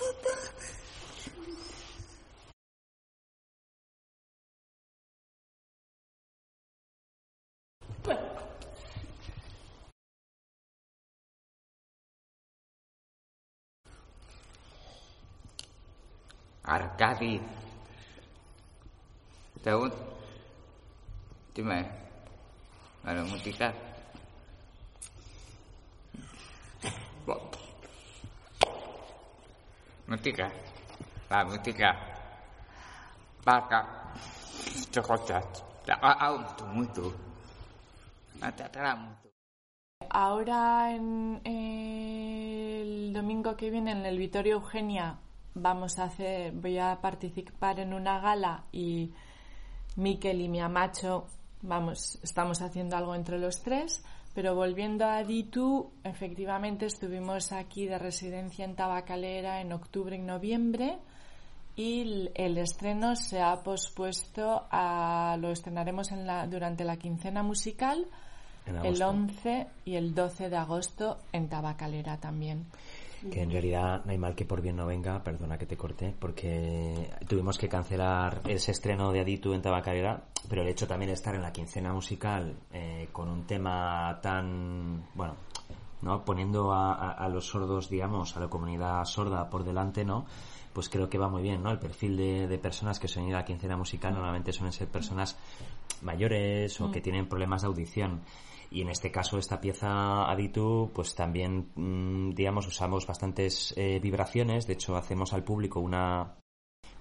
papá. 0.02 0.34
Arkadi. 16.64 17.42
Daud. 19.60 19.92
Dimana? 21.52 21.84
Ada 23.04 23.28
mutika. 23.28 23.91
Mutika. 30.12 30.52
La 31.30 31.46
mutu. 38.98 39.22
Ahora, 40.10 40.94
en 40.94 41.40
el 41.46 43.14
domingo 43.14 43.56
que 43.56 43.70
viene, 43.70 43.94
en 43.94 44.06
el 44.06 44.18
Vitorio 44.18 44.56
Eugenia, 44.56 45.16
vamos 45.54 45.98
a 45.98 46.04
hacer, 46.04 46.52
voy 46.52 46.78
a 46.78 47.00
participar 47.00 47.80
en 47.80 47.94
una 47.94 48.20
gala 48.20 48.66
y 48.74 49.14
Miquel 49.96 50.42
y 50.42 50.50
mi 50.50 50.60
amacho, 50.60 51.28
vamos, 51.62 52.20
estamos 52.22 52.62
haciendo 52.62 52.98
algo 52.98 53.16
entre 53.16 53.40
los 53.40 53.62
tres. 53.64 54.04
Pero 54.34 54.56
volviendo 54.56 55.06
a 55.06 55.24
Ditu, 55.24 55.92
efectivamente 56.04 56.86
estuvimos 56.86 57.52
aquí 57.52 57.86
de 57.86 57.98
residencia 57.98 58.64
en 58.64 58.76
Tabacalera 58.76 59.60
en 59.60 59.74
octubre 59.74 60.16
y 60.16 60.20
noviembre 60.20 61.00
y 61.76 62.30
el- 62.36 62.58
estreno 62.58 63.16
se 63.16 63.42
ha 63.42 63.62
pospuesto 63.64 64.66
a 64.72 65.38
lo 65.40 65.52
estrenaremos 65.52 66.12
en 66.12 66.26
la, 66.26 66.48
durante 66.48 66.84
la 66.86 66.96
quincena 66.98 67.44
musical 67.44 68.06
el 68.68 68.78
agosto. 68.78 69.08
11 69.10 69.68
y 69.86 69.96
el 69.96 70.14
12 70.16 70.50
de 70.50 70.58
agosto 70.58 71.18
en 71.34 71.50
Tabacalera 71.50 72.18
también. 72.18 72.66
Que 73.30 73.42
en 73.44 73.52
realidad 73.52 74.02
no 74.06 74.12
hay 74.12 74.18
mal 74.18 74.34
que 74.36 74.46
por 74.46 74.62
bien 74.62 74.76
no 74.78 74.86
venga, 74.88 75.24
perdona 75.24 75.58
que 75.58 75.66
te 75.68 75.78
corté, 75.78 76.16
porque 76.18 77.10
tuvimos 77.28 77.58
que 77.58 77.70
cancelar 77.70 78.42
ese 78.48 78.72
estreno 78.72 79.12
de 79.12 79.20
Aditu 79.20 79.54
en 79.54 79.62
Tabacalera, 79.62 80.24
pero 80.50 80.64
el 80.64 80.68
hecho 80.70 80.88
también 80.88 81.10
de 81.10 81.14
estar 81.14 81.36
en 81.36 81.42
la 81.44 81.52
quincena 81.54 81.94
musical 81.94 82.56
eh, 82.74 83.10
con 83.12 83.30
un 83.30 83.46
tema 83.46 84.20
tan, 84.24 85.06
bueno, 85.14 85.36
¿no? 86.02 86.26
poniendo 86.26 86.74
a, 86.74 86.94
a- 86.96 87.12
a 87.12 87.30
los 87.30 87.46
sordos, 87.46 87.90
digamos, 87.90 88.36
a 88.36 88.40
la 88.40 88.48
comunidad 88.48 89.06
sorda 89.06 89.50
por 89.52 89.64
delante, 89.64 90.04
¿no? 90.04 90.26
Pues 90.74 90.90
creo 90.90 91.10
que 91.10 91.18
va 91.20 91.28
muy 91.30 91.44
bien, 91.44 91.62
¿no? 91.62 91.70
El 91.70 91.80
perfil 91.80 92.18
de, 92.18 92.48
de 92.48 92.58
personas 92.58 92.98
que 93.00 93.08
suelen 93.08 93.30
ir 93.30 93.36
a 93.36 93.40
la 93.40 93.46
quincena 93.46 93.78
musical 93.78 94.14
normalmente 94.14 94.52
suelen 94.54 94.72
ser 94.74 94.88
personas 94.88 95.38
mayores 96.02 96.80
o 96.82 96.90
que 96.92 97.02
tienen 97.02 97.28
problemas 97.28 97.62
de 97.62 97.68
audición. 97.68 98.22
Y 98.72 98.82
en 98.82 98.90
este 98.90 99.12
caso, 99.12 99.38
esta 99.38 99.60
pieza 99.60 100.32
Aditu, 100.32 100.90
pues 100.94 101.14
también, 101.14 101.72
mm, 101.76 102.32
digamos, 102.32 102.66
usamos 102.68 103.06
bastantes 103.06 103.74
eh, 103.78 104.00
vibraciones. 104.00 104.66
De 104.66 104.74
hecho, 104.74 104.96
hacemos 104.96 105.34
al 105.34 105.44
público 105.44 105.82
una, 105.82 106.38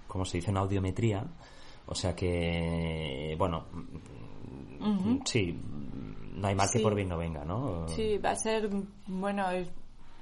¿cómo 0.07 0.25
se 0.25 0.37
dice? 0.37 0.51
Una 0.51 0.59
audiometría. 0.59 1.25
O 1.85 1.95
sea 1.95 2.13
que, 2.13 3.35
bueno, 3.37 3.65
mm, 4.79 5.19
sí, 5.25 5.57
no 6.33 6.47
hay 6.47 6.55
mal 6.55 6.69
que 6.69 6.81
por 6.81 6.93
bien 6.93 7.07
no 7.07 7.17
venga, 7.17 7.45
¿no? 7.45 7.87
Sí, 7.87 8.17
va 8.17 8.31
a 8.31 8.35
ser, 8.35 8.69
bueno, 9.07 9.45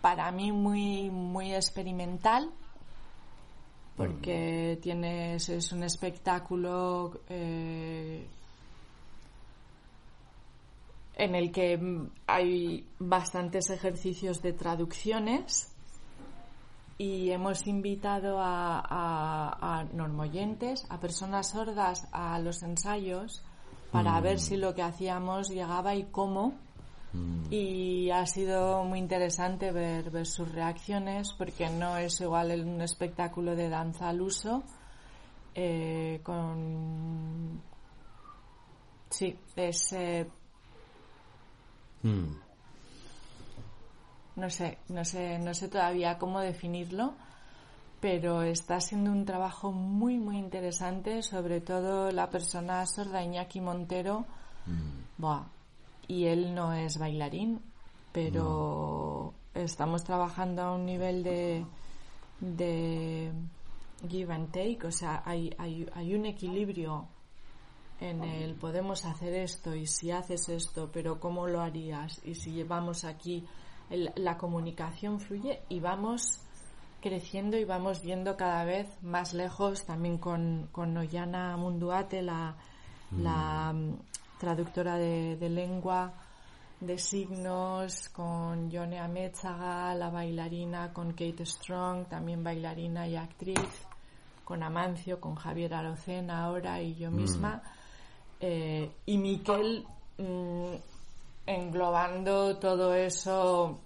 para 0.01 0.31
mí 0.31 0.51
muy, 0.51 1.09
muy 1.09 1.53
experimental 1.53 2.51
porque 3.99 4.79
tienes, 4.81 5.49
es 5.49 5.73
un 5.73 5.83
espectáculo 5.83 7.19
eh, 7.27 8.25
en 11.19 11.35
el 11.35 11.51
que 11.51 11.77
mm, 11.77 12.09
hay 12.27 12.87
bastantes 12.97 13.69
ejercicios 13.69 14.41
de 14.41 14.53
traducciones 14.53 15.75
y 16.97 17.29
hemos 17.31 17.67
invitado 17.67 18.39
a, 18.39 18.79
a, 18.79 19.79
a 19.79 19.83
normoyentes, 19.83 20.85
a 20.89 20.99
personas 20.99 21.49
sordas 21.49 22.07
a 22.11 22.39
los 22.39 22.63
ensayos 22.63 23.43
para 23.91 24.19
ver 24.21 24.39
si 24.39 24.57
lo 24.57 24.73
que 24.73 24.81
hacíamos 24.81 25.49
llegaba 25.49 25.95
y 25.95 26.05
cómo. 26.05 26.55
Y 27.49 28.11
ha 28.11 28.23
sido 28.27 28.83
muy 28.83 28.99
interesante 28.99 29.71
ver, 29.71 30.11
ver 30.11 30.27
sus 30.27 30.51
reacciones 30.51 31.33
porque 31.33 31.67
no 31.67 31.97
es 31.97 32.21
igual 32.21 32.51
un 32.61 32.81
espectáculo 32.81 33.55
de 33.55 33.67
danza 33.67 34.09
al 34.09 34.21
uso 34.21 34.61
eh, 35.55 36.19
con... 36.21 37.61
Sí, 39.09 39.35
es... 39.55 39.91
eh, 39.93 40.27
Mm. 42.03 42.35
no 44.37 44.49
sé, 44.49 44.77
no 44.87 45.03
sé, 45.03 45.37
no 45.37 45.53
sé 45.53 45.67
todavía 45.67 46.17
cómo 46.17 46.39
definirlo, 46.39 47.13
pero 47.99 48.41
está 48.41 48.79
siendo 48.79 49.11
un 49.11 49.25
trabajo 49.25 49.71
muy, 49.71 50.17
muy 50.17 50.37
interesante, 50.37 51.21
sobre 51.21 51.59
todo 51.59 52.11
la 52.11 52.29
persona 52.29 52.85
sorda 52.85 53.23
Iñaki 53.23 53.59
Montero, 53.59 54.25
buah, 55.17 55.43
y 56.07 56.25
él 56.25 56.55
no 56.55 56.73
es 56.73 56.97
bailarín, 56.97 57.59
pero 58.13 59.33
estamos 59.53 60.03
trabajando 60.03 60.61
a 60.61 60.71
un 60.73 60.85
nivel 60.85 61.23
de, 61.23 61.65
de 62.39 63.31
give 64.07 64.33
and 64.33 64.51
take, 64.51 64.79
o 64.85 64.91
sea, 64.91 65.21
hay, 65.25 65.53
hay, 65.57 65.85
hay 65.93 66.15
un 66.15 66.25
equilibrio 66.25 67.07
en 68.01 68.23
el 68.23 68.55
podemos 68.55 69.03
hacer 69.05 69.33
esto 69.33 69.75
y 69.75 69.85
si 69.85 70.11
haces 70.11 70.47
esto, 70.49 70.89
pero 70.91 71.19
¿cómo 71.19 71.47
lo 71.47 71.61
harías? 71.61 72.21
Y 72.25 72.35
si 72.35 72.51
llevamos 72.51 73.03
aquí, 73.03 73.45
el- 73.89 74.11
la 74.15 74.37
comunicación 74.37 75.19
fluye 75.19 75.61
y 75.69 75.79
vamos 75.79 76.39
creciendo 77.01 77.57
y 77.57 77.63
vamos 77.65 78.01
yendo 78.03 78.35
cada 78.37 78.63
vez 78.65 78.87
más 79.01 79.33
lejos 79.33 79.85
también 79.85 80.17
con, 80.17 80.67
con 80.71 80.95
Ollana 80.97 81.55
Munduate, 81.57 82.21
la, 82.21 82.55
la 83.17 83.73
mm, 83.73 83.95
traductora 84.39 84.97
de, 84.97 85.35
de 85.37 85.49
lengua, 85.49 86.13
de 86.79 86.97
signos 86.97 88.07
con 88.09 88.69
Yone 88.69 88.99
Amézaga, 88.99 89.93
la 89.95 90.09
bailarina, 90.09 90.93
con 90.93 91.11
Kate 91.11 91.45
Strong, 91.45 92.07
también 92.07 92.43
bailarina 92.43 93.07
y 93.07 93.15
actriz, 93.17 93.87
con 94.45 94.63
Amancio, 94.63 95.19
con 95.19 95.35
Javier 95.35 95.73
Arocena 95.73 96.43
ahora 96.45 96.81
y 96.81 96.95
yo 96.95 97.11
misma. 97.11 97.61
Eh, 98.39 98.89
y 99.05 99.17
Miquel 99.17 99.85
mm, 100.17 100.73
englobando 101.45 102.57
todo 102.57 102.93
eso, 102.93 103.79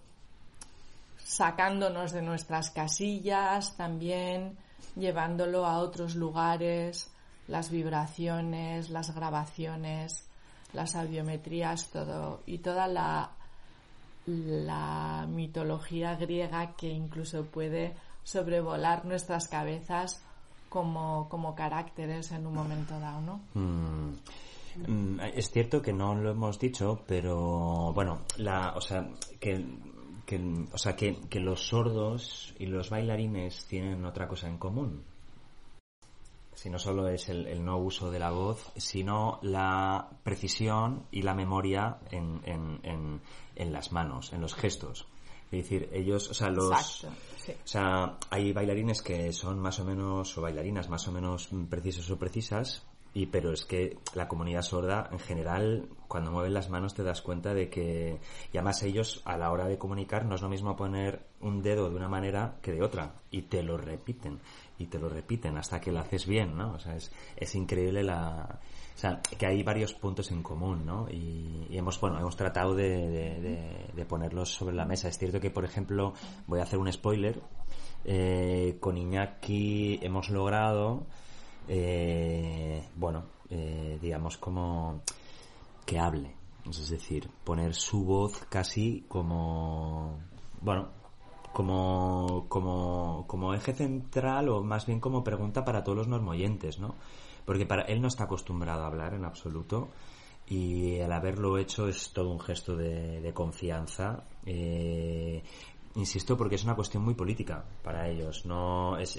sacándonos 1.24 2.12
de 2.12 2.22
nuestras 2.22 2.70
casillas 2.70 3.76
también, 3.78 4.58
llevándolo 4.96 5.66
a 5.66 5.80
otros 5.80 6.16
lugares, 6.16 7.10
las 7.48 7.70
vibraciones, 7.72 8.90
las 8.90 9.16
grabaciones, 9.16 10.26
las 10.74 10.96
audiometrías, 10.96 11.90
todo, 11.90 12.42
y 12.46 12.60
toda 12.60 12.88
la, 12.88 13.32
la 14.26 15.26
mitología 15.28 16.16
griega 16.16 16.76
que 16.76 16.90
incluso 16.90 17.46
puede 17.46 17.96
sobrevolar 18.24 19.06
nuestras 19.06 19.48
cabezas 19.48 20.22
como, 20.74 21.30
como 21.30 21.54
caracteres 21.54 22.32
en 22.32 22.48
un 22.48 22.56
momento 22.56 23.00
dado, 23.00 23.22
¿no? 23.22 23.42
Mm. 23.54 24.16
Mm, 24.88 25.20
Es 25.36 25.52
cierto 25.52 25.84
que 25.84 25.94
no 25.94 26.16
lo 26.16 26.32
hemos 26.32 26.58
dicho, 26.58 27.04
pero 27.06 27.94
bueno, 27.94 28.22
la, 28.38 28.74
o 28.76 28.82
sea, 28.82 29.08
que, 29.40 29.64
que, 30.26 30.66
o 30.72 30.78
sea, 30.80 30.96
que, 30.96 31.16
que 31.30 31.40
los 31.40 31.68
sordos 31.68 32.56
y 32.58 32.66
los 32.66 32.90
bailarines 32.90 33.68
tienen 33.68 34.04
otra 34.04 34.28
cosa 34.28 34.48
en 34.48 34.58
común. 34.58 35.04
Si 36.56 36.72
no 36.72 36.80
solo 36.80 37.08
es 37.08 37.30
el, 37.30 37.46
el 37.46 37.64
no 37.64 37.78
uso 37.78 38.10
de 38.10 38.18
la 38.18 38.32
voz, 38.32 38.72
sino 38.76 39.38
la 39.44 40.10
precisión 40.24 41.06
y 41.12 41.22
la 41.22 41.36
memoria 41.36 42.00
en, 42.10 42.42
en, 42.46 42.80
en, 42.82 43.22
en 43.56 43.72
las 43.72 43.92
manos, 43.92 44.34
en 44.34 44.42
los 44.42 44.56
gestos. 44.56 45.06
Es 45.52 45.64
decir, 45.70 45.88
ellos, 45.94 46.30
o 46.32 46.34
sea, 46.34 46.50
los, 46.50 46.72
Exacto, 46.72 47.16
o 47.52 47.68
sea, 47.68 48.18
hay 48.30 48.54
bailarines 48.54 49.02
que 49.02 49.32
son 49.34 49.60
más 49.60 49.80
o 49.80 49.86
menos, 49.86 50.38
o 50.38 50.42
bailarinas 50.42 50.90
más 50.90 51.08
o 51.08 51.12
menos 51.12 51.50
precisos 51.70 52.10
o 52.10 52.18
precisas, 52.18 52.86
y 53.14 53.28
pero 53.28 53.52
es 53.52 53.64
que 53.66 54.00
la 54.16 54.28
comunidad 54.28 54.64
sorda, 54.64 55.08
en 55.12 55.20
general, 55.20 55.88
cuando 56.08 56.32
mueven 56.32 56.54
las 56.54 56.70
manos 56.70 56.96
te 56.96 57.04
das 57.04 57.22
cuenta 57.22 57.54
de 57.54 57.70
que, 57.70 58.20
y 58.52 58.58
además 58.58 58.82
ellos, 58.84 59.22
a 59.26 59.38
la 59.38 59.52
hora 59.52 59.68
de 59.68 59.78
comunicar, 59.78 60.26
no 60.26 60.36
es 60.36 60.42
lo 60.42 60.50
mismo 60.50 60.76
poner 60.76 61.22
un 61.40 61.62
dedo 61.62 61.90
de 61.90 61.96
una 61.96 62.10
manera 62.10 62.58
que 62.62 62.72
de 62.72 62.82
otra, 62.82 63.16
y 63.30 63.44
te 63.44 63.62
lo 63.62 63.78
repiten, 63.78 64.40
y 64.80 64.88
te 64.88 64.98
lo 65.00 65.08
repiten 65.10 65.58
hasta 65.58 65.80
que 65.80 65.92
lo 65.92 66.00
haces 66.00 66.26
bien, 66.26 66.58
¿no? 66.58 66.74
O 66.74 66.80
sea, 66.80 66.96
es, 66.96 67.12
es 67.38 67.56
increíble 67.56 68.04
la, 68.04 68.60
o 68.96 68.98
sea, 68.98 69.22
que 69.22 69.46
hay 69.46 69.62
varios 69.64 69.94
puntos 69.94 70.32
en 70.32 70.42
común, 70.44 70.86
¿no? 70.86 71.08
Y, 71.10 71.68
y 71.70 71.78
hemos, 71.78 72.00
bueno, 72.02 72.20
hemos 72.20 72.36
tratado 72.36 72.74
de, 72.76 72.90
de- 73.10 73.88
de- 73.94 74.06
ponerlos 74.06 74.50
sobre 74.54 74.76
la 74.76 74.86
mesa. 74.86 75.08
Es 75.08 75.18
cierto 75.18 75.40
que, 75.40 75.50
por 75.52 75.64
ejemplo, 75.66 76.14
voy 76.48 76.60
a 76.60 76.64
hacer 76.64 76.80
un 76.80 76.92
spoiler. 76.92 77.42
eh, 78.06 78.78
con 78.82 78.98
Iñaki 78.98 80.00
hemos 80.02 80.30
logrado, 80.30 81.06
eh, 81.68 82.84
bueno, 82.96 83.24
eh, 83.50 83.98
digamos 84.02 84.38
como 84.38 85.02
que 85.86 86.00
hable. 86.00 86.36
Es 86.70 86.90
decir, 86.90 87.30
poner 87.44 87.74
su 87.76 88.04
voz 88.06 88.46
casi 88.50 89.06
como, 89.08 90.20
bueno, 90.62 90.90
como, 91.54 92.46
como, 92.50 93.26
como 93.28 93.54
eje 93.54 93.74
central 93.74 94.50
o 94.50 94.64
más 94.64 94.86
bien 94.86 95.00
como 95.00 95.24
pregunta 95.24 95.64
para 95.64 95.84
todos 95.84 95.98
los 95.98 96.08
normoyentes, 96.08 96.80
¿no? 96.80 96.96
Porque 97.46 97.66
para 97.66 97.84
él 97.84 98.02
no 98.02 98.08
está 98.08 98.26
acostumbrado 98.26 98.84
a 98.84 98.88
hablar 98.88 99.14
en 99.14 99.26
absoluto 99.26 99.90
y 100.48 101.00
al 101.00 101.12
haberlo 101.12 101.58
hecho 101.58 101.88
es 101.88 102.12
todo 102.12 102.32
un 102.32 102.40
gesto 102.40 102.76
de, 102.76 103.32
confianza. 103.34 104.26
eh, 104.46 105.42
insisto, 105.96 106.36
porque 106.36 106.56
es 106.56 106.64
una 106.64 106.76
cuestión 106.76 107.04
muy 107.04 107.14
política 107.14 107.64
para 107.84 108.10
ellos. 108.10 108.46
No 108.46 108.98
es, 108.98 109.16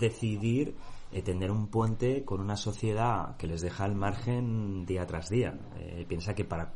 decidir 0.00 0.74
eh, 1.12 1.22
tender 1.22 1.50
un 1.50 1.68
puente 1.68 2.24
con 2.24 2.40
una 2.40 2.56
sociedad 2.56 3.36
que 3.36 3.46
les 3.46 3.60
deja 3.60 3.84
al 3.84 3.94
margen 3.94 4.86
día 4.86 5.06
tras 5.06 5.28
día. 5.28 5.58
Eh, 5.78 6.06
piensa 6.08 6.34
que 6.34 6.44
para 6.44 6.74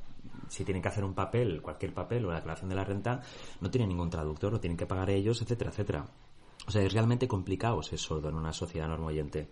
si 0.52 0.64
tienen 0.64 0.82
que 0.82 0.88
hacer 0.88 1.04
un 1.04 1.14
papel, 1.14 1.62
cualquier 1.62 1.94
papel 1.94 2.26
o 2.26 2.28
la 2.28 2.36
declaración 2.36 2.68
de 2.68 2.76
la 2.76 2.84
renta, 2.84 3.20
no 3.60 3.70
tienen 3.70 3.88
ningún 3.88 4.10
traductor, 4.10 4.52
lo 4.52 4.60
tienen 4.60 4.76
que 4.76 4.86
pagar 4.86 5.08
ellos, 5.10 5.40
etcétera, 5.40 5.70
etcétera. 5.70 6.06
O 6.66 6.70
sea, 6.70 6.82
es 6.82 6.92
realmente 6.92 7.26
complicado 7.26 7.82
ser 7.82 7.98
sordo 7.98 8.28
en 8.28 8.36
una 8.36 8.52
sociedad 8.52 8.86
normoyente. 8.86 9.48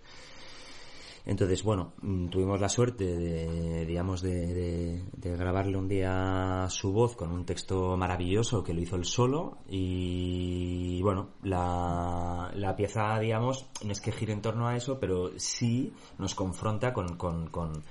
Entonces, 1.27 1.63
bueno, 1.63 1.93
mm, 2.03 2.29
tuvimos 2.29 2.61
la 2.61 2.69
suerte 2.69 3.05
de, 3.05 3.87
digamos, 3.87 4.23
de, 4.23 5.05
grabarle 5.17 5.77
un 5.77 5.89
día 5.89 6.67
su 6.69 6.93
voz 6.93 7.15
con 7.17 7.31
un 7.31 7.45
texto 7.45 7.97
maravilloso 7.97 8.63
que 8.63 8.73
lo 8.75 8.81
hizo 8.81 8.97
él 8.97 9.05
solo 9.05 9.59
y, 9.69 11.01
bueno, 11.03 11.31
la, 11.43 12.51
la 12.55 12.77
pieza, 12.77 13.19
digamos, 13.19 13.67
no 13.85 13.93
es 13.93 14.01
que 14.01 14.13
gire 14.13 14.33
en 14.33 14.43
torno 14.43 14.67
a 14.69 14.77
eso, 14.77 14.99
pero 14.99 15.31
sí 15.39 15.93
nos 16.19 16.35
confronta 16.35 16.93
con, 16.93 17.17
con, 17.17 17.49
con, 17.49 17.83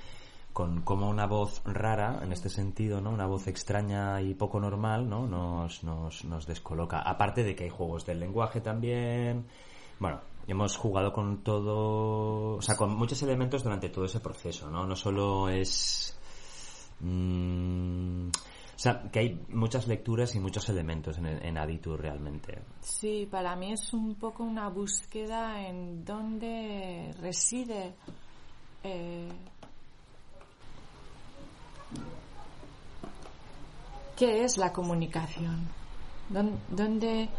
con 0.59 0.81
cómo 0.81 1.09
una 1.09 1.25
voz 1.25 1.61
rara, 1.63 2.19
en 2.21 2.33
este 2.33 2.49
sentido, 2.49 2.99
¿no? 2.99 3.11
Una 3.11 3.25
voz 3.25 3.47
extraña 3.47 4.21
y 4.21 4.33
poco 4.33 4.59
normal, 4.59 5.07
¿no? 5.07 5.25
Nos, 5.25 5.85
nos, 5.85 6.25
nos 6.25 6.45
descoloca. 6.45 6.99
Aparte 6.99 7.45
de 7.45 7.55
que 7.55 7.63
hay 7.63 7.69
juegos 7.69 8.05
del 8.05 8.19
lenguaje 8.19 8.59
también. 8.59 9.45
Bueno, 9.99 10.19
hemos 10.47 10.75
jugado 10.75 11.13
con 11.13 11.43
todo, 11.43 12.57
o 12.57 12.61
sea, 12.61 12.75
con 12.75 12.93
muchos 12.93 13.23
elementos 13.23 13.63
durante 13.63 13.87
todo 13.87 14.03
ese 14.03 14.19
proceso, 14.19 14.69
¿no? 14.69 14.85
No 14.85 14.97
solo 14.97 15.47
es... 15.47 16.19
mm, 16.99 18.27
o 18.27 18.79
sea, 18.79 19.09
que 19.09 19.19
hay 19.19 19.45
muchas 19.53 19.87
lecturas 19.87 20.35
y 20.35 20.41
muchos 20.41 20.67
elementos 20.67 21.19
en, 21.19 21.25
en 21.25 21.57
Aditur 21.57 22.01
realmente. 22.01 22.59
Sí, 22.81 23.25
para 23.31 23.55
mí 23.55 23.71
es 23.71 23.93
un 23.93 24.15
poco 24.15 24.43
una 24.43 24.67
búsqueda 24.67 25.65
en 25.65 26.03
dónde 26.03 27.15
reside 27.21 27.95
eh, 28.83 29.29
qué 34.17 34.43
es 34.43 34.57
la 34.57 34.71
comunicación, 34.73 35.67
Dón- 36.29 36.59
dónde, 36.69 37.29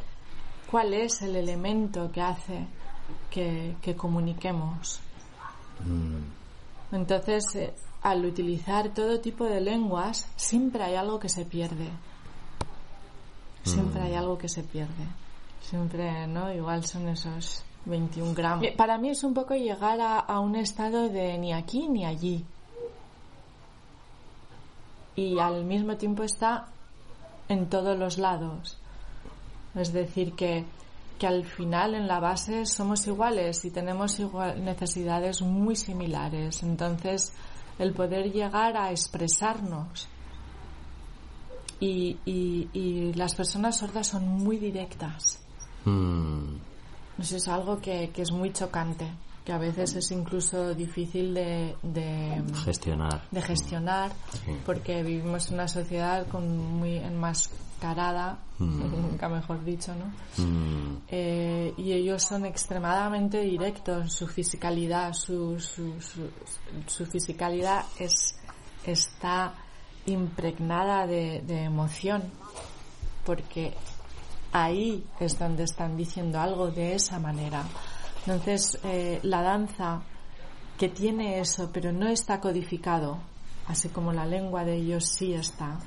cuál 0.70 0.94
es 0.94 1.20
el 1.22 1.36
elemento 1.36 2.10
que 2.10 2.20
hace 2.22 2.66
que, 3.30 3.76
que 3.82 3.94
comuniquemos. 3.94 5.00
Entonces, 6.92 7.54
eh, 7.54 7.74
al 8.02 8.24
utilizar 8.24 8.88
todo 8.94 9.20
tipo 9.20 9.44
de 9.44 9.60
lenguas, 9.60 10.28
siempre 10.36 10.82
hay 10.84 10.94
algo 10.96 11.18
que 11.20 11.28
se 11.28 11.44
pierde. 11.44 11.88
Siempre 13.62 14.02
hay 14.02 14.14
algo 14.14 14.38
que 14.38 14.48
se 14.48 14.62
pierde. 14.62 15.06
Siempre, 15.60 16.26
¿no? 16.26 16.52
Igual 16.52 16.84
son 16.86 17.08
esos 17.08 17.62
21 17.84 18.34
gramos. 18.34 18.66
Para 18.76 18.98
mí 18.98 19.10
es 19.10 19.22
un 19.22 19.34
poco 19.34 19.54
llegar 19.54 20.00
a, 20.00 20.18
a 20.18 20.40
un 20.40 20.56
estado 20.56 21.08
de 21.08 21.36
ni 21.38 21.52
aquí 21.52 21.86
ni 21.88 22.04
allí. 22.06 22.44
Y 25.16 25.38
al 25.38 25.64
mismo 25.64 25.96
tiempo 25.96 26.22
está 26.22 26.68
en 27.48 27.68
todos 27.68 27.98
los 27.98 28.18
lados. 28.18 28.78
Es 29.74 29.92
decir, 29.92 30.32
que, 30.34 30.64
que 31.18 31.26
al 31.26 31.44
final 31.44 31.94
en 31.94 32.06
la 32.06 32.20
base 32.20 32.64
somos 32.66 33.06
iguales 33.06 33.64
y 33.64 33.70
tenemos 33.70 34.18
igual, 34.20 34.64
necesidades 34.64 35.42
muy 35.42 35.76
similares. 35.76 36.62
Entonces, 36.62 37.32
el 37.78 37.92
poder 37.92 38.32
llegar 38.32 38.76
a 38.76 38.90
expresarnos. 38.90 40.08
Y, 41.80 42.18
y, 42.26 42.68
y 42.72 43.12
las 43.14 43.34
personas 43.34 43.78
sordas 43.78 44.08
son 44.08 44.26
muy 44.28 44.58
directas. 44.58 45.42
Mm, 45.86 46.56
Eso 47.18 47.36
es 47.36 47.48
algo 47.48 47.78
que, 47.80 48.10
que 48.10 48.22
es 48.22 48.32
muy 48.32 48.52
chocante, 48.52 49.10
que 49.50 49.54
a 49.54 49.58
veces 49.58 49.96
es 49.96 50.12
incluso 50.12 50.74
difícil 50.76 51.34
de, 51.34 51.74
de, 51.82 52.40
gestionar. 52.64 53.20
de 53.32 53.42
gestionar, 53.42 54.12
Sí. 54.44 54.52
porque 54.64 55.02
vivimos 55.02 55.48
en 55.48 55.54
una 55.54 55.66
sociedad 55.66 56.24
con 56.28 56.56
muy 56.78 56.94
enmascarada, 56.98 58.38
Mm. 58.58 58.90
nunca 59.10 59.28
mejor 59.28 59.64
dicho, 59.64 59.92
¿no? 59.96 60.04
Mm, 60.44 60.98
Eh, 61.08 61.74
y 61.78 61.92
ellos 61.92 62.22
son 62.22 62.44
extremadamente 62.46 63.40
directos, 63.40 64.12
su 64.12 64.28
fisicalidad, 64.28 65.12
su, 65.14 65.58
su, 65.58 66.00
su, 66.00 66.30
su 66.86 67.06
fisicalidad 67.06 67.84
es, 67.98 68.36
está 68.86 69.52
impregnada 70.06 71.08
de, 71.08 71.40
de 71.44 71.64
emoción, 71.64 72.22
porque 73.24 73.74
ahí 74.52 75.04
es 75.18 75.36
donde 75.38 75.64
están 75.64 75.96
diciendo 75.96 76.38
algo 76.38 76.70
de 76.70 76.94
esa 76.94 77.18
manera. 77.18 77.64
Entonces, 78.26 78.78
eh, 78.84 79.20
la 79.22 79.42
danza 79.42 80.02
que 80.78 80.88
tiene 80.88 81.40
eso, 81.40 81.70
pero 81.72 81.92
no 81.92 82.08
está 82.08 82.40
codificado, 82.40 83.18
así 83.66 83.88
como 83.88 84.12
la 84.12 84.26
lengua 84.26 84.64
de 84.64 84.76
ellos 84.76 85.06
sí 85.06 85.34
está, 85.34 85.78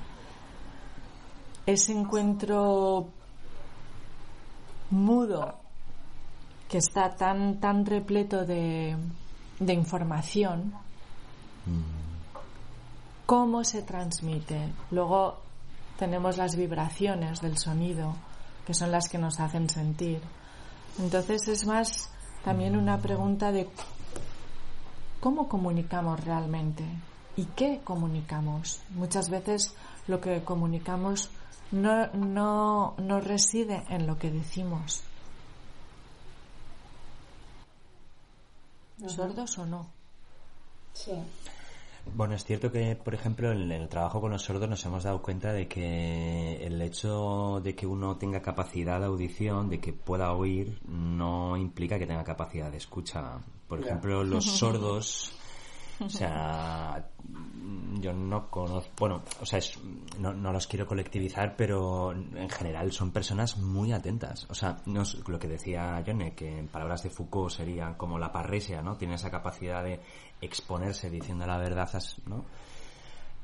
ese 1.66 1.94
encuentro 1.94 3.08
mudo 4.90 5.56
que 6.70 6.78
está 6.78 7.16
tan 7.16 7.60
tan 7.60 7.86
repleto 7.86 8.46
de, 8.46 8.96
de 9.60 9.74
información 9.74 10.74
cómo 13.26 13.64
se 13.64 13.82
transmite 13.82 14.74
luego 14.92 15.44
tenemos 15.98 16.38
las 16.38 16.56
vibraciones 16.56 17.42
del 17.42 17.58
sonido, 17.58 18.16
que 18.66 18.74
son 18.74 18.92
las 18.92 19.08
que 19.08 19.18
nos 19.18 19.40
hacen 19.40 19.70
sentir. 19.70 20.22
Entonces 21.00 21.48
es 21.48 21.66
más 21.66 22.13
también 22.44 22.76
una 22.76 23.00
pregunta 23.00 23.52
de 23.52 23.70
cómo 25.20 25.48
comunicamos 25.48 26.24
realmente 26.24 26.84
y 27.38 27.46
qué 27.46 27.82
comunicamos. 27.84 28.82
Muchas 28.92 29.30
veces 29.30 29.74
lo 30.08 30.20
que 30.20 30.44
comunicamos 30.44 31.30
no, 31.72 32.08
no, 32.14 32.94
no 32.98 33.20
reside 33.20 33.84
en 33.90 34.06
lo 34.06 34.18
que 34.18 34.30
decimos. 34.30 35.04
¿Sordos 39.08 39.58
o 39.58 39.66
no? 39.66 39.88
Sí. 40.94 41.12
Bueno, 42.16 42.36
es 42.36 42.44
cierto 42.44 42.72
que, 42.72 42.96
por 42.96 43.14
ejemplo, 43.14 43.52
en 43.52 43.72
el 43.72 43.90
trabajo 43.90 44.22
con 44.22 44.32
los 44.32 44.44
sordos 44.44 44.70
nos 44.70 44.86
hemos 44.86 45.04
dado 45.04 45.22
cuenta 45.22 45.52
de 45.52 45.68
que 45.68 46.66
el 46.66 46.82
hecho 46.82 47.62
de 47.64 47.76
que 47.76 47.88
uno 47.88 48.18
tenga 48.18 48.42
capacidad 48.42 49.00
de 49.00 49.08
audición, 49.08 49.70
de 49.70 49.80
que 49.80 49.94
pueda 49.94 50.34
oír, 50.34 50.80
no 50.88 51.58
implica 51.58 51.98
que 51.98 52.06
tenga 52.06 52.24
capacidad 52.24 52.70
de 52.70 52.78
escucha. 52.78 53.40
Por 53.68 53.80
ejemplo, 53.80 54.24
los 54.24 54.46
sordos, 54.60 55.32
o 56.00 56.10
sea, 56.10 57.06
yo 58.00 58.14
no 58.14 58.50
conozco, 58.50 58.92
bueno, 59.00 59.24
o 59.42 59.46
sea, 59.46 59.60
no, 60.20 60.34
no, 60.34 60.52
los 60.52 60.68
quiero 60.68 60.86
colectivizar, 60.86 61.56
pero 61.56 62.12
en 62.12 62.50
general 62.50 62.92
son 62.92 63.12
personas 63.12 63.58
muy 63.58 63.92
atentas. 63.94 64.46
O 64.50 64.56
sea, 64.56 64.78
no 64.86 65.04
es 65.04 65.28
lo 65.28 65.40
que 65.40 65.48
decía 65.48 66.04
Johnny, 66.06 66.32
que 66.32 66.60
en 66.60 66.68
palabras 66.68 67.04
de 67.04 67.10
Foucault 67.10 67.52
serían 67.52 67.96
como 67.96 68.20
la 68.20 68.32
parresia, 68.32 68.82
¿no? 68.82 68.98
Tiene 68.98 69.16
esa 69.16 69.32
capacidad 69.32 69.84
de 69.84 70.02
exponerse 70.42 71.10
diciendo 71.10 71.46
la 71.46 71.58
verdad, 71.58 71.90
¿no? 72.26 72.46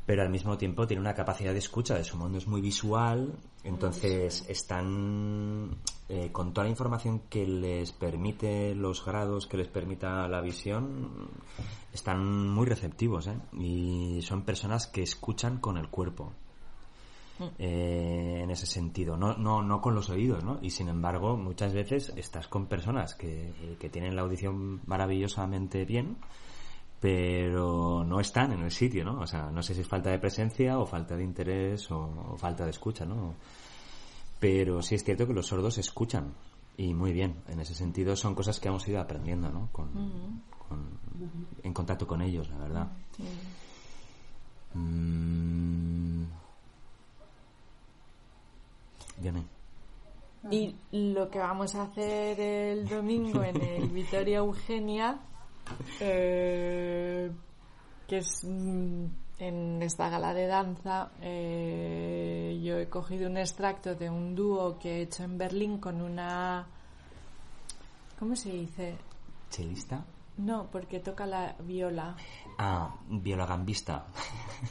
Pero 0.05 0.23
al 0.23 0.29
mismo 0.29 0.57
tiempo 0.57 0.87
tiene 0.87 1.01
una 1.01 1.13
capacidad 1.13 1.53
de 1.53 1.59
escucha, 1.59 1.93
de 1.93 2.03
su 2.03 2.17
mundo 2.17 2.39
es 2.39 2.47
muy 2.47 2.61
visual, 2.61 3.31
entonces 3.63 4.43
están 4.49 5.77
eh, 6.09 6.31
con 6.31 6.53
toda 6.53 6.65
la 6.65 6.71
información 6.71 7.21
que 7.29 7.45
les 7.45 7.91
permite 7.91 8.73
los 8.73 9.05
grados, 9.05 9.45
que 9.45 9.57
les 9.57 9.67
permita 9.67 10.27
la 10.27 10.41
visión, 10.41 11.29
están 11.93 12.49
muy 12.49 12.65
receptivos, 12.65 13.27
¿eh? 13.27 13.37
Y 13.53 14.19
son 14.23 14.41
personas 14.41 14.87
que 14.87 15.03
escuchan 15.03 15.59
con 15.59 15.77
el 15.77 15.89
cuerpo. 15.89 16.33
Eh, 17.57 18.41
en 18.43 18.51
ese 18.51 18.65
sentido, 18.65 19.15
no, 19.15 19.37
no, 19.37 19.61
no 19.61 19.79
con 19.79 19.95
los 19.95 20.09
oídos, 20.09 20.43
¿no? 20.43 20.59
Y 20.61 20.71
sin 20.71 20.89
embargo, 20.89 21.37
muchas 21.37 21.73
veces 21.73 22.11
estás 22.17 22.49
con 22.49 22.65
personas 22.65 23.15
que, 23.15 23.77
que 23.79 23.89
tienen 23.89 24.15
la 24.15 24.23
audición 24.23 24.81
maravillosamente 24.87 25.85
bien, 25.85 26.17
pero 26.99 28.03
no 28.03 28.19
están 28.19 28.51
en 28.51 28.63
el 28.63 28.71
sitio, 28.71 29.05
¿no? 29.05 29.21
O 29.21 29.27
sea, 29.27 29.49
no 29.51 29.63
sé 29.63 29.73
si 29.73 29.81
es 29.81 29.87
falta 29.87 30.09
de 30.09 30.19
presencia 30.19 30.79
o 30.79 30.85
falta 30.85 31.15
de 31.15 31.23
interés 31.23 31.89
o, 31.91 32.35
falta 32.37 32.65
de 32.65 32.71
escucha, 32.71 33.05
¿no? 33.05 33.35
Pero 34.39 34.81
sí 34.81 34.95
es 34.95 35.03
cierto 35.03 35.27
que 35.27 35.33
los 35.33 35.47
sordos 35.47 35.77
escuchan 35.77 36.33
y 36.77 36.93
muy 36.93 37.11
bien. 37.11 37.35
En 37.47 37.59
ese 37.59 37.73
sentido 37.73 38.15
son 38.15 38.35
cosas 38.35 38.59
que 38.59 38.69
hemos 38.69 38.87
ido 38.87 39.01
aprendiendo, 39.01 39.49
¿no? 39.49 39.69
Con, 39.71 40.41
En 41.63 41.73
contacto 41.73 42.07
con 42.07 42.21
ellos, 42.21 42.49
la 42.49 42.57
verdad. 42.57 42.87
Mm. 44.73 46.23
Y 50.51 50.73
lo 50.91 51.29
que 51.29 51.39
vamos 51.39 51.75
a 51.75 51.83
hacer 51.83 52.39
el 52.39 52.87
domingo 52.87 53.43
en 53.43 53.61
el 53.61 53.89
Vitoria 53.93 54.37
Eugenia 54.37 55.19
eh, 55.99 57.29
que 58.07 58.17
es 58.17 58.43
mm, 58.43 59.05
en 59.39 59.81
esta 59.81 60.09
gala 60.09 60.33
de 60.33 60.47
danza 60.47 61.11
eh, 61.21 62.59
yo 62.63 62.77
he 62.77 62.89
cogido 62.89 63.29
un 63.29 63.37
extracto 63.37 63.95
de 63.95 64.09
un 64.09 64.35
dúo 64.35 64.77
que 64.77 64.97
he 64.97 65.01
hecho 65.03 65.23
en 65.23 65.37
Berlín 65.37 65.77
con 65.79 66.01
una 66.01 66.67
¿cómo 68.19 68.35
se 68.35 68.51
dice? 68.51 68.97
¿Chelista? 69.49 70.05
No, 70.39 70.69
porque 70.71 71.01
toca 71.01 71.25
la 71.25 71.53
viola. 71.59 72.15
Ah, 72.57 72.95
viola 73.09 73.45
gambista. 73.45 74.05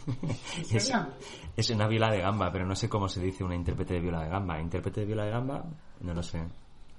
es, 0.72 0.92
es, 1.56 1.70
una 1.70 1.86
viola 1.86 2.10
de 2.10 2.20
gamba, 2.20 2.50
pero 2.50 2.64
no 2.64 2.74
sé 2.74 2.88
cómo 2.88 3.06
se 3.06 3.20
dice 3.20 3.44
una 3.44 3.54
intérprete 3.54 3.94
de 3.94 4.00
viola 4.00 4.22
de 4.22 4.30
gamba. 4.30 4.58
¿Intérprete 4.58 5.00
de 5.00 5.06
viola 5.06 5.24
de 5.24 5.30
gamba? 5.30 5.64
No 6.00 6.14
lo 6.14 6.22
sé. 6.22 6.42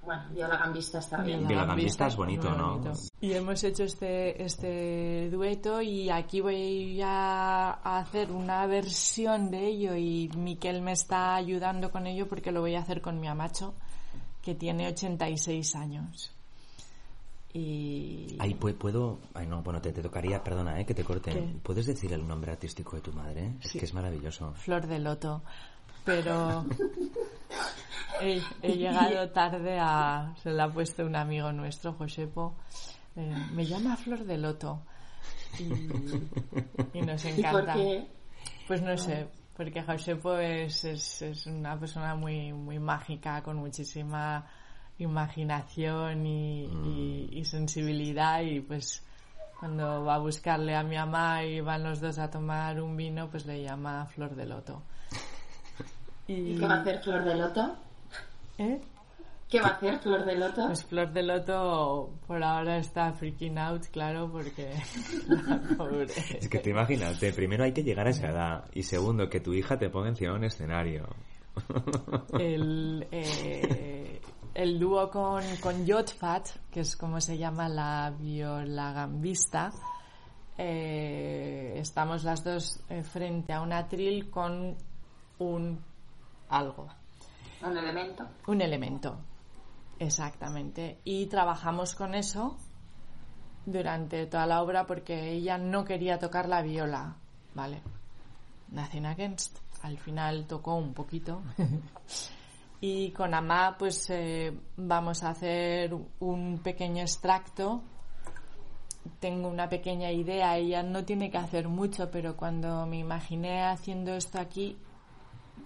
Bueno, 0.02 0.22
viola 0.30 0.56
gambista 0.56 0.98
está 0.98 1.22
bien. 1.22 1.46
Viola 1.46 1.66
gambista 1.66 2.06
es 2.06 2.16
bonito, 2.16 2.50
¿no? 2.50 2.80
Y 3.20 3.32
hemos 3.32 3.62
hecho 3.64 3.84
este, 3.84 4.42
este 4.42 5.28
dueto 5.30 5.82
y 5.82 6.08
aquí 6.08 6.40
voy 6.40 7.00
a, 7.02 7.72
hacer 7.98 8.32
una 8.32 8.66
versión 8.66 9.50
de 9.50 9.66
ello 9.66 9.94
y 9.94 10.30
Miquel 10.36 10.80
me 10.80 10.92
está 10.92 11.34
ayudando 11.34 11.90
con 11.90 12.06
ello 12.06 12.26
porque 12.28 12.50
lo 12.50 12.60
voy 12.60 12.76
a 12.76 12.80
hacer 12.80 13.00
con 13.02 13.20
mi 13.20 13.28
amacho 13.28 13.74
que 14.42 14.54
tiene 14.54 14.88
86 14.88 15.76
años. 15.76 16.34
Y... 17.52 18.36
Ahí 18.38 18.54
puedo... 18.54 19.18
Ay, 19.34 19.46
no, 19.46 19.62
bueno, 19.62 19.80
te, 19.82 19.92
tocaría, 19.92 20.42
perdona, 20.42 20.80
¿eh? 20.80 20.86
que 20.86 20.94
te 20.94 21.04
corte. 21.04 21.56
¿Puedes 21.62 21.86
decir 21.86 22.12
el 22.12 22.26
nombre 22.26 22.52
artístico 22.52 22.96
de 22.96 23.02
tu 23.02 23.12
madre? 23.12 23.56
Es 23.62 23.72
que 23.72 23.84
es 23.84 23.92
maravilloso. 23.92 24.54
Flor 24.54 24.86
de 24.86 25.00
Loto. 25.00 25.42
Pero 26.10 26.66
he, 28.20 28.76
llegado 28.76 29.30
tarde 29.30 29.78
a... 29.78 30.34
Se 30.42 30.50
la 30.50 30.64
ha 30.64 30.72
puesto 30.72 31.06
un 31.06 31.14
amigo 31.14 31.52
nuestro, 31.52 31.92
Josepo. 31.92 32.56
Eh, 33.14 33.34
me 33.52 33.64
llama 33.64 33.96
Flor 33.96 34.24
de 34.24 34.38
Loto. 34.38 34.82
Y, 35.58 37.00
nos 37.00 37.24
encanta. 37.26 37.76
Pues 38.66 38.82
no 38.82 38.96
sé, 38.96 39.28
porque 39.56 39.82
Josepo 39.82 40.36
es, 40.36 40.84
es, 40.84 41.22
es, 41.22 41.46
una 41.46 41.78
persona 41.78 42.14
muy, 42.16 42.52
muy 42.52 42.78
mágica, 42.78 43.42
con 43.42 43.58
muchísima 43.58 44.46
imaginación 44.98 46.26
y, 46.26 46.64
y, 46.64 47.28
y, 47.32 47.44
sensibilidad 47.44 48.42
y 48.42 48.60
pues 48.60 49.02
cuando 49.58 50.04
va 50.04 50.16
a 50.16 50.18
buscarle 50.18 50.74
a 50.74 50.82
mi 50.82 50.96
mamá 50.96 51.44
y 51.44 51.60
van 51.60 51.82
los 51.82 52.00
dos 52.00 52.18
a 52.18 52.30
tomar 52.30 52.80
un 52.80 52.96
vino, 52.96 53.30
pues 53.30 53.46
le 53.46 53.62
llama 53.62 54.06
Flor 54.06 54.34
de 54.34 54.46
Loto. 54.46 54.82
¿Y 56.30 56.56
qué 56.56 56.66
va 56.66 56.74
a 56.74 56.80
hacer 56.80 57.02
Flor 57.02 57.24
de 57.24 57.34
Loto? 57.34 57.76
¿Eh? 58.58 58.80
¿Qué 59.48 59.60
va 59.60 59.66
a 59.66 59.70
hacer 59.72 59.98
Flor 59.98 60.24
de 60.24 60.36
Loto? 60.36 60.66
Pues 60.68 60.84
Flor 60.84 61.12
de 61.12 61.22
Loto 61.24 62.10
por 62.28 62.40
ahora 62.44 62.78
está 62.78 63.12
freaking 63.12 63.58
out, 63.58 63.86
claro, 63.90 64.30
porque 64.30 64.70
Es 66.38 66.48
que 66.48 66.60
te 66.60 66.70
imagínate, 66.70 67.32
primero 67.32 67.64
hay 67.64 67.72
que 67.72 67.82
llegar 67.82 68.06
a 68.06 68.10
esa 68.10 68.28
edad 68.28 68.64
y 68.72 68.84
segundo 68.84 69.28
que 69.28 69.40
tu 69.40 69.52
hija 69.54 69.76
te 69.76 69.90
ponga 69.90 70.10
encima 70.10 70.30
de 70.30 70.38
un 70.38 70.44
escenario. 70.44 71.08
El, 72.38 73.08
eh, 73.10 74.20
el 74.54 74.78
dúo 74.78 75.10
con, 75.10 75.42
con 75.60 75.84
Yotfat, 75.84 76.46
que 76.70 76.80
es 76.80 76.96
como 76.96 77.20
se 77.20 77.36
llama 77.36 77.68
la 77.68 78.14
violagambista, 78.16 79.72
eh, 80.56 81.72
estamos 81.76 82.22
las 82.22 82.44
dos 82.44 82.84
eh, 82.88 83.02
frente 83.02 83.52
a 83.52 83.62
un 83.62 83.72
atril 83.72 84.30
con 84.30 84.76
un 85.40 85.89
algo. 86.50 86.88
Un 87.62 87.76
elemento. 87.76 88.26
Un 88.46 88.60
elemento, 88.60 89.18
exactamente. 89.98 90.98
Y 91.04 91.26
trabajamos 91.26 91.94
con 91.94 92.14
eso 92.14 92.56
durante 93.66 94.26
toda 94.26 94.46
la 94.46 94.62
obra 94.62 94.86
porque 94.86 95.32
ella 95.32 95.58
no 95.58 95.84
quería 95.84 96.18
tocar 96.18 96.48
la 96.48 96.62
viola, 96.62 97.16
¿vale? 97.54 97.82
Nothing 98.68 99.06
Against. 99.06 99.58
Al 99.82 99.98
final 99.98 100.46
tocó 100.46 100.76
un 100.76 100.92
poquito. 100.92 101.42
y 102.80 103.10
con 103.12 103.34
Amá 103.34 103.76
pues 103.78 104.08
eh, 104.10 104.58
vamos 104.76 105.22
a 105.22 105.30
hacer 105.30 105.94
un 106.20 106.58
pequeño 106.62 107.02
extracto. 107.02 107.82
Tengo 109.18 109.48
una 109.48 109.68
pequeña 109.68 110.12
idea, 110.12 110.56
ella 110.56 110.82
no 110.82 111.04
tiene 111.04 111.30
que 111.30 111.38
hacer 111.38 111.68
mucho, 111.68 112.10
pero 112.10 112.36
cuando 112.36 112.86
me 112.86 112.98
imaginé 112.98 113.64
haciendo 113.64 114.14
esto 114.14 114.38
aquí, 114.38 114.76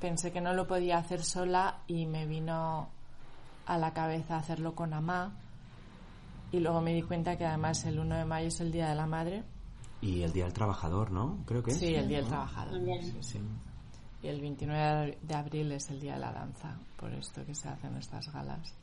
pensé 0.05 0.32
que 0.32 0.42
no 0.42 0.52
lo 0.52 0.66
podía 0.66 0.98
hacer 0.98 1.24
sola 1.24 1.78
y 1.86 2.05
me 2.05 2.26
vino 2.26 2.90
a 3.64 3.78
la 3.78 3.94
cabeza 3.94 4.36
hacerlo 4.36 4.74
con 4.74 4.92
Amá. 4.92 5.32
Y 6.52 6.61
luego 6.61 6.82
me 6.82 6.92
di 6.92 7.00
cuenta 7.00 7.38
que 7.38 7.46
además 7.46 7.86
el 7.86 7.98
1 7.98 8.16
de 8.18 8.24
mayo 8.26 8.48
es 8.48 8.61
el 8.61 8.70
Día 8.70 8.90
de 8.90 8.96
la 8.96 9.07
Madre. 9.07 9.44
Y 10.02 10.20
el 10.20 10.34
Día 10.34 10.44
del 10.44 10.52
Trabajador, 10.52 11.11
¿no? 11.11 11.42
Creo 11.46 11.62
que 11.62 11.72
sí. 11.72 11.94
el 11.94 12.07
Día 12.07 12.18
del 12.18 12.26
Trabajador. 12.26 12.82
Y 14.22 14.28
el 14.28 14.42
29 14.42 15.20
de 15.22 15.34
abril 15.34 15.72
es 15.72 15.88
el 15.88 16.00
Día 16.00 16.14
de 16.14 16.20
la 16.20 16.32
Danza, 16.32 16.78
por 16.98 17.11
esto 17.14 17.42
que 17.46 17.55
se 17.55 17.70
hacen 17.70 17.96
estas 17.96 18.30
galas. 18.30 18.74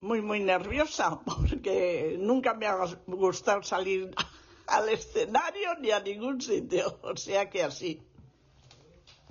Muy, 0.00 0.22
muy 0.22 0.38
nerviosa, 0.38 1.18
porque 1.24 2.16
nunca 2.20 2.54
me 2.54 2.66
ha 2.66 2.76
gustado 3.08 3.64
salir 3.64 4.14
al 4.68 4.88
escenario 4.90 5.74
ni 5.80 5.90
a 5.90 5.98
ningún 5.98 6.40
sitio. 6.40 7.00
O 7.02 7.16
sea 7.16 7.50
que 7.50 7.64
así. 7.64 8.00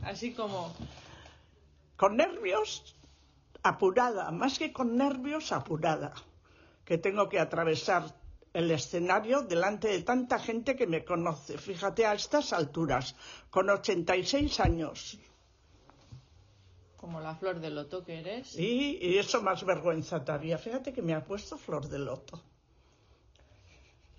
Así 0.03 0.33
como... 0.33 0.73
Con 1.95 2.15
nervios, 2.15 2.95
apurada, 3.61 4.31
más 4.31 4.57
que 4.57 4.71
con 4.71 4.95
nervios, 4.95 5.51
apurada, 5.51 6.13
que 6.85 6.97
tengo 6.97 7.27
que 7.27 7.39
atravesar 7.39 8.15
el 8.53 8.71
escenario 8.71 9.41
delante 9.41 9.89
de 9.89 10.01
tanta 10.01 10.39
gente 10.39 10.75
que 10.75 10.87
me 10.87 11.03
conoce. 11.03 11.57
Fíjate 11.57 12.05
a 12.05 12.13
estas 12.13 12.53
alturas, 12.53 13.15
con 13.49 13.69
86 13.69 14.59
años. 14.61 15.19
Como 16.97 17.19
la 17.19 17.35
flor 17.35 17.59
de 17.59 17.69
loto 17.69 18.03
que 18.03 18.19
eres. 18.19 18.57
Y, 18.57 18.97
y 19.01 19.17
eso 19.17 19.41
más 19.41 19.63
vergüenza 19.65 20.23
todavía. 20.23 20.57
Fíjate 20.57 20.93
que 20.93 21.01
me 21.01 21.13
ha 21.13 21.23
puesto 21.23 21.57
flor 21.57 21.87
de 21.87 21.99
loto. 21.99 22.41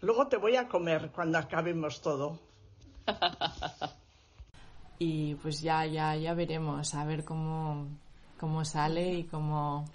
Luego 0.00 0.28
te 0.28 0.36
voy 0.36 0.56
a 0.56 0.68
comer 0.68 1.10
cuando 1.10 1.38
acabemos 1.38 2.00
todo. 2.00 2.38
Y 5.02 5.34
pues 5.36 5.62
ya, 5.62 5.86
ya, 5.86 6.14
ya 6.14 6.34
veremos 6.34 6.94
a 6.94 7.04
ver 7.06 7.24
cómo, 7.24 7.88
cómo 8.38 8.64
sale 8.66 9.14
y 9.14 9.24
cómo 9.24 9.86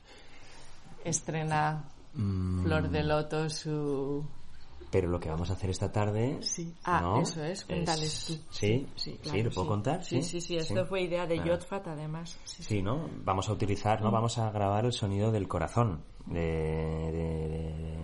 estrena 1.04 1.84
Mm, 2.18 2.64
Flor 2.64 2.90
de 2.90 3.04
Loto 3.04 3.50
su... 3.50 4.26
Pero 4.90 5.10
lo 5.10 5.20
que 5.20 5.28
vamos 5.30 5.50
a 5.50 5.54
hacer 5.54 5.70
esta 5.70 5.92
tarde. 5.92 6.38
Sí. 6.42 6.74
Ah, 6.86 7.02
¿no? 7.02 7.20
eso 7.22 7.44
es, 7.44 7.66
cuéntales 7.66 8.24
tú. 8.26 8.34
Sí, 8.34 8.40
Sí, 8.52 8.88
sí, 8.96 9.20
claro, 9.22 9.44
¿lo 9.44 9.50
puedo 9.50 9.64
sí. 9.66 9.68
contar? 9.70 10.04
Sí, 10.06 10.22
sí, 10.22 10.40
sí, 10.40 10.56
esto 10.56 10.86
fue 10.86 11.02
idea 11.02 11.28
de 11.28 11.38
Ah. 11.42 11.44
Yotfat 11.46 11.88
además. 11.90 12.40
Sí, 12.46 12.64
Sí, 12.64 12.82
¿no? 12.82 13.10
Vamos 13.26 13.50
a 13.50 13.52
utilizar, 13.52 14.02
¿no? 14.02 14.10
Mm. 14.10 14.14
Vamos 14.14 14.38
a 14.38 14.50
grabar 14.50 14.86
el 14.86 14.94
sonido 14.94 15.30
del 15.34 15.48
corazón 15.50 16.02
de, 16.26 16.40
de- 16.40 17.12
de- 17.12 17.74
de- 17.74 18.04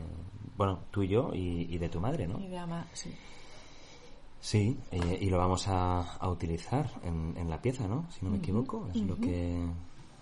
bueno, 0.58 0.84
tuyo 0.92 1.34
y, 1.34 1.74
y 1.74 1.78
de 1.78 1.88
tu 1.88 2.02
madre, 2.02 2.28
¿no? 2.28 2.38
Y 2.40 2.48
de 2.50 2.58
ama, 2.58 2.86
sí. 2.94 3.16
Sí, 4.42 4.76
eh, 4.92 5.20
y 5.22 5.30
lo 5.30 5.38
vamos 5.38 5.68
a, 5.68 6.16
a 6.16 6.30
utilizar 6.30 6.90
en, 7.04 7.36
en 7.38 7.48
la 7.50 7.62
pieza, 7.62 7.88
¿no? 7.88 8.08
Si 8.12 8.26
no 8.26 8.32
me 8.32 8.38
equivoco, 8.38 8.88
es 8.92 9.00
lo 9.04 9.16
que... 9.16 9.56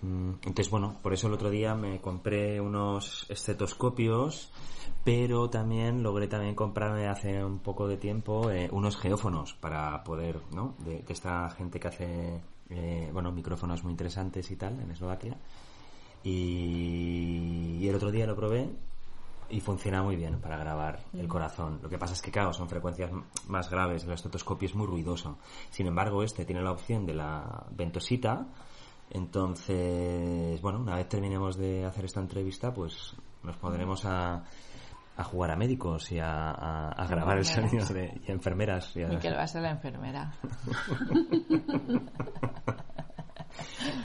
mm, 0.02 0.30
Entonces, 0.46 0.70
bueno, 0.70 0.98
por 1.02 1.14
eso 1.14 1.28
el 1.28 1.34
otro 1.34 1.50
día 1.50 1.74
me 1.74 2.02
compré 2.02 2.60
unos 2.60 3.26
estetoscopios, 3.30 4.52
pero 5.06 5.50
también 5.50 6.04
logré 6.04 6.28
también 6.28 6.54
comprarme 6.54 7.08
hace 7.08 7.44
un 7.46 7.60
poco 7.60 7.88
de 7.88 7.96
tiempo 7.96 8.52
eh, 8.52 8.68
unos 8.74 8.98
geófonos 8.98 9.54
para 9.54 10.04
poder, 10.04 10.42
¿no? 10.54 10.76
De, 10.80 11.00
de 11.02 11.14
esta 11.14 11.50
gente 11.52 11.80
que 11.80 11.88
hace, 11.88 12.42
eh, 12.72 13.10
bueno, 13.14 13.32
micrófonos 13.32 13.84
muy 13.86 13.92
interesantes 13.92 14.52
y 14.52 14.58
tal 14.58 14.82
en 14.82 14.92
Eslovaquia. 14.92 15.38
Y, 16.26 17.78
y 17.80 17.88
el 17.88 17.96
otro 17.96 18.12
día 18.12 18.26
lo 18.28 18.36
probé 18.36 18.70
y 19.50 19.60
funciona 19.62 20.02
muy 20.04 20.16
bien 20.16 20.40
para 20.40 20.58
grabar 20.58 21.00
el 21.14 21.26
Mm. 21.26 21.30
corazón. 21.30 21.80
Lo 21.82 21.90
que 21.90 21.98
pasa 21.98 22.14
es 22.14 22.22
que, 22.22 22.32
claro, 22.32 22.54
son 22.54 22.70
frecuencias 22.70 23.12
más 23.48 23.70
graves. 23.70 24.04
El 24.04 24.12
estetoscopio 24.12 24.68
es 24.68 24.76
muy 24.76 24.86
ruidoso. 24.88 25.38
Sin 25.72 25.88
embargo, 25.88 26.24
este 26.24 26.46
tiene 26.46 26.62
la 26.62 26.72
opción 26.72 27.06
de 27.06 27.14
la 27.16 27.66
ventosita. 27.72 28.46
Entonces, 29.12 30.62
bueno, 30.62 30.80
una 30.80 30.96
vez 30.96 31.10
terminemos 31.10 31.58
de 31.58 31.86
hacer 31.86 32.06
esta 32.06 32.20
entrevista, 32.20 32.74
pues 32.74 33.16
nos 33.44 33.56
pondremos 33.58 34.06
a, 34.06 34.44
a 35.18 35.24
jugar 35.24 35.52
a 35.52 35.56
médicos 35.56 36.12
y 36.12 36.20
a, 36.20 36.52
a- 36.52 36.90
a 36.92 37.08
grabar 37.08 37.38
el 37.40 37.46
sonido 37.46 37.86
de 37.88 38.22
y 38.26 38.30
a 38.30 38.34
enfermeras. 38.34 38.96
y 38.96 39.04
a- 39.04 39.08
Miquel 39.08 39.36
va 39.36 39.44
a 39.44 39.48
ser 39.48 39.64
la 39.64 39.72
enfermera. 39.72 40.32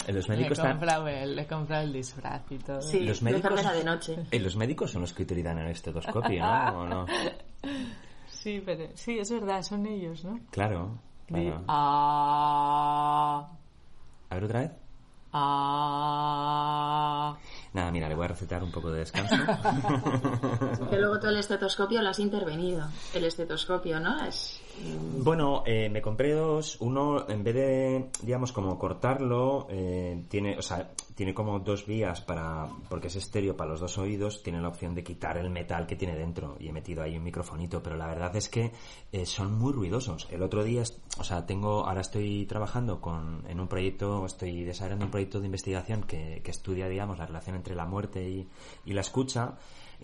Los 0.09 0.29
le, 0.29 0.35
he 0.35 0.39
médicos 0.39 0.59
están- 0.59 1.09
el, 1.09 1.37
le 1.37 1.43
he 1.43 1.47
comprado 1.47 1.83
el 1.85 1.93
disfraz 1.93 2.43
y 2.51 2.59
todo. 2.59 2.81
Sí, 2.83 3.01
los 3.01 3.21
médicos, 3.23 3.63
de 3.73 3.85
noche. 3.85 4.17
eh, 4.31 4.39
los 4.41 4.57
médicos 4.57 4.91
son 4.93 5.03
los 5.03 5.13
que 5.13 5.23
utilizan 5.25 5.59
el 5.59 5.71
estetoscopio, 5.71 6.43
¿no? 6.45 6.81
¿O 6.81 6.87
no? 6.87 7.07
Sí, 8.29 8.63
pero 8.65 8.89
sí, 8.95 9.19
es 9.19 9.31
verdad, 9.31 9.63
son 9.63 9.87
ellos, 9.87 10.25
¿no? 10.25 10.39
Claro, 10.51 10.99
claro. 11.27 11.65
Ah, 11.67 13.49
A 14.29 14.35
ver 14.35 14.45
otra 14.45 14.61
vez. 14.61 14.73
ah. 15.33 17.37
Nada, 17.73 17.91
mira, 17.91 18.09
le 18.09 18.15
voy 18.15 18.27
a 18.27 18.29
recetar 18.29 18.63
un 18.63 18.71
poco 18.71 18.91
de 18.91 18.99
descanso. 19.01 19.35
Que 20.91 20.99
luego 20.99 21.19
todo 21.19 21.31
el 21.31 21.39
estetoscopio 21.39 22.03
lo 22.03 22.11
has 22.11 22.19
intervenido. 22.19 22.87
El 23.15 23.25
estetoscopio, 23.25 23.99
¿no? 23.99 24.23
Es... 24.25 24.61
Bueno, 24.83 25.63
eh, 25.67 25.89
me 25.89 26.03
compré 26.03 26.33
dos. 26.33 26.77
Uno, 26.81 27.29
en 27.29 27.43
vez 27.43 27.55
de, 27.55 28.11
digamos, 28.23 28.53
como 28.53 28.79
cortarlo, 28.79 29.67
eh, 29.71 30.25
tiene, 30.29 30.59
o 30.59 30.63
sea, 30.63 30.91
tiene 31.15 31.33
como 31.33 31.61
dos 31.61 31.87
vías 31.87 32.21
para, 32.21 32.69
porque 32.89 33.07
es 33.07 33.17
estéreo 33.17 33.57
para 33.57 33.71
los 33.71 33.81
dos 33.81 33.97
oídos, 33.99 34.43
tiene 34.43 34.61
la 34.61 34.69
opción 34.69 34.95
de 34.95 35.05
quitar 35.05 35.39
el 35.39 35.51
metal 35.51 35.87
que 35.87 35.97
tiene 35.97 36.17
dentro 36.17 36.57
y 36.59 36.69
he 36.69 36.73
metido 36.73 37.03
ahí 37.03 37.17
un 37.17 37.25
microfonito, 37.25 37.83
pero 37.83 37.97
la 37.97 38.07
verdad 38.07 38.35
es 38.37 38.49
que 38.49 38.73
eh, 39.13 39.25
son 39.25 39.57
muy 39.57 39.73
ruidosos. 39.73 40.29
El 40.31 40.43
otro 40.43 40.65
día, 40.65 40.83
o 41.19 41.25
sea, 41.25 41.47
tengo, 41.47 41.87
ahora 41.87 42.01
estoy 42.01 42.45
trabajando 42.47 43.01
con, 43.01 43.45
en 43.49 43.61
un 43.61 43.69
proyecto, 43.69 44.27
estoy 44.27 44.65
desarrollando 44.65 45.07
un 45.07 45.11
proyecto 45.11 45.41
de 45.41 45.47
investigación 45.47 46.03
que, 46.03 46.41
que 46.43 46.51
estudia, 46.51 46.89
digamos, 46.89 47.19
la 47.19 47.27
relación 47.27 47.57
entre 47.57 47.75
la 47.75 47.87
muerte 47.87 48.29
y 48.29 48.93
la 48.93 49.01
escucha. 49.01 49.55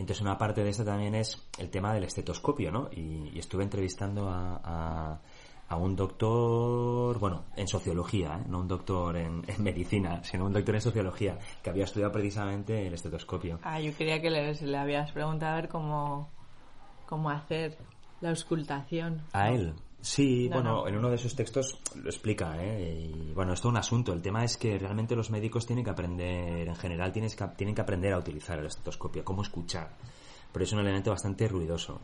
Entonces 0.00 0.22
una 0.22 0.38
parte 0.38 0.64
de 0.64 0.70
esto 0.70 0.84
también 0.84 1.14
es 1.14 1.38
el 1.58 1.68
tema 1.68 1.92
del 1.92 2.04
estetoscopio, 2.04 2.72
¿no? 2.72 2.88
Y, 2.90 3.30
y 3.34 3.38
estuve 3.38 3.64
entrevistando 3.64 4.30
a, 4.30 4.60
a, 4.64 5.20
a 5.68 5.76
un 5.76 5.94
doctor, 5.94 7.18
bueno, 7.18 7.44
en 7.54 7.68
sociología, 7.68 8.40
¿eh? 8.40 8.46
no 8.48 8.60
un 8.60 8.68
doctor 8.68 9.16
en, 9.18 9.44
en 9.46 9.62
medicina, 9.62 10.24
sino 10.24 10.46
un 10.46 10.52
doctor 10.54 10.74
en 10.74 10.80
sociología, 10.80 11.38
que 11.62 11.68
había 11.68 11.84
estudiado 11.84 12.12
precisamente 12.12 12.86
el 12.86 12.94
estetoscopio. 12.94 13.58
Ah, 13.62 13.78
yo 13.78 13.94
quería 13.94 14.20
que 14.22 14.30
le, 14.30 14.54
le 14.54 14.78
habías 14.78 15.12
preguntado 15.12 15.52
a 15.52 15.56
ver 15.60 15.68
cómo, 15.68 16.30
cómo 17.06 17.28
hacer 17.28 17.76
la 18.22 18.30
auscultación. 18.30 19.22
A 19.32 19.50
él. 19.50 19.74
Sí, 20.02 20.48
No, 20.48 20.54
bueno, 20.56 20.70
no. 20.82 20.88
en 20.88 20.96
uno 20.96 21.10
de 21.10 21.18
sus 21.18 21.34
textos 21.36 21.78
lo 21.94 22.08
explica, 22.08 22.56
¿eh? 22.62 22.82
Y 23.12 23.32
bueno, 23.34 23.52
esto 23.52 23.68
es 23.68 23.72
un 23.72 23.76
asunto. 23.76 24.12
El 24.12 24.22
tema 24.22 24.44
es 24.44 24.56
que 24.56 24.78
realmente 24.78 25.14
los 25.14 25.30
médicos 25.30 25.66
tienen 25.66 25.84
que 25.84 25.90
aprender, 25.90 26.68
en 26.68 26.76
general, 26.76 27.12
tienes 27.12 27.36
que, 27.36 27.46
tienen 27.48 27.74
que 27.74 27.82
aprender 27.82 28.12
a 28.14 28.18
utilizar 28.18 28.58
el 28.58 28.66
estetoscopio, 28.66 29.24
cómo 29.24 29.42
escuchar. 29.42 29.96
Pero 30.52 30.64
es 30.64 30.72
un 30.72 30.80
elemento 30.80 31.10
bastante 31.10 31.46
ruidoso. 31.48 32.02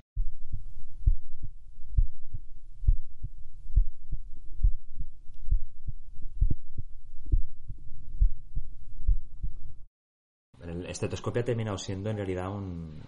El 10.62 10.86
estetoscopio 10.86 11.42
ha 11.42 11.44
terminado 11.44 11.78
siendo 11.78 12.11
en 12.11 12.16
realidad 12.16 12.51
un, 12.51 13.01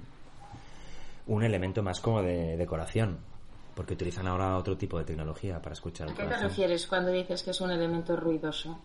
un 1.27 1.43
elemento 1.43 1.83
más 1.83 2.01
como 2.01 2.23
de 2.23 2.57
decoración, 2.57 3.19
porque 3.79 3.95
utilizan 3.95 4.27
ahora 4.27 4.57
otro 4.59 4.77
tipo 4.77 4.99
de 4.99 5.05
tecnología 5.05 5.63
para 5.63 5.73
escuchar 5.73 6.11
¿A 6.11 6.13
qué 6.13 6.25
te 6.25 6.37
refieres 6.37 6.85
cuando 6.89 7.13
dices 7.13 7.45
que 7.45 7.53
es 7.53 7.61
un 7.61 7.71
elemento 7.71 8.17
ruidoso? 8.17 8.77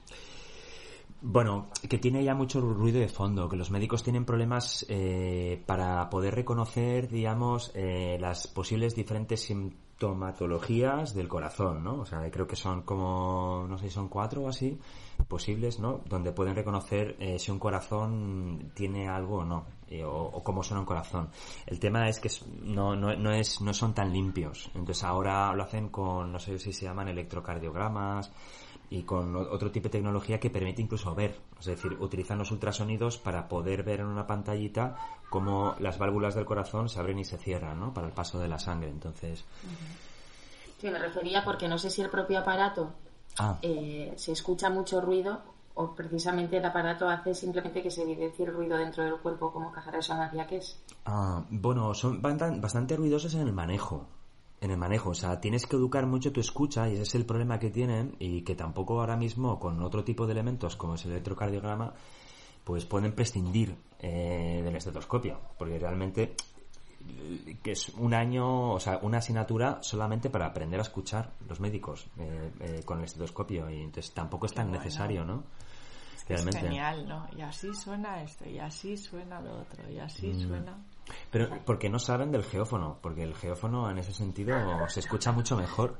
Bueno, 1.19 1.69
que 1.89 1.97
tiene 1.97 2.23
ya 2.23 2.35
mucho 2.35 2.61
ruido 2.61 2.99
de 2.99 3.07
fondo, 3.07 3.49
que 3.49 3.55
los 3.55 3.71
médicos 3.71 4.03
tienen 4.03 4.23
problemas 4.23 4.85
eh, 4.89 5.63
para 5.65 6.11
poder 6.11 6.35
reconocer, 6.35 7.07
digamos, 7.07 7.71
eh, 7.73 8.19
las 8.21 8.45
posibles 8.45 8.93
diferentes 8.93 9.41
sintomatologías 10.03 11.13
del 11.13 11.27
corazón, 11.27 11.83
¿no? 11.83 12.01
O 12.01 12.05
sea, 12.05 12.29
creo 12.29 12.45
que 12.45 12.55
son 12.55 12.81
como, 12.81 13.65
no 13.69 13.77
sé, 13.77 13.89
son 13.89 14.09
cuatro 14.09 14.43
o 14.43 14.49
así 14.49 14.77
posibles, 15.27 15.79
¿no? 15.79 16.01
Donde 16.09 16.33
pueden 16.33 16.55
reconocer 16.55 17.15
eh, 17.19 17.39
si 17.39 17.49
un 17.51 17.59
corazón 17.59 18.71
tiene 18.73 19.07
algo 19.07 19.37
o 19.37 19.45
no, 19.45 19.65
eh, 19.87 20.03
o, 20.03 20.11
o 20.11 20.43
cómo 20.43 20.61
suena 20.61 20.81
un 20.81 20.85
corazón. 20.85 21.29
El 21.65 21.79
tema 21.79 22.09
es 22.09 22.19
que 22.19 22.29
no, 22.63 22.95
no, 22.95 23.15
no, 23.15 23.31
es, 23.31 23.61
no 23.61 23.73
son 23.73 23.93
tan 23.93 24.11
limpios. 24.11 24.69
Entonces 24.75 25.03
ahora 25.03 25.53
lo 25.53 25.63
hacen 25.63 25.89
con, 25.89 26.31
no 26.31 26.39
sé 26.39 26.59
si 26.59 26.73
se 26.73 26.85
llaman 26.85 27.07
electrocardiogramas, 27.07 28.31
y 28.93 29.01
con 29.03 29.35
otro 29.35 29.71
tipo 29.71 29.85
de 29.85 29.89
tecnología 29.93 30.39
que 30.39 30.49
permite 30.51 30.81
incluso 30.81 31.15
ver, 31.15 31.35
es 31.59 31.65
decir, 31.65 31.97
utilizan 31.99 32.37
los 32.37 32.51
ultrasonidos 32.51 33.17
para 33.17 33.47
poder 33.47 33.81
ver 33.83 34.01
en 34.01 34.05
una 34.05 34.27
pantallita 34.27 34.95
cómo 35.31 35.75
las 35.79 35.97
válvulas 35.97 36.35
del 36.35 36.45
corazón 36.45 36.89
se 36.89 36.99
abren 36.99 37.17
y 37.17 37.25
se 37.25 37.37
cierran, 37.39 37.79
¿no? 37.79 37.91
Para 37.93 38.05
el 38.07 38.13
paso 38.13 38.37
de 38.39 38.47
la 38.47 38.59
sangre. 38.59 38.89
Entonces, 38.89 39.43
Sí, 40.79 40.89
me 40.91 40.99
refería 40.99 41.43
porque 41.43 41.67
no 41.67 41.77
sé 41.77 41.89
si 41.89 42.01
el 42.01 42.09
propio 42.09 42.39
aparato 42.39 42.91
ah, 43.39 43.57
eh, 43.61 44.13
se 44.17 44.31
escucha 44.33 44.69
mucho 44.69 44.99
ruido 45.01 45.41
o 45.75 45.95
precisamente 45.95 46.57
el 46.57 46.65
aparato 46.65 47.07
hace 47.09 47.33
simplemente 47.33 47.81
que 47.81 47.89
se 47.89 48.03
evidencie 48.03 48.45
el 48.45 48.53
ruido 48.53 48.77
dentro 48.77 49.03
del 49.03 49.15
cuerpo 49.15 49.51
como 49.51 49.71
caja 49.71 49.89
de 49.91 49.97
resonancia 49.97 50.45
que 50.45 50.57
es. 50.57 50.79
ah, 51.05 51.41
bueno, 51.49 51.93
son 51.95 52.21
bastan- 52.21 52.61
bastante 52.61 52.95
ruidosos 52.95 53.33
en 53.33 53.41
el 53.47 53.53
manejo. 53.53 54.05
En 54.63 54.71
el 54.71 54.77
manejo, 54.77 55.09
o 55.09 55.13
sea, 55.13 55.41
tienes 55.41 55.67
que 55.67 55.75
educar 55.75 56.05
mucho 56.05 56.31
tu 56.31 56.39
escucha 56.39 56.87
y 56.87 56.93
ese 56.93 57.01
es 57.03 57.15
el 57.15 57.25
problema 57.25 57.59
que 57.59 57.69
tienen 57.69 58.15
y 58.17 58.43
que 58.43 58.55
tampoco 58.55 59.01
ahora 59.01 59.17
mismo 59.17 59.59
con 59.59 59.83
otro 59.83 60.05
tipo 60.05 60.25
de 60.25 60.31
elementos 60.31 60.77
como 60.77 60.95
es 60.95 61.03
el 61.03 61.11
electrocardiograma 61.11 61.93
pues 62.63 62.85
pueden 62.85 63.11
prescindir 63.11 63.75
eh, 63.99 64.61
del 64.63 64.73
estetoscopio 64.73 65.37
porque 65.57 65.77
realmente 65.77 66.35
que 67.61 67.71
es 67.73 67.89
un 67.89 68.13
año, 68.13 68.71
o 68.71 68.79
sea, 68.79 68.99
una 69.01 69.17
asignatura 69.17 69.79
solamente 69.81 70.29
para 70.29 70.45
aprender 70.45 70.79
a 70.79 70.83
escuchar 70.83 71.33
los 71.49 71.59
médicos 71.59 72.07
eh, 72.17 72.51
eh, 72.61 72.81
con 72.85 72.99
el 72.99 73.03
estetoscopio 73.03 73.69
y 73.69 73.81
entonces 73.81 74.13
tampoco 74.13 74.45
es 74.45 74.53
tan 74.53 74.69
bueno. 74.69 74.81
necesario, 74.81 75.25
¿no? 75.25 75.43
Es 76.29 76.45
genial, 76.45 77.05
¿no? 77.05 77.27
Y 77.37 77.41
así 77.41 77.73
suena 77.75 78.23
esto, 78.23 78.47
y 78.49 78.57
así 78.59 78.95
suena 78.95 79.41
lo 79.41 79.59
otro, 79.59 79.89
y 79.91 79.99
así 79.99 80.27
Mm. 80.27 80.47
suena. 80.47 80.77
Pero 81.31 81.49
porque 81.65 81.89
no 81.89 81.99
saben 81.99 82.31
del 82.31 82.43
geófono, 82.43 82.97
porque 83.01 83.23
el 83.23 83.35
geófono 83.35 83.89
en 83.89 83.97
ese 83.97 84.13
sentido 84.13 84.55
se 84.87 84.99
escucha 85.01 85.31
mucho 85.31 85.55
mejor. 85.57 85.97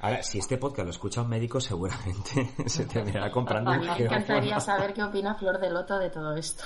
Ahora, 0.00 0.22
si 0.22 0.38
este 0.38 0.58
podcast 0.58 0.84
lo 0.84 0.90
escucha 0.90 1.22
un 1.22 1.28
médico, 1.28 1.60
seguramente 1.60 2.52
se 2.66 2.84
terminará 2.84 3.30
comprando 3.32 3.72
un 3.72 3.80
mí 3.80 3.86
me 3.86 3.94
geófono. 3.94 4.16
encantaría 4.20 4.60
saber 4.60 4.94
qué 4.94 5.02
opina 5.02 5.34
Flor 5.34 5.58
de 5.58 5.70
Loto 5.70 5.98
de 5.98 6.10
todo 6.10 6.36
esto. 6.36 6.64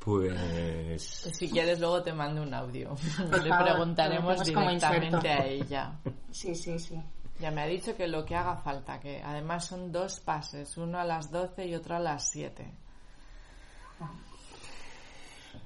Pues 0.00 1.02
Si 1.32 1.48
quieres 1.50 1.80
luego 1.80 2.02
te 2.02 2.12
mando 2.12 2.42
un 2.42 2.52
audio. 2.52 2.90
Por 3.30 3.42
Le 3.42 3.48
favor, 3.48 3.64
preguntaremos 3.64 4.44
directamente 4.44 5.28
a 5.30 5.46
ella. 5.46 5.92
Sí, 6.30 6.54
sí, 6.54 6.78
sí. 6.78 7.00
Ya 7.38 7.50
me 7.50 7.62
ha 7.62 7.66
dicho 7.66 7.96
que 7.96 8.06
lo 8.06 8.24
que 8.24 8.36
haga 8.36 8.56
falta, 8.56 9.00
que 9.00 9.22
además 9.22 9.64
son 9.66 9.90
dos 9.92 10.20
pases, 10.20 10.76
uno 10.76 10.98
a 10.98 11.04
las 11.04 11.30
12 11.30 11.66
y 11.66 11.74
otro 11.74 11.96
a 11.96 12.00
las 12.00 12.28
7. 12.30 12.70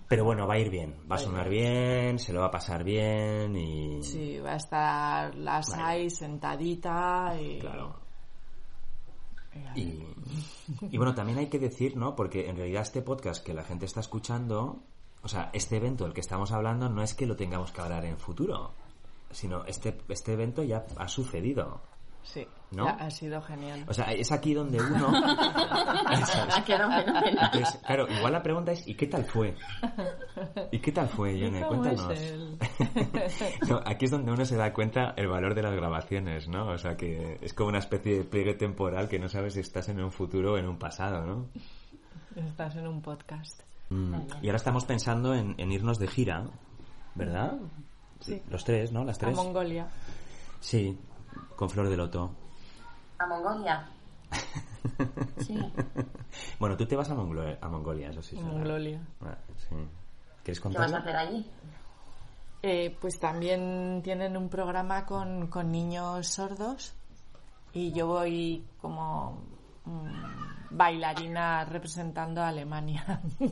Pero 0.09 0.25
bueno, 0.25 0.47
va 0.47 0.55
a 0.55 0.59
ir 0.59 0.71
bien, 0.71 0.95
va 1.11 1.17
a 1.17 1.19
sonar 1.19 1.51
bien, 1.51 2.19
se 2.19 2.33
lo 2.33 2.41
va 2.41 2.47
a 2.47 2.51
pasar 2.51 2.83
bien 2.83 3.55
y... 3.55 4.03
Sí, 4.03 4.39
va 4.39 4.53
a 4.53 4.57
estar 4.57 5.35
la 5.35 5.63
Sai 5.63 6.09
sentadita 6.09 7.35
y... 7.39 7.59
Claro. 7.59 7.95
Y, 9.75 10.03
y 10.91 10.97
bueno, 10.97 11.15
también 11.15 11.39
hay 11.39 11.49
que 11.49 11.59
decir, 11.59 11.97
¿no? 11.97 12.17
Porque 12.17 12.49
en 12.49 12.57
realidad 12.57 12.83
este 12.83 13.03
podcast 13.03 13.45
que 13.45 13.53
la 13.53 13.65
gente 13.65 13.85
está 13.85 14.01
escuchando, 14.01 14.81
o 15.23 15.29
sea, 15.29 15.51
este 15.53 15.77
evento 15.77 16.05
del 16.05 16.15
que 16.15 16.21
estamos 16.21 16.53
hablando 16.53 16.89
no 16.89 17.03
es 17.03 17.13
que 17.13 17.27
lo 17.27 17.37
tengamos 17.37 17.71
que 17.73 17.81
hablar 17.83 18.07
en 18.07 18.17
futuro, 18.17 18.73
sino 19.31 19.65
este, 19.65 19.99
este 20.09 20.33
evento 20.33 20.63
ya 20.63 20.87
ha 20.97 21.09
sucedido. 21.09 21.83
Sí, 22.23 22.47
ha 22.79 23.11
sido 23.11 23.41
genial. 23.41 23.85
O 23.89 23.95
sea, 23.95 24.13
es 24.13 24.31
aquí 24.31 24.53
donde 24.53 24.79
uno... 24.81 25.09
Ha 26.11 26.65
quedado 26.65 26.91
fenomenal. 26.91 27.39
Entonces, 27.53 27.81
claro, 27.87 28.07
igual 28.09 28.33
la 28.33 28.43
pregunta 28.43 28.73
es, 28.73 28.87
¿y 28.87 28.95
qué 28.95 29.07
tal 29.07 29.25
fue? 29.25 29.55
¿Y 30.71 30.79
qué 30.79 30.93
tal 30.93 31.09
fue, 31.09 31.39
Yone? 31.39 31.63
¿Cómo 31.63 31.85
es 31.85 32.01
Cuéntanos. 32.01 32.59
No, 33.69 33.81
aquí 33.85 34.05
es 34.07 34.11
donde 34.11 34.33
uno 34.33 34.45
se 34.45 34.57
da 34.57 34.73
cuenta 34.73 35.15
el 35.17 35.29
valor 35.29 35.55
de 35.55 35.63
las 35.63 35.75
grabaciones, 35.75 36.49
¿no? 36.49 36.69
O 36.69 36.79
sea, 36.79 36.97
que 36.97 37.39
es 37.41 37.55
como 37.55 37.71
una 37.71 37.79
especie 37.79 38.19
de 38.19 38.25
pliegue 38.25 38.55
temporal 38.55 39.09
que 39.09 39.19
no 39.19 39.29
sabes 39.29 39.55
si 39.55 39.61
estás 39.61 39.89
en 39.89 40.03
un 40.03 40.13
futuro 40.13 40.55
o 40.55 40.59
en 40.59 40.69
un 40.69 40.79
pasado, 40.79 41.25
¿no? 41.25 41.47
Estás 42.37 42.77
en 42.77 42.87
un 42.87 43.01
podcast. 43.01 43.63
Mm. 43.91 44.15
Y 44.43 44.47
ahora 44.49 44.57
estamos 44.57 44.85
pensando 44.85 45.35
en, 45.35 45.55
en 45.59 45.73
irnos 45.73 45.99
de 45.99 46.09
gira, 46.09 46.45
¿verdad? 47.15 47.59
Sí. 48.21 48.43
Los 48.51 48.65
tres, 48.65 48.93
¿no? 48.93 49.05
Las 49.05 49.17
A 49.17 49.21
tres. 49.21 49.37
Mongolia. 49.37 49.89
Sí, 50.61 50.99
con 51.57 51.69
Flor 51.71 51.89
de 51.89 51.97
Loto. 51.97 52.31
A 53.19 53.27
Mongolia. 53.27 53.89
Sí. 55.39 55.57
Bueno, 56.59 56.77
tú 56.77 56.87
te 56.87 56.97
vas 56.97 57.09
a, 57.11 57.15
Monglo- 57.15 57.57
a 57.61 57.69
Mongolia, 57.69 58.11
eso 58.11 58.21
sí. 58.23 58.37
Mongolia. 58.37 59.01
Sí. 59.57 59.75
¿Quieres 60.43 60.61
¿Qué 60.61 60.69
vas 60.69 60.93
a 60.93 60.99
hacer 60.99 61.17
allí? 61.17 61.47
Eh, 62.63 62.97
pues 63.01 63.19
también 63.21 64.01
tienen 64.03 64.37
un 64.37 64.49
programa 64.49 65.05
con, 65.07 65.47
con 65.49 65.71
niños 65.71 66.27
sordos 66.27 66.95
y 67.73 67.93
yo 67.93 68.07
voy 68.09 68.65
como 68.81 69.43
mm, 69.85 70.77
bailarina 70.77 71.65
representando 71.65 72.43
a 72.43 72.49
Alemania. 72.49 73.21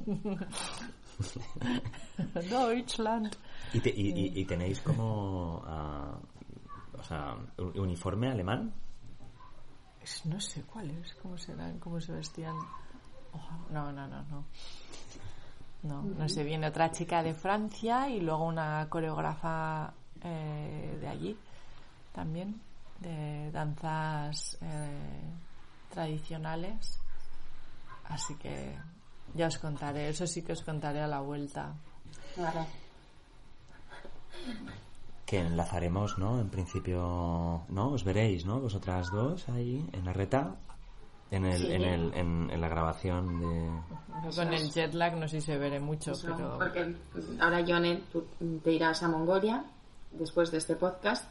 Deutschland. 2.50 3.36
¿Y, 3.72 3.80
te- 3.80 3.94
y- 3.94 4.10
y- 4.10 4.40
y 4.40 4.44
tenéis 4.44 4.80
como... 4.80 5.62
ah, 5.66 6.18
sea, 7.06 7.36
un- 7.58 7.78
uniforme 7.78 8.30
alemán? 8.30 8.72
No 10.24 10.40
sé 10.40 10.62
cuál 10.62 10.90
es, 10.90 11.14
cómo 11.14 11.36
serán, 11.36 11.78
cómo 11.80 12.00
se 12.00 12.12
vestían. 12.12 12.54
No, 13.70 13.92
no, 13.92 14.06
no, 14.06 14.22
no. 14.22 14.44
No, 15.82 16.02
no 16.02 16.28
sé, 16.28 16.42
viene 16.44 16.68
otra 16.68 16.90
chica 16.90 17.22
de 17.22 17.34
Francia 17.34 18.08
y 18.08 18.20
luego 18.20 18.44
una 18.46 18.88
coreógrafa 18.88 19.92
eh, 20.22 20.96
de 21.00 21.08
allí 21.08 21.36
también, 22.12 22.60
de 23.00 23.50
danzas 23.52 24.58
eh, 24.62 25.20
tradicionales. 25.90 26.98
Así 28.04 28.34
que 28.36 28.76
ya 29.34 29.48
os 29.48 29.58
contaré, 29.58 30.08
eso 30.08 30.26
sí 30.26 30.42
que 30.42 30.52
os 30.52 30.62
contaré 30.62 31.00
a 31.02 31.06
la 31.08 31.20
vuelta. 31.20 31.74
Vale. 32.36 32.66
Que 35.26 35.40
enlazaremos, 35.40 36.18
¿no? 36.18 36.40
En 36.40 36.48
principio, 36.48 37.62
¿no? 37.68 37.88
Os 37.90 38.04
veréis, 38.04 38.46
¿no? 38.46 38.60
Vosotras 38.60 39.10
dos 39.10 39.48
ahí 39.48 39.84
en 39.92 40.04
la 40.04 40.12
reta, 40.12 40.54
en, 41.32 41.44
el, 41.44 41.58
Sí. 41.58 41.72
en, 41.72 41.82
el, 41.82 42.14
en, 42.14 42.48
en 42.50 42.60
la 42.60 42.68
grabación 42.68 43.40
de... 43.40 43.70
Con 44.36 44.52
el 44.54 44.70
jet 44.70 44.94
lag 44.94 45.16
no 45.16 45.26
sé 45.26 45.40
si 45.40 45.46
se 45.46 45.58
veré 45.58 45.80
mucho, 45.80 46.12
Eso, 46.12 46.28
pero... 46.36 46.56
Porque 46.58 46.94
ahora, 47.40 47.60
Yone, 47.60 48.04
tú 48.12 48.24
te 48.62 48.72
irás 48.72 49.02
a 49.02 49.08
Mongolia 49.08 49.64
después 50.12 50.50
de 50.52 50.58
este 50.58 50.76
podcast 50.76 51.24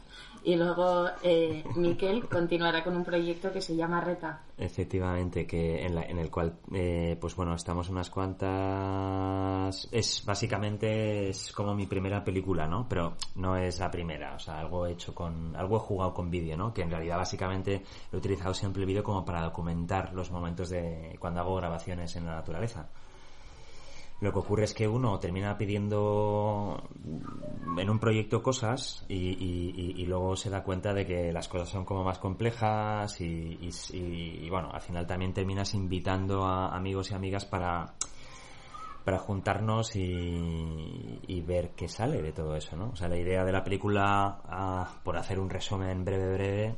y 0.46 0.54
luego 0.54 1.06
eh, 1.24 1.64
Miquel 1.74 2.28
continuará 2.28 2.84
con 2.84 2.96
un 2.96 3.04
proyecto 3.04 3.52
que 3.52 3.60
se 3.60 3.74
llama 3.74 4.00
Reta. 4.00 4.42
Efectivamente, 4.56 5.44
que 5.46 5.84
en, 5.84 5.94
la- 5.96 6.04
en 6.04 6.18
el 6.20 6.30
cual, 6.30 6.54
eh, 6.72 7.18
pues 7.20 7.34
bueno, 7.34 7.52
estamos 7.54 7.88
unas 7.90 8.08
cuantas... 8.10 9.88
Es 9.90 10.24
básicamente 10.24 11.28
es 11.30 11.52
como 11.52 11.74
mi 11.74 11.86
primera 11.86 12.22
película, 12.22 12.66
¿no? 12.66 12.86
Pero 12.88 13.14
no 13.34 13.56
es 13.56 13.80
la 13.80 13.90
primera, 13.90 14.34
o 14.34 14.38
sea, 14.38 14.60
algo 14.60 14.86
hecho 14.86 15.14
con... 15.14 15.54
Algo 15.56 15.76
he 15.76 15.80
jugado 15.80 16.14
con 16.14 16.30
vídeo, 16.30 16.56
¿no? 16.56 16.72
Que 16.72 16.82
en 16.82 16.90
realidad 16.90 17.16
básicamente 17.18 17.82
he 18.12 18.16
utilizado 18.16 18.54
siempre 18.54 18.82
el 18.82 18.86
vídeo 18.86 19.02
como 19.02 19.24
para 19.24 19.42
documentar 19.42 20.12
los 20.14 20.30
momentos 20.30 20.70
de 20.70 21.16
cuando 21.18 21.40
hago 21.40 21.56
grabaciones 21.56 22.14
en 22.16 22.26
la 22.26 22.36
naturaleza. 22.36 22.88
Lo 24.20 24.32
que 24.32 24.38
ocurre 24.38 24.64
es 24.64 24.72
que 24.72 24.88
uno 24.88 25.18
termina 25.18 25.58
pidiendo 25.58 26.88
en 27.76 27.90
un 27.90 27.98
proyecto 27.98 28.42
cosas 28.42 29.04
y, 29.08 29.14
y- 29.16 30.06
luego 30.06 30.36
se 30.36 30.48
da 30.48 30.62
cuenta 30.62 30.94
de 30.94 31.04
que 31.04 31.32
las 31.32 31.48
cosas 31.48 31.68
son 31.68 31.84
como 31.84 32.02
más 32.02 32.18
complejas 32.18 33.20
y- 33.20 33.58
y, 33.92 34.48
bueno, 34.48 34.70
al 34.72 34.80
final 34.80 35.06
también 35.06 35.34
terminas 35.34 35.74
invitando 35.74 36.44
a 36.46 36.74
amigos 36.74 37.10
y 37.10 37.14
amigas 37.14 37.44
para, 37.44 37.92
para 39.04 39.18
juntarnos 39.18 39.94
y, 39.96 41.20
y 41.26 41.40
ver 41.42 41.70
qué 41.76 41.86
sale 41.88 42.22
de 42.22 42.32
todo 42.32 42.56
eso, 42.56 42.74
¿no? 42.76 42.90
O 42.90 42.96
sea, 42.96 43.08
la 43.08 43.18
idea 43.18 43.44
de 43.44 43.52
la 43.52 43.62
película, 43.62 44.40
ah, 44.44 44.88
por 45.04 45.18
hacer 45.18 45.38
un 45.38 45.50
resumen 45.50 46.04
breve, 46.04 46.32
breve, 46.32 46.76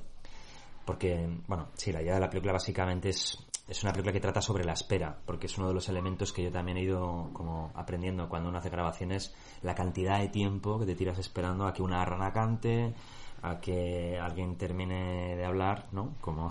porque, 0.84 1.28
bueno, 1.47 1.68
sí, 1.74 1.93
la 1.93 2.03
idea 2.03 2.14
de 2.14 2.20
la 2.20 2.28
película 2.30 2.53
básicamente 2.55 3.11
es, 3.11 3.48
es 3.69 3.83
una 3.83 3.93
película 3.93 4.12
que 4.12 4.21
trata 4.21 4.41
sobre 4.41 4.64
la 4.64 4.73
espera, 4.73 5.19
porque 5.27 5.47
es 5.47 5.59
uno 5.59 5.69
de 5.69 5.75
los 5.75 5.89
elementos 5.89 6.33
que 6.33 6.43
yo 6.43 6.51
también 6.51 6.79
he 6.79 6.83
ido 6.83 7.31
como 7.35 7.71
aprendiendo 7.75 8.29
cuando 8.29 8.49
uno 8.49 8.59
hace 8.59 8.71
grabaciones, 8.71 9.35
la 9.62 9.75
cantidad 9.75 10.19
de 10.21 10.29
tiempo 10.29 10.79
que 10.79 10.87
te 10.87 10.95
tiras 10.95 11.19
esperando 11.19 11.66
a 11.66 11.73
que 11.75 11.83
una 11.83 12.05
rana 12.05 12.33
cante, 12.33 12.95
a 13.43 13.61
que 13.61 14.19
alguien 14.19 14.57
termine 14.57 15.37
de 15.37 15.45
hablar, 15.45 15.87
¿no? 15.93 16.14
Como 16.21 16.51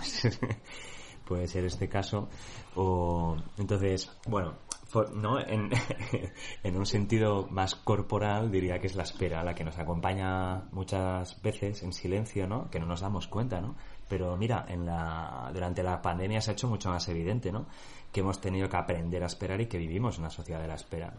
puede 1.25 1.47
ser 1.47 1.65
este 1.65 1.89
caso, 1.89 2.29
o 2.75 3.35
entonces, 3.57 4.09
bueno, 4.27 4.53
for- 4.87 5.11
¿no? 5.13 5.39
En, 5.39 5.69
en 6.63 6.77
un 6.77 6.85
sentido 6.85 7.47
más 7.49 7.75
corporal 7.75 8.49
diría 8.51 8.79
que 8.79 8.87
es 8.87 8.95
la 8.95 9.03
espera, 9.03 9.43
la 9.43 9.53
que 9.53 9.63
nos 9.65 9.77
acompaña 9.77 10.69
muchas 10.71 11.41
veces 11.41 11.83
en 11.83 11.91
silencio, 11.91 12.47
¿no? 12.47 12.69
Que 12.69 12.79
no 12.79 12.85
nos 12.85 13.01
damos 13.01 13.27
cuenta, 13.27 13.59
¿no? 13.59 13.75
Pero 14.07 14.35
mira, 14.37 14.65
en 14.67 14.85
la, 14.85 15.49
durante 15.53 15.83
la 15.83 16.01
pandemia 16.01 16.41
se 16.41 16.51
ha 16.51 16.53
hecho 16.53 16.67
mucho 16.67 16.89
más 16.89 17.07
evidente, 17.09 17.51
¿no? 17.51 17.65
Que 18.11 18.21
hemos 18.21 18.39
tenido 18.39 18.69
que 18.69 18.77
aprender 18.77 19.21
a 19.23 19.27
esperar 19.27 19.59
y 19.61 19.65
que 19.67 19.77
vivimos 19.77 20.15
en 20.15 20.21
una 20.21 20.29
sociedad 20.29 20.61
de 20.61 20.67
la 20.67 20.75
espera. 20.75 21.13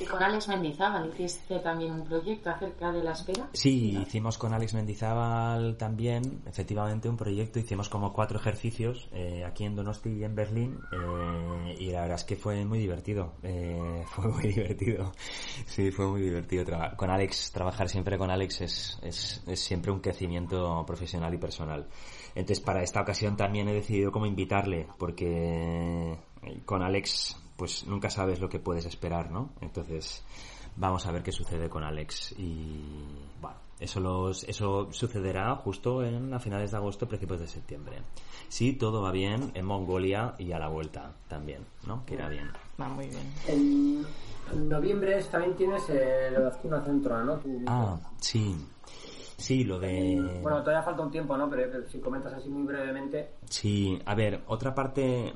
Y 0.00 0.04
con 0.04 0.22
Alex 0.22 0.48
Mendizábal 0.48 1.12
hiciste 1.18 1.58
también 1.58 1.92
un 1.92 2.04
proyecto 2.04 2.48
acerca 2.50 2.92
de 2.92 3.02
la 3.02 3.12
espera. 3.12 3.48
Sí, 3.52 3.98
hicimos 3.98 4.38
con 4.38 4.54
Alex 4.54 4.72
Mendizábal 4.74 5.76
también, 5.76 6.42
efectivamente, 6.46 7.08
un 7.08 7.16
proyecto. 7.16 7.58
Hicimos 7.58 7.88
como 7.88 8.12
cuatro 8.12 8.38
ejercicios 8.38 9.08
eh, 9.12 9.44
aquí 9.44 9.64
en 9.64 9.74
Donosti 9.76 10.10
y 10.10 10.24
en 10.24 10.34
Berlín. 10.34 10.78
eh, 10.92 11.74
y 11.78 11.90
la 11.90 12.02
verdad 12.02 12.16
es 12.16 12.24
que 12.24 12.36
fue 12.36 12.64
muy 12.64 12.78
divertido. 12.78 13.34
eh, 13.42 14.02
fue 14.14 14.28
muy 14.28 14.44
divertido. 14.44 15.12
Sí, 15.66 15.90
fue 15.90 16.06
muy 16.06 16.22
divertido. 16.22 16.64
Con 16.96 17.10
Alex, 17.10 17.52
trabajar 17.52 17.88
siempre 17.88 18.16
con 18.16 18.30
Alex 18.30 18.60
es, 18.62 18.98
es, 19.02 19.42
es 19.46 19.60
siempre 19.60 19.90
un 19.92 20.00
crecimiento 20.00 20.84
profesional 20.86 21.32
y 21.34 21.38
personal. 21.38 21.86
Entonces, 22.36 22.60
para 22.60 22.82
esta 22.82 23.00
ocasión 23.00 23.36
también 23.36 23.66
he 23.68 23.72
decidido 23.72 24.12
como 24.12 24.26
invitarle, 24.26 24.86
porque 24.98 26.16
con 26.64 26.82
Alex, 26.82 27.36
pues 27.56 27.86
nunca 27.86 28.10
sabes 28.10 28.40
lo 28.40 28.48
que 28.48 28.60
puedes 28.60 28.84
esperar, 28.84 29.30
¿no? 29.30 29.50
Entonces, 29.62 30.22
vamos 30.76 31.06
a 31.06 31.12
ver 31.12 31.22
qué 31.22 31.32
sucede 31.32 31.68
con 31.68 31.82
Alex 31.82 32.34
y 32.38 32.82
bueno 33.40 33.56
eso 33.78 34.00
los, 34.00 34.44
eso 34.44 34.88
sucederá 34.90 35.54
justo 35.56 36.02
en 36.02 36.32
a 36.32 36.38
finales 36.38 36.70
de 36.70 36.76
agosto 36.76 37.06
principios 37.06 37.40
de 37.40 37.48
septiembre 37.48 38.02
si 38.48 38.74
todo 38.74 39.02
va 39.02 39.10
bien 39.10 39.50
en 39.54 39.66
Mongolia 39.66 40.34
y 40.38 40.52
a 40.52 40.58
la 40.58 40.68
vuelta 40.68 41.12
también 41.28 41.62
no 41.86 42.04
que 42.06 42.14
irá 42.14 42.28
bien 42.28 42.50
Va 42.78 42.88
muy 42.88 43.06
bien. 43.06 43.32
En, 43.48 44.68
noviembre 44.68 45.22
también 45.24 45.56
tienes 45.56 45.88
eh, 45.88 46.30
lo 46.30 46.40
de 46.40 46.46
Azcuna 46.48 46.84
Centro, 46.84 47.24
¿no? 47.24 47.40
Ah 47.66 47.98
sí 48.20 48.54
sí 49.36 49.64
lo 49.64 49.78
de 49.78 50.40
Bueno, 50.42 50.60
todavía 50.60 50.82
falta 50.82 51.02
un 51.02 51.10
tiempo, 51.10 51.36
¿no? 51.36 51.48
Pero, 51.48 51.70
pero 51.70 51.88
si 51.88 52.00
comentas 52.00 52.32
así 52.34 52.48
muy 52.48 52.66
brevemente. 52.66 53.30
Sí, 53.48 53.98
a 54.04 54.14
ver, 54.14 54.42
otra 54.46 54.74
parte 54.74 55.34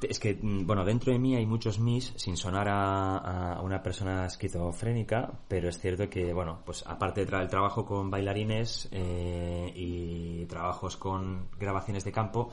es 0.00 0.18
que, 0.18 0.38
mm, 0.40 0.66
bueno, 0.66 0.84
dentro 0.84 1.12
de 1.12 1.18
mí 1.18 1.36
hay 1.36 1.46
muchos 1.46 1.78
mis, 1.78 2.12
sin 2.16 2.36
sonar 2.36 2.68
a, 2.68 3.54
a 3.54 3.62
una 3.62 3.82
persona 3.82 4.26
esquizofrénica, 4.26 5.32
pero 5.48 5.68
es 5.68 5.78
cierto 5.78 6.08
que, 6.08 6.32
bueno, 6.32 6.60
pues 6.64 6.84
aparte 6.86 7.24
del 7.24 7.48
trabajo 7.48 7.84
con 7.84 8.10
bailarines 8.10 8.88
eh, 8.92 9.72
y 9.74 10.46
trabajos 10.46 10.96
con 10.96 11.48
grabaciones 11.58 12.04
de 12.04 12.12
campo, 12.12 12.50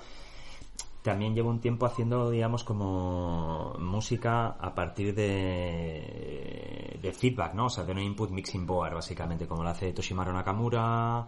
también 1.02 1.34
llevo 1.34 1.50
un 1.50 1.60
tiempo 1.60 1.86
haciendo, 1.86 2.30
digamos, 2.30 2.64
como 2.64 3.74
música 3.80 4.48
a 4.60 4.76
partir 4.76 5.16
de, 5.16 7.00
de 7.02 7.14
feedback, 7.14 7.54
¿no? 7.54 7.68
O 7.68 7.70
sea, 7.70 7.84
de 7.84 7.92
un 7.94 8.00
input 8.00 8.30
mixing 8.32 8.66
board, 8.66 8.96
básicamente, 8.96 9.48
como 9.48 9.64
lo 9.64 9.70
hace 9.70 9.94
Toshimaru 9.94 10.34
Nakamura, 10.34 11.26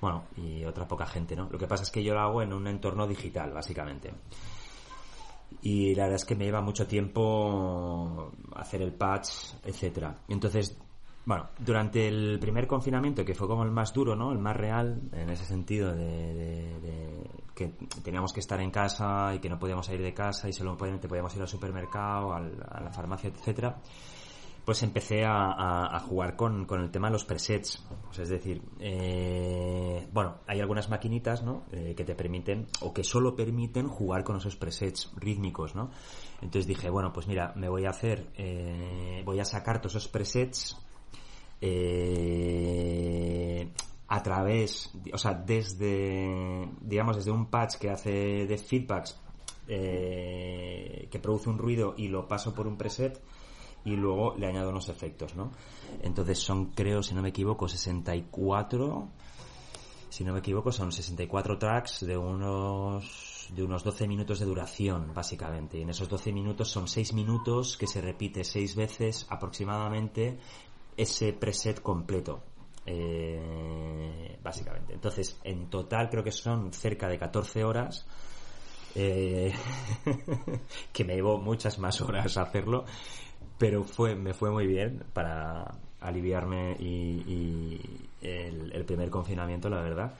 bueno, 0.00 0.24
y 0.36 0.64
otra 0.64 0.88
poca 0.88 1.06
gente, 1.06 1.36
¿no? 1.36 1.48
Lo 1.50 1.58
que 1.58 1.68
pasa 1.68 1.84
es 1.84 1.90
que 1.90 2.02
yo 2.02 2.14
lo 2.14 2.20
hago 2.20 2.42
en 2.42 2.52
un 2.52 2.66
entorno 2.66 3.06
digital, 3.06 3.52
básicamente. 3.52 4.12
Y 5.62 5.94
la 5.94 6.04
verdad 6.04 6.16
es 6.16 6.24
que 6.24 6.34
me 6.34 6.44
lleva 6.44 6.60
mucho 6.60 6.86
tiempo 6.88 8.32
hacer 8.56 8.82
el 8.82 8.92
patch, 8.92 9.28
etcétera. 9.64 10.16
Entonces, 10.28 10.76
bueno, 11.24 11.48
durante 11.58 12.08
el 12.08 12.38
primer 12.40 12.66
confinamiento, 12.66 13.24
que 13.24 13.34
fue 13.34 13.46
como 13.48 13.62
el 13.62 13.70
más 13.70 13.92
duro, 13.92 14.16
¿no? 14.16 14.32
El 14.32 14.38
más 14.38 14.56
real, 14.56 15.00
en 15.12 15.30
ese 15.30 15.44
sentido 15.44 15.94
de, 15.94 17.28
que 17.54 17.72
teníamos 18.02 18.32
que 18.32 18.40
estar 18.40 18.60
en 18.60 18.70
casa 18.70 19.34
y 19.34 19.38
que 19.38 19.48
no 19.48 19.58
podíamos 19.58 19.86
salir 19.86 20.02
de 20.02 20.14
casa 20.14 20.48
y 20.48 20.52
solo 20.52 20.76
podíamos 20.76 21.34
ir 21.34 21.42
al 21.42 21.48
supermercado, 21.48 22.32
a 22.34 22.40
la 22.80 22.90
farmacia, 22.92 23.30
etcétera 23.30 23.76
pues 24.64 24.82
empecé 24.84 25.24
a, 25.24 25.98
jugar 26.06 26.36
con, 26.36 26.66
el 26.70 26.90
tema 26.90 27.08
de 27.08 27.12
los 27.12 27.24
presets. 27.24 27.84
Pues 28.06 28.20
es 28.20 28.28
decir, 28.28 28.62
eh, 28.78 30.06
bueno, 30.12 30.36
hay 30.46 30.60
algunas 30.60 30.88
maquinitas, 30.88 31.42
¿no? 31.42 31.64
Eh, 31.72 31.94
que 31.96 32.04
te 32.04 32.14
permiten, 32.14 32.66
o 32.80 32.92
que 32.92 33.02
solo 33.02 33.34
permiten 33.34 33.88
jugar 33.88 34.22
con 34.22 34.36
esos 34.36 34.56
presets 34.56 35.10
rítmicos, 35.16 35.74
¿no? 35.74 35.90
Entonces 36.40 36.66
dije, 36.66 36.90
bueno, 36.90 37.12
pues 37.12 37.26
mira, 37.26 37.52
me 37.56 37.68
voy 37.68 37.86
a 37.86 37.90
hacer, 37.90 38.28
eh, 38.36 39.22
voy 39.24 39.40
a 39.40 39.44
sacar 39.44 39.80
todos 39.80 39.96
esos 39.96 40.08
presets 40.08 40.76
a 44.08 44.22
través, 44.22 44.92
o 45.12 45.18
sea, 45.18 45.32
desde, 45.34 46.68
digamos, 46.80 47.16
desde 47.16 47.30
un 47.30 47.46
patch 47.46 47.76
que 47.76 47.90
hace 47.90 48.46
de 48.46 48.58
feedbacks 48.58 49.18
que 49.66 51.20
produce 51.22 51.48
un 51.48 51.58
ruido 51.58 51.94
y 51.96 52.08
lo 52.08 52.26
paso 52.26 52.52
por 52.54 52.66
un 52.66 52.76
preset 52.76 53.22
y 53.84 53.96
luego 53.96 54.34
le 54.36 54.46
añado 54.46 54.70
unos 54.70 54.88
efectos, 54.88 55.34
¿no? 55.34 55.50
Entonces 56.02 56.38
son, 56.38 56.66
creo, 56.66 57.02
si 57.02 57.14
no 57.14 57.22
me 57.22 57.30
equivoco, 57.30 57.68
64, 57.68 59.08
si 60.08 60.24
no 60.24 60.32
me 60.32 60.40
equivoco, 60.40 60.70
son 60.72 60.92
64 60.92 61.58
tracks 61.58 62.06
de 62.06 62.16
unos 62.16 63.30
de 63.54 63.62
unos 63.62 63.82
12 63.82 64.06
minutos 64.06 64.38
de 64.38 64.46
duración, 64.46 65.12
básicamente. 65.12 65.78
Y 65.78 65.82
en 65.82 65.90
esos 65.90 66.08
12 66.08 66.32
minutos 66.32 66.70
son 66.70 66.86
6 66.88 67.12
minutos 67.12 67.76
que 67.76 67.86
se 67.86 68.00
repite 68.00 68.44
6 68.44 68.76
veces 68.76 69.26
aproximadamente 69.28 70.38
ese 70.96 71.32
preset 71.32 71.80
completo. 71.80 72.42
Eh, 72.84 74.38
básicamente. 74.42 74.92
Entonces, 74.92 75.38
en 75.44 75.70
total 75.70 76.10
creo 76.10 76.24
que 76.24 76.32
son 76.32 76.72
cerca 76.72 77.08
de 77.08 77.18
14 77.18 77.64
horas. 77.64 78.06
Eh, 78.94 79.52
que 80.92 81.04
me 81.04 81.14
llevo 81.14 81.38
muchas 81.38 81.78
más 81.78 81.98
horas 82.02 82.36
hacerlo 82.36 82.84
pero 83.62 83.84
fue 83.84 84.16
me 84.16 84.34
fue 84.34 84.50
muy 84.50 84.66
bien 84.66 85.04
para 85.12 85.78
aliviarme 86.00 86.76
y, 86.80 87.80
el, 88.20 88.84
primer 88.84 89.08
confinamiento, 89.08 89.68
la 89.68 89.80
verdad. 89.80 90.14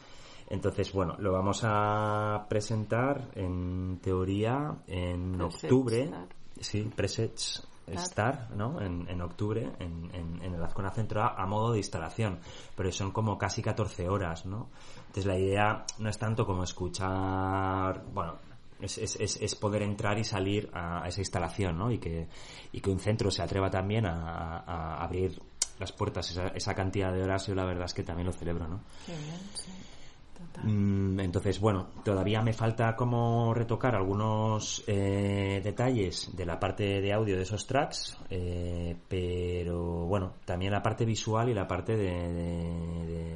Entonces, 0.48 0.92
bueno, 0.92 1.16
lo 1.18 1.32
vamos 1.32 1.62
a 1.64 2.46
presentar 2.48 3.30
en 3.34 3.98
teoría 4.00 4.76
en 4.86 5.40
octubre. 5.40 6.08
Sí, 6.60 6.88
Presets 6.94 7.66
Star, 7.86 8.50
¿no? 8.54 8.80
En, 8.80 9.20
octubre, 9.20 9.72
en, 9.78 10.10
en, 10.14 10.54
el 10.54 10.62
Azcona 10.62 10.90
Central, 10.90 11.34
a 11.36 11.46
modo 11.46 11.72
de 11.72 11.78
instalación. 11.78 12.38
Pero 12.76 12.92
son 12.92 13.10
como 13.10 13.36
casi 13.36 13.62
14 13.62 14.08
horas, 14.08 14.46
¿no? 14.46 14.68
Entonces, 14.98 15.26
la 15.26 15.38
idea 15.38 15.84
no 15.98 16.08
es 16.08 16.18
tanto 16.18 16.46
como 16.46 16.64
escuchar, 16.64 18.04
bueno, 18.12 18.36
es, 18.80 18.98
es, 18.98 19.36
es, 19.40 19.54
poder 19.54 19.82
entrar 19.82 20.18
y 20.18 20.24
salir 20.24 20.70
a, 20.72 21.06
esa 21.06 21.20
instalación, 21.20 21.78
¿no? 21.78 21.90
Y 21.90 21.98
que, 21.98 22.28
y 22.72 22.80
que 22.80 22.90
un 22.90 22.98
centro 22.98 23.30
se 23.30 23.42
atreva 23.42 23.70
también 23.70 24.06
a, 24.06 25.02
abrir 25.02 25.40
las 25.78 25.92
puertas 25.92 26.30
esa, 26.30 26.48
esa, 26.48 26.74
cantidad 26.74 27.12
de 27.12 27.22
horas, 27.22 27.46
yo 27.46 27.54
la 27.54 27.64
verdad 27.64 27.86
es 27.86 27.94
que 27.94 28.02
también 28.02 28.26
lo 28.26 28.32
celebro, 28.32 28.68
¿no? 28.68 28.80
Qué 29.06 29.12
bien, 29.12 29.40
sí. 29.54 29.72
Mm, 30.64 31.18
entonces, 31.20 31.58
bueno, 31.60 31.88
todavía 32.04 32.40
me 32.42 32.52
falta 32.52 32.94
como 32.94 33.52
retocar 33.54 33.94
algunos 33.96 34.84
eh, 34.86 35.60
detalles 35.62 36.30
de 36.36 36.46
la 36.46 36.60
parte 36.60 37.00
de 37.00 37.12
audio 37.12 37.36
de 37.36 37.42
esos 37.42 37.66
tracks, 37.66 38.16
eh, 38.30 38.96
pero 39.08 40.06
bueno, 40.06 40.34
también 40.44 40.72
la 40.72 40.82
parte 40.82 41.04
visual 41.04 41.48
y 41.48 41.54
la 41.54 41.66
parte 41.66 41.96
de, 41.96 43.32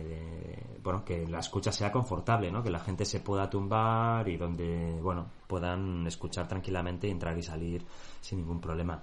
bueno, 0.83 1.05
que 1.05 1.27
la 1.27 1.41
escucha 1.41 1.73
sea 1.73 1.91
confortable, 1.91 2.51
¿no? 2.51 2.62
Que 2.62 2.70
la 2.70 2.81
gente 2.81 3.05
se 3.05 3.20
pueda 3.20 3.51
tumbar 3.51 4.28
y 4.28 4.37
donde, 4.37 4.99
bueno, 5.03 5.27
puedan 5.47 6.07
escuchar 6.07 6.47
tranquilamente, 6.47 7.11
entrar 7.11 7.37
y 7.37 7.43
salir 7.43 7.85
sin 8.20 8.39
ningún 8.39 8.61
problema 8.61 9.03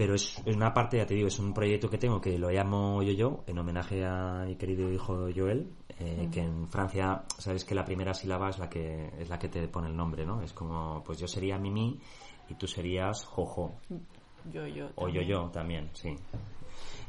pero 0.00 0.14
es, 0.14 0.42
una 0.46 0.72
parte, 0.72 0.96
ya 0.96 1.04
te 1.04 1.12
digo, 1.12 1.28
es 1.28 1.38
un 1.40 1.52
proyecto 1.52 1.90
que 1.90 1.98
tengo 1.98 2.22
que 2.22 2.38
lo 2.38 2.48
llamo 2.48 3.02
yo 3.02 3.12
yo, 3.12 3.44
en 3.46 3.58
homenaje 3.58 4.02
a 4.06 4.44
mi 4.46 4.56
querido 4.56 4.90
hijo 4.90 5.28
Joel, 5.36 5.74
eh, 5.98 6.26
que 6.32 6.40
en 6.40 6.70
Francia 6.70 7.24
sabes 7.36 7.66
que 7.66 7.74
la 7.74 7.84
primera 7.84 8.14
sílaba 8.14 8.48
es 8.48 8.58
la 8.58 8.70
que 8.70 9.10
es 9.18 9.28
la 9.28 9.38
que 9.38 9.50
te 9.50 9.68
pone 9.68 9.88
el 9.88 9.96
nombre, 9.98 10.24
¿no? 10.24 10.40
Es 10.40 10.54
como, 10.54 11.04
pues 11.04 11.18
yo 11.18 11.28
sería 11.28 11.58
Mimi 11.58 12.00
y 12.48 12.54
tú 12.54 12.66
serías 12.66 13.26
Jojo. 13.26 13.74
Yo 14.50 14.66
yo. 14.66 14.88
O 14.94 15.10
yo 15.10 15.20
yo 15.20 15.50
también, 15.50 15.90
sí. 15.92 16.16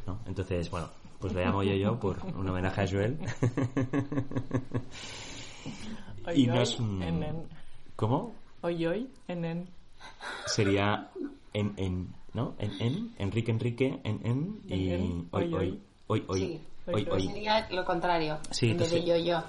¿No? 0.05 0.19
Entonces, 0.25 0.69
bueno, 0.69 0.89
pues 1.17 1.31
le 1.31 1.45
llamo 1.45 1.63
yo 1.63 1.75
yo 1.75 1.97
por 1.97 2.17
un 2.25 2.49
homenaje 2.49 2.81
a 2.81 2.87
Joel. 2.89 3.17
y 6.35 6.45
no 6.45 6.61
es 6.61 6.77
un... 6.77 7.47
¿Cómo? 7.95 8.35
Hoy 8.59 8.85
hoy 8.85 9.09
en 9.29 9.45
en. 9.45 9.69
Sería 10.45 11.09
en 11.53 11.73
en 11.77 12.20
¿no? 12.33 12.55
En, 12.57 12.81
en, 12.81 13.15
Enrique, 13.17 13.51
Enrique, 13.51 13.99
en, 14.03 14.19
en, 14.25 14.61
y 14.67 15.27
hoy, 15.31 15.53
hoy, 15.53 15.81
hoy, 16.07 16.25
hoy. 16.27 16.39
Sí, 16.39 16.61
hoy, 16.87 17.07
hoy. 17.11 17.27
sería 17.27 17.67
lo 17.69 17.85
contrario, 17.85 18.39
sí, 18.49 18.71
en 18.71 18.77
vez 18.77 18.91
de 18.91 19.05
yo, 19.05 19.17
yo. 19.17 19.43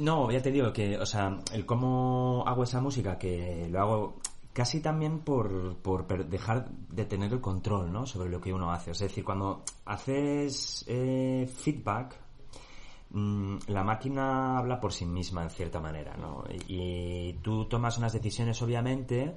No, 0.00 0.30
ya 0.30 0.40
te 0.40 0.52
digo 0.52 0.72
que, 0.72 0.96
o 0.96 1.06
sea, 1.06 1.36
el 1.52 1.66
cómo 1.66 2.44
hago 2.46 2.62
esa 2.62 2.80
música, 2.80 3.18
que 3.18 3.68
lo 3.70 3.80
hago 3.80 4.16
casi 4.52 4.80
también 4.80 5.20
por, 5.20 5.76
por 5.76 6.06
dejar 6.26 6.68
de 6.68 7.04
tener 7.04 7.32
el 7.32 7.40
control, 7.40 7.92
¿no? 7.92 8.06
Sobre 8.06 8.28
lo 8.28 8.40
que 8.40 8.52
uno 8.52 8.72
hace. 8.72 8.92
Es 8.92 8.98
decir, 8.98 9.24
cuando 9.24 9.62
haces 9.84 10.84
eh, 10.88 11.48
feedback, 11.52 12.16
mm, 13.10 13.56
la 13.68 13.84
máquina 13.84 14.58
habla 14.58 14.80
por 14.80 14.92
sí 14.92 15.06
misma 15.06 15.44
en 15.44 15.50
cierta 15.50 15.80
manera, 15.80 16.16
¿no? 16.16 16.44
Y, 16.68 16.74
y 17.28 17.32
tú 17.34 17.66
tomas 17.66 17.98
unas 17.98 18.12
decisiones, 18.12 18.60
obviamente, 18.62 19.36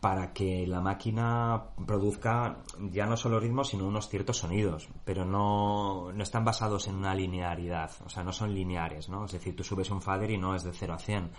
para 0.00 0.32
que 0.32 0.66
la 0.66 0.80
máquina 0.80 1.62
produzca 1.86 2.58
ya 2.90 3.06
no 3.06 3.16
solo 3.16 3.40
ritmos, 3.40 3.68
sino 3.68 3.86
unos 3.86 4.08
ciertos 4.08 4.38
sonidos, 4.38 4.88
pero 5.04 5.24
no, 5.24 6.12
no 6.12 6.22
están 6.22 6.44
basados 6.44 6.88
en 6.88 6.96
una 6.96 7.14
linearidad, 7.14 7.90
o 8.04 8.08
sea, 8.08 8.22
no 8.22 8.32
son 8.32 8.54
lineares, 8.54 9.08
¿no? 9.08 9.24
Es 9.24 9.32
decir, 9.32 9.56
tú 9.56 9.64
subes 9.64 9.90
un 9.90 10.02
fader 10.02 10.30
y 10.30 10.38
no 10.38 10.54
es 10.54 10.64
de 10.64 10.72
0 10.72 10.94
a 10.94 10.98
100 10.98 11.22
Mm, 11.22 11.30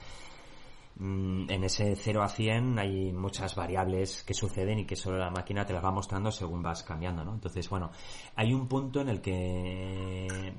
en 1.00 1.64
ese 1.64 1.96
0 1.96 2.22
a 2.22 2.30
100 2.30 2.78
hay 2.78 3.12
muchas 3.12 3.56
variables 3.56 4.24
que 4.24 4.34
suceden 4.34 4.80
y 4.80 4.86
que 4.86 4.96
solo 4.96 5.18
la 5.18 5.32
máquina 5.32 5.66
te 5.66 5.74
las 5.74 5.84
va 5.84 5.92
mostrando 5.92 6.32
según 6.32 6.62
vas 6.62 6.84
cambiando, 6.84 7.24
¿no? 7.24 7.34
Entonces, 7.34 7.68
bueno, 7.70 7.92
hay 8.36 8.54
un 8.54 8.68
punto 8.68 9.02
en 9.02 9.10
el 9.10 9.20
que 9.22 10.54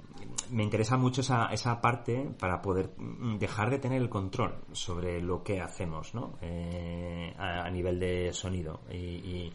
me 0.50 0.62
interesa 0.62 0.96
mucho 0.96 1.20
esa, 1.20 1.46
esa 1.46 1.80
parte 1.80 2.30
para 2.38 2.60
poder 2.60 2.90
mm, 2.96 3.38
dejar 3.38 3.70
de 3.70 3.78
tener 3.78 4.02
el 4.02 4.08
control 4.08 4.64
sobre 4.72 5.20
lo 5.20 5.42
que 5.42 5.60
hacemos, 5.60 6.14
¿no? 6.14 6.38
Eh, 6.42 7.32
a, 7.38 7.70
nivel 7.70 7.98
de 7.98 8.32
sonido 8.32 8.82
y 8.92 9.52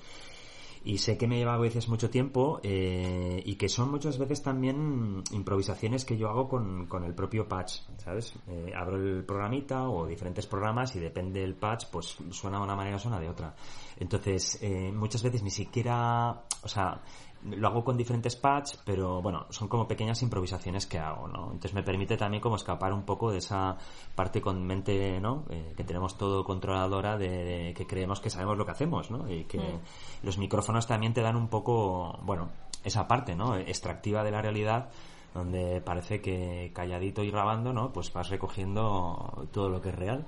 sé 0.98 1.18
que 1.18 1.28
me 1.28 1.38
lleva 1.38 1.54
a 1.54 1.58
veces 1.58 1.88
mucho 1.88 2.10
tiempo 2.10 2.60
eh, 2.64 3.42
y 3.46 3.56
que 3.56 3.70
son 3.70 3.92
muchas 3.92 4.18
veces 4.18 4.42
también 4.42 5.24
improvisaciones 5.32 6.06
que 6.06 6.18
yo 6.18 6.30
hago 6.30 6.48
con, 6.50 6.88
con 6.88 7.04
el 7.04 7.14
propio 7.14 7.48
patch, 7.48 7.82
¿sabes? 7.98 8.34
Eh, 8.48 8.74
abro 8.76 8.98
el 8.98 9.24
programita 9.24 9.90
o 9.90 10.08
diferentes 10.08 10.48
programas 10.48 10.96
y 10.96 11.00
depende 11.00 11.42
del 11.42 11.56
patch, 11.56 11.86
pues 11.92 12.18
suena 12.32 12.58
de 12.58 12.64
una 12.64 12.76
manera 12.76 12.96
o 12.96 13.00
suena 13.00 13.20
de 13.20 13.30
otra. 13.30 13.56
Entonces, 13.98 14.60
eh, 14.62 14.92
muchas 14.92 15.22
veces 15.24 15.44
ni 15.44 15.52
siquiera, 15.52 16.44
o 16.64 16.68
sea, 16.68 17.02
lo 17.44 17.68
hago 17.68 17.84
con 17.84 17.98
diferentes 17.98 18.36
pads, 18.36 18.82
pero 18.86 19.22
bueno, 19.22 19.46
son 19.50 19.68
como 19.68 19.88
pequeñas 19.88 20.22
improvisaciones 20.22 20.86
que 20.86 21.00
hago, 21.00 21.28
¿no? 21.28 21.46
Entonces 21.46 21.74
me 21.74 21.84
permite 21.84 22.18
también 22.18 22.42
como 22.42 22.58
escapar 22.58 22.94
un 22.94 23.04
poco 23.04 23.32
de 23.32 23.38
esa 23.38 23.78
parte 24.16 24.42
con 24.42 24.62
mente, 24.66 25.20
¿no? 25.20 25.46
Eh, 25.50 25.74
que 25.76 25.84
tenemos 25.84 26.18
todo 26.18 26.44
controladora 26.44 27.18
de, 27.18 27.74
que 27.76 27.88
creemos 27.88 28.20
que 28.20 28.30
sabemos 28.30 28.58
lo 28.58 28.66
que 28.66 28.72
hacemos, 28.72 29.10
¿no? 29.10 29.30
Y 29.32 29.46
que 29.46 29.60
mm. 29.60 30.26
los 30.26 30.38
micrófonos 30.38 30.88
también 30.88 31.14
te 31.14 31.22
dan 31.22 31.36
un 31.36 31.48
poco, 31.48 32.20
bueno, 32.24 32.50
esa 32.84 33.08
parte, 33.08 33.36
¿no? 33.36 33.56
Extractiva 33.56 34.24
de 34.24 34.32
la 34.32 34.42
realidad 34.42 34.90
donde 35.34 35.80
parece 35.82 36.22
que 36.22 36.72
calladito 36.74 37.24
y 37.24 37.32
grabando, 37.32 37.72
¿no? 37.72 37.94
Pues 37.94 38.12
vas 38.12 38.30
recogiendo 38.30 39.48
todo 39.52 39.70
lo 39.70 39.82
que 39.82 39.90
es 39.90 39.96
real. 39.96 40.26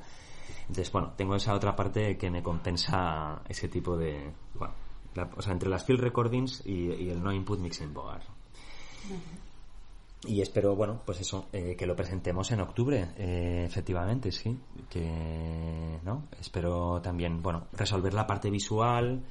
Entonces, 0.62 0.92
bueno, 0.92 1.14
tengo 1.16 1.36
esa 1.36 1.54
otra 1.54 1.76
parte 1.76 2.18
que 2.18 2.30
me 2.30 2.44
compensa 2.44 3.42
ese 3.50 3.68
tipo 3.68 3.98
de, 3.98 4.32
bueno, 4.54 4.74
o 5.36 5.42
sea, 5.42 5.54
entre 5.54 5.70
las 5.70 5.86
field 5.86 6.02
recordings 6.02 6.66
y, 6.66 7.10
el 7.10 7.22
no 7.22 7.32
input 7.32 7.60
mixing 7.60 7.94
board. 7.94 8.22
y 10.26 10.42
espero, 10.42 10.76
bueno, 10.76 11.02
pues 11.06 11.22
eso, 11.22 11.48
eh, 11.52 11.76
que 11.78 11.86
lo 11.86 11.96
presentemos 11.96 12.52
en 12.52 12.62
octubre, 12.62 13.10
eh, 13.18 13.64
efectivamente, 13.66 14.32
sí. 14.32 14.58
Que, 14.90 16.00
¿no? 16.04 16.28
Espero 16.40 17.02
también, 17.02 17.42
bueno, 17.42 17.68
resolver 17.74 18.14
la 18.14 18.28
parte 18.28 18.50
visual, 18.50 19.24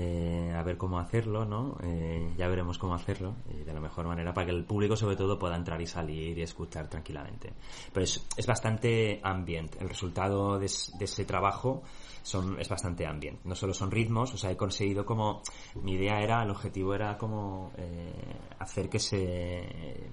eh, 0.00 0.52
a 0.54 0.62
ver 0.62 0.76
cómo 0.76 1.00
hacerlo, 1.00 1.44
¿no? 1.44 1.76
Eh, 1.82 2.32
ya 2.36 2.46
veremos 2.46 2.78
cómo 2.78 2.94
hacerlo 2.94 3.34
y 3.50 3.64
de 3.64 3.72
la 3.74 3.80
mejor 3.80 4.06
manera 4.06 4.32
para 4.32 4.46
que 4.46 4.52
el 4.52 4.64
público, 4.64 4.94
sobre 4.96 5.16
todo, 5.16 5.38
pueda 5.38 5.56
entrar 5.56 5.80
y 5.80 5.86
salir 5.86 6.38
y 6.38 6.42
escuchar 6.42 6.88
tranquilamente. 6.88 7.52
Pero 7.92 8.04
es, 8.04 8.24
es 8.36 8.46
bastante 8.46 9.20
ambient. 9.24 9.74
El 9.80 9.88
resultado 9.88 10.58
de, 10.58 10.66
es- 10.66 10.92
de 10.98 11.04
ese 11.04 11.24
trabajo 11.24 11.82
son, 12.22 12.60
es 12.60 12.68
bastante 12.68 13.06
ambient. 13.06 13.40
No 13.44 13.56
solo 13.56 13.74
son 13.74 13.90
ritmos, 13.90 14.32
o 14.34 14.36
sea, 14.36 14.52
he 14.52 14.56
conseguido 14.56 15.04
como. 15.04 15.42
Mi 15.82 15.94
idea 15.94 16.20
era, 16.20 16.44
el 16.44 16.50
objetivo 16.50 16.94
era 16.94 17.18
como 17.18 17.72
eh, 17.76 18.12
hacer 18.60 18.88
que 18.88 19.00
se 19.00 20.10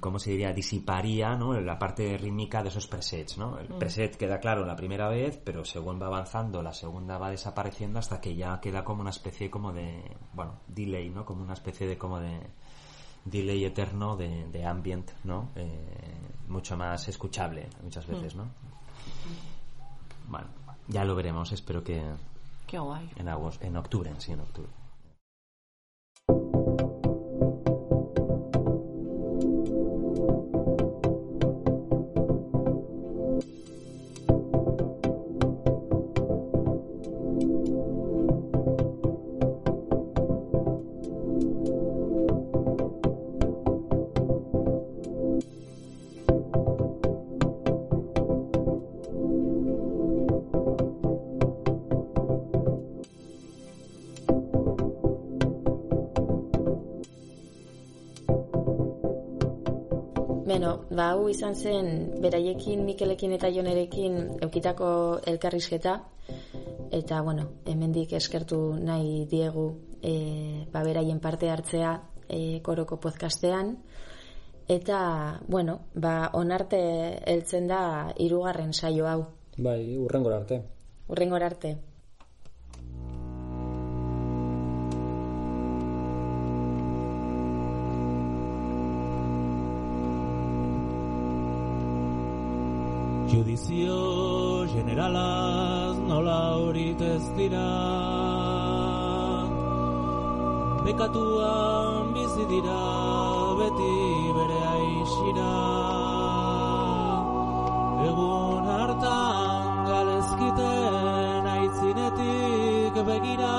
¿cómo 0.00 0.18
se 0.18 0.30
diría? 0.30 0.52
Disiparía, 0.52 1.34
¿no? 1.36 1.58
La 1.60 1.78
parte 1.78 2.16
rítmica 2.18 2.62
de 2.62 2.68
esos 2.68 2.86
presets, 2.86 3.38
¿no? 3.38 3.58
El 3.58 3.68
Mm. 3.70 3.78
preset 3.78 4.16
queda 4.16 4.38
claro 4.38 4.66
la 4.66 4.76
primera 4.76 5.08
vez, 5.08 5.38
pero 5.42 5.64
según 5.64 6.00
va 6.00 6.06
avanzando, 6.06 6.62
la 6.62 6.72
segunda 6.74 7.16
va 7.18 7.30
desapareciendo 7.30 7.98
hasta 7.98 8.20
que 8.20 8.34
ya 8.36 8.60
queda 8.60 8.84
como 8.84 9.00
una 9.00 9.10
especie 9.10 9.50
como 9.50 9.72
de, 9.72 10.02
bueno, 10.34 10.60
delay, 10.68 11.08
¿no? 11.10 11.24
Como 11.24 11.42
una 11.42 11.54
especie 11.54 11.86
de 11.86 11.96
como 11.96 12.20
de 12.20 12.38
delay 13.24 13.64
eterno 13.64 14.16
de, 14.16 14.46
de 14.48 14.66
ambient, 14.66 15.10
¿no? 15.24 15.50
Eh, 15.56 15.78
mucho 16.48 16.76
más 16.76 17.08
escuchable 17.08 17.68
muchas 17.82 18.06
veces, 18.06 18.34
Mm. 18.34 18.38
¿no? 18.38 18.44
Bueno, 20.28 20.48
ya 20.88 21.04
lo 21.04 21.14
veremos, 21.14 21.52
espero 21.52 21.82
que 21.82 22.02
Qué 22.66 22.78
guay. 22.78 23.10
en 23.16 23.28
agosto, 23.28 23.64
en 23.64 23.76
octubre, 23.76 24.10
sí, 24.18 24.32
en 24.32 24.40
octubre. 24.40 24.70
Hau 61.22 61.28
izan 61.30 61.54
zen 61.54 61.88
beraiekin, 62.18 62.82
Mikelekin 62.82 63.36
eta 63.36 63.46
Jonerekin 63.54 64.40
eukitako 64.42 65.20
elkarrizketa 65.30 65.92
eta, 66.90 67.20
bueno, 67.22 67.44
hemendik 67.66 68.16
eskertu 68.18 68.58
nahi 68.82 69.22
diegu 69.30 69.68
e, 70.02 70.66
ba, 70.72 70.82
beraien 70.82 71.20
parte 71.22 71.50
hartzea 71.50 71.92
e, 72.26 72.58
koroko 72.66 72.98
podcastean 72.98 73.76
eta, 74.66 74.98
bueno, 75.46 75.78
ba, 75.94 76.32
onarte 76.34 76.82
heltzen 77.22 77.70
da 77.70 78.10
hirugarren 78.18 78.74
saio 78.74 79.06
hau. 79.06 79.22
Bai, 79.58 79.94
urrengora 80.02 80.42
arte. 80.42 80.62
Urrengora 81.06 81.46
arte. 81.54 81.76
Judizio 93.32 94.66
generalaz 94.74 95.96
nola 96.08 96.40
horit 96.60 97.00
ez 97.00 97.24
dira. 97.36 97.68
Bekatuan 100.84 102.12
bizi 102.12 102.44
dira 102.50 102.82
beti 103.60 103.94
bere 104.36 104.60
aixira. 104.72 105.54
Egun 108.10 108.68
hartan 108.74 109.80
galezkiten 109.88 111.50
aitzinetik 111.54 113.00
begira. 113.08 113.56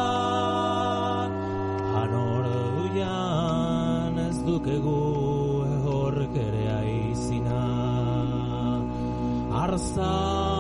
Hanor 1.96 2.46
duian 2.78 4.22
ez 4.28 4.38
dukegu 4.46 5.13
Barça. 9.74 10.53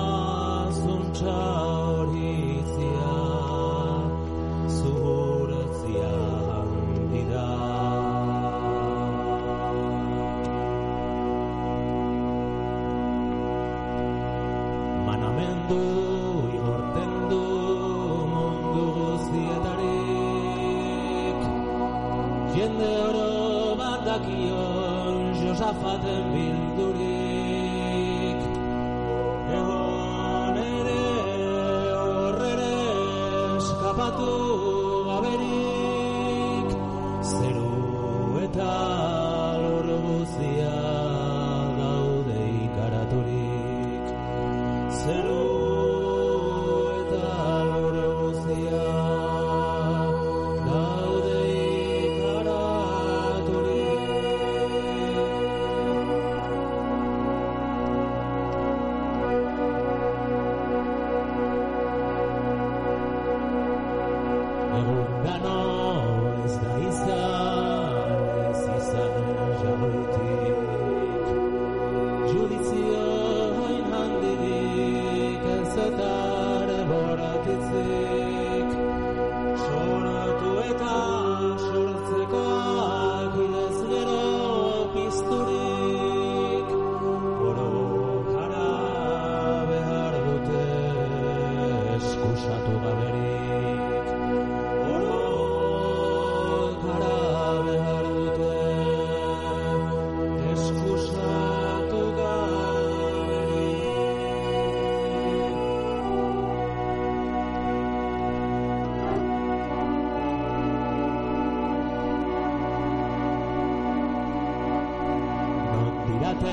Dirate 116.13 116.51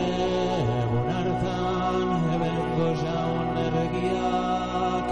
egun 0.83 1.09
hartan 1.15 2.13
ebengo 2.35 2.87
jaun 3.01 3.59
erregiak 3.63 5.11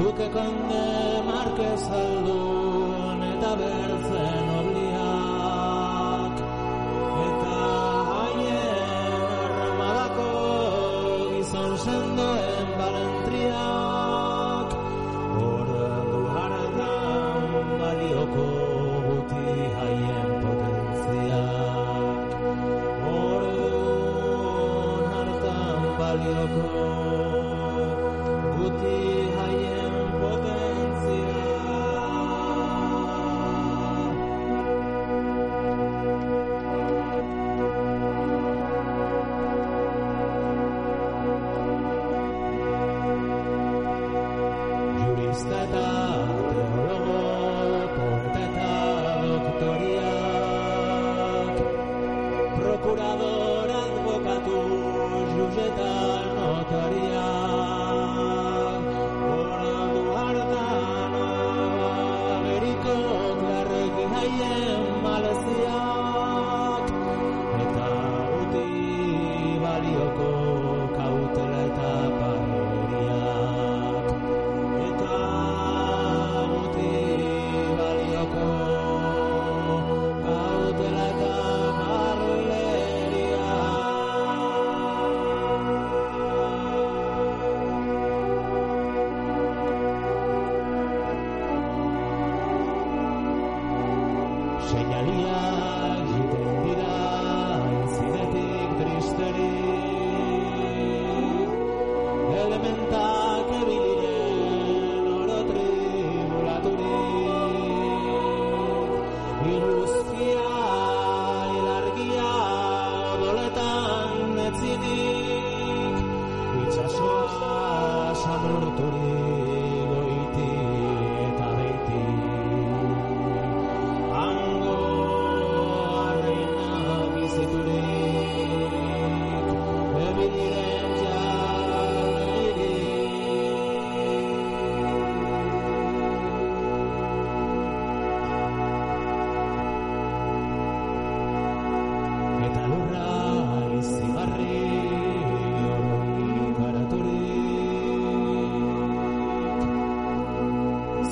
Duke 0.00 0.26
konde 0.34 0.80
Marquez 1.28 1.84
aldun 2.00 3.22
eta 3.28 3.52
bertzen 3.60 4.50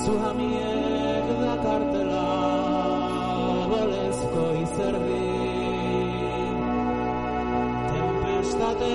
Zuhamiek 0.09 1.27
dakartela 1.41 2.27
bolezko 3.71 4.45
izerdi. 4.63 5.25
Tempestate 7.91 8.95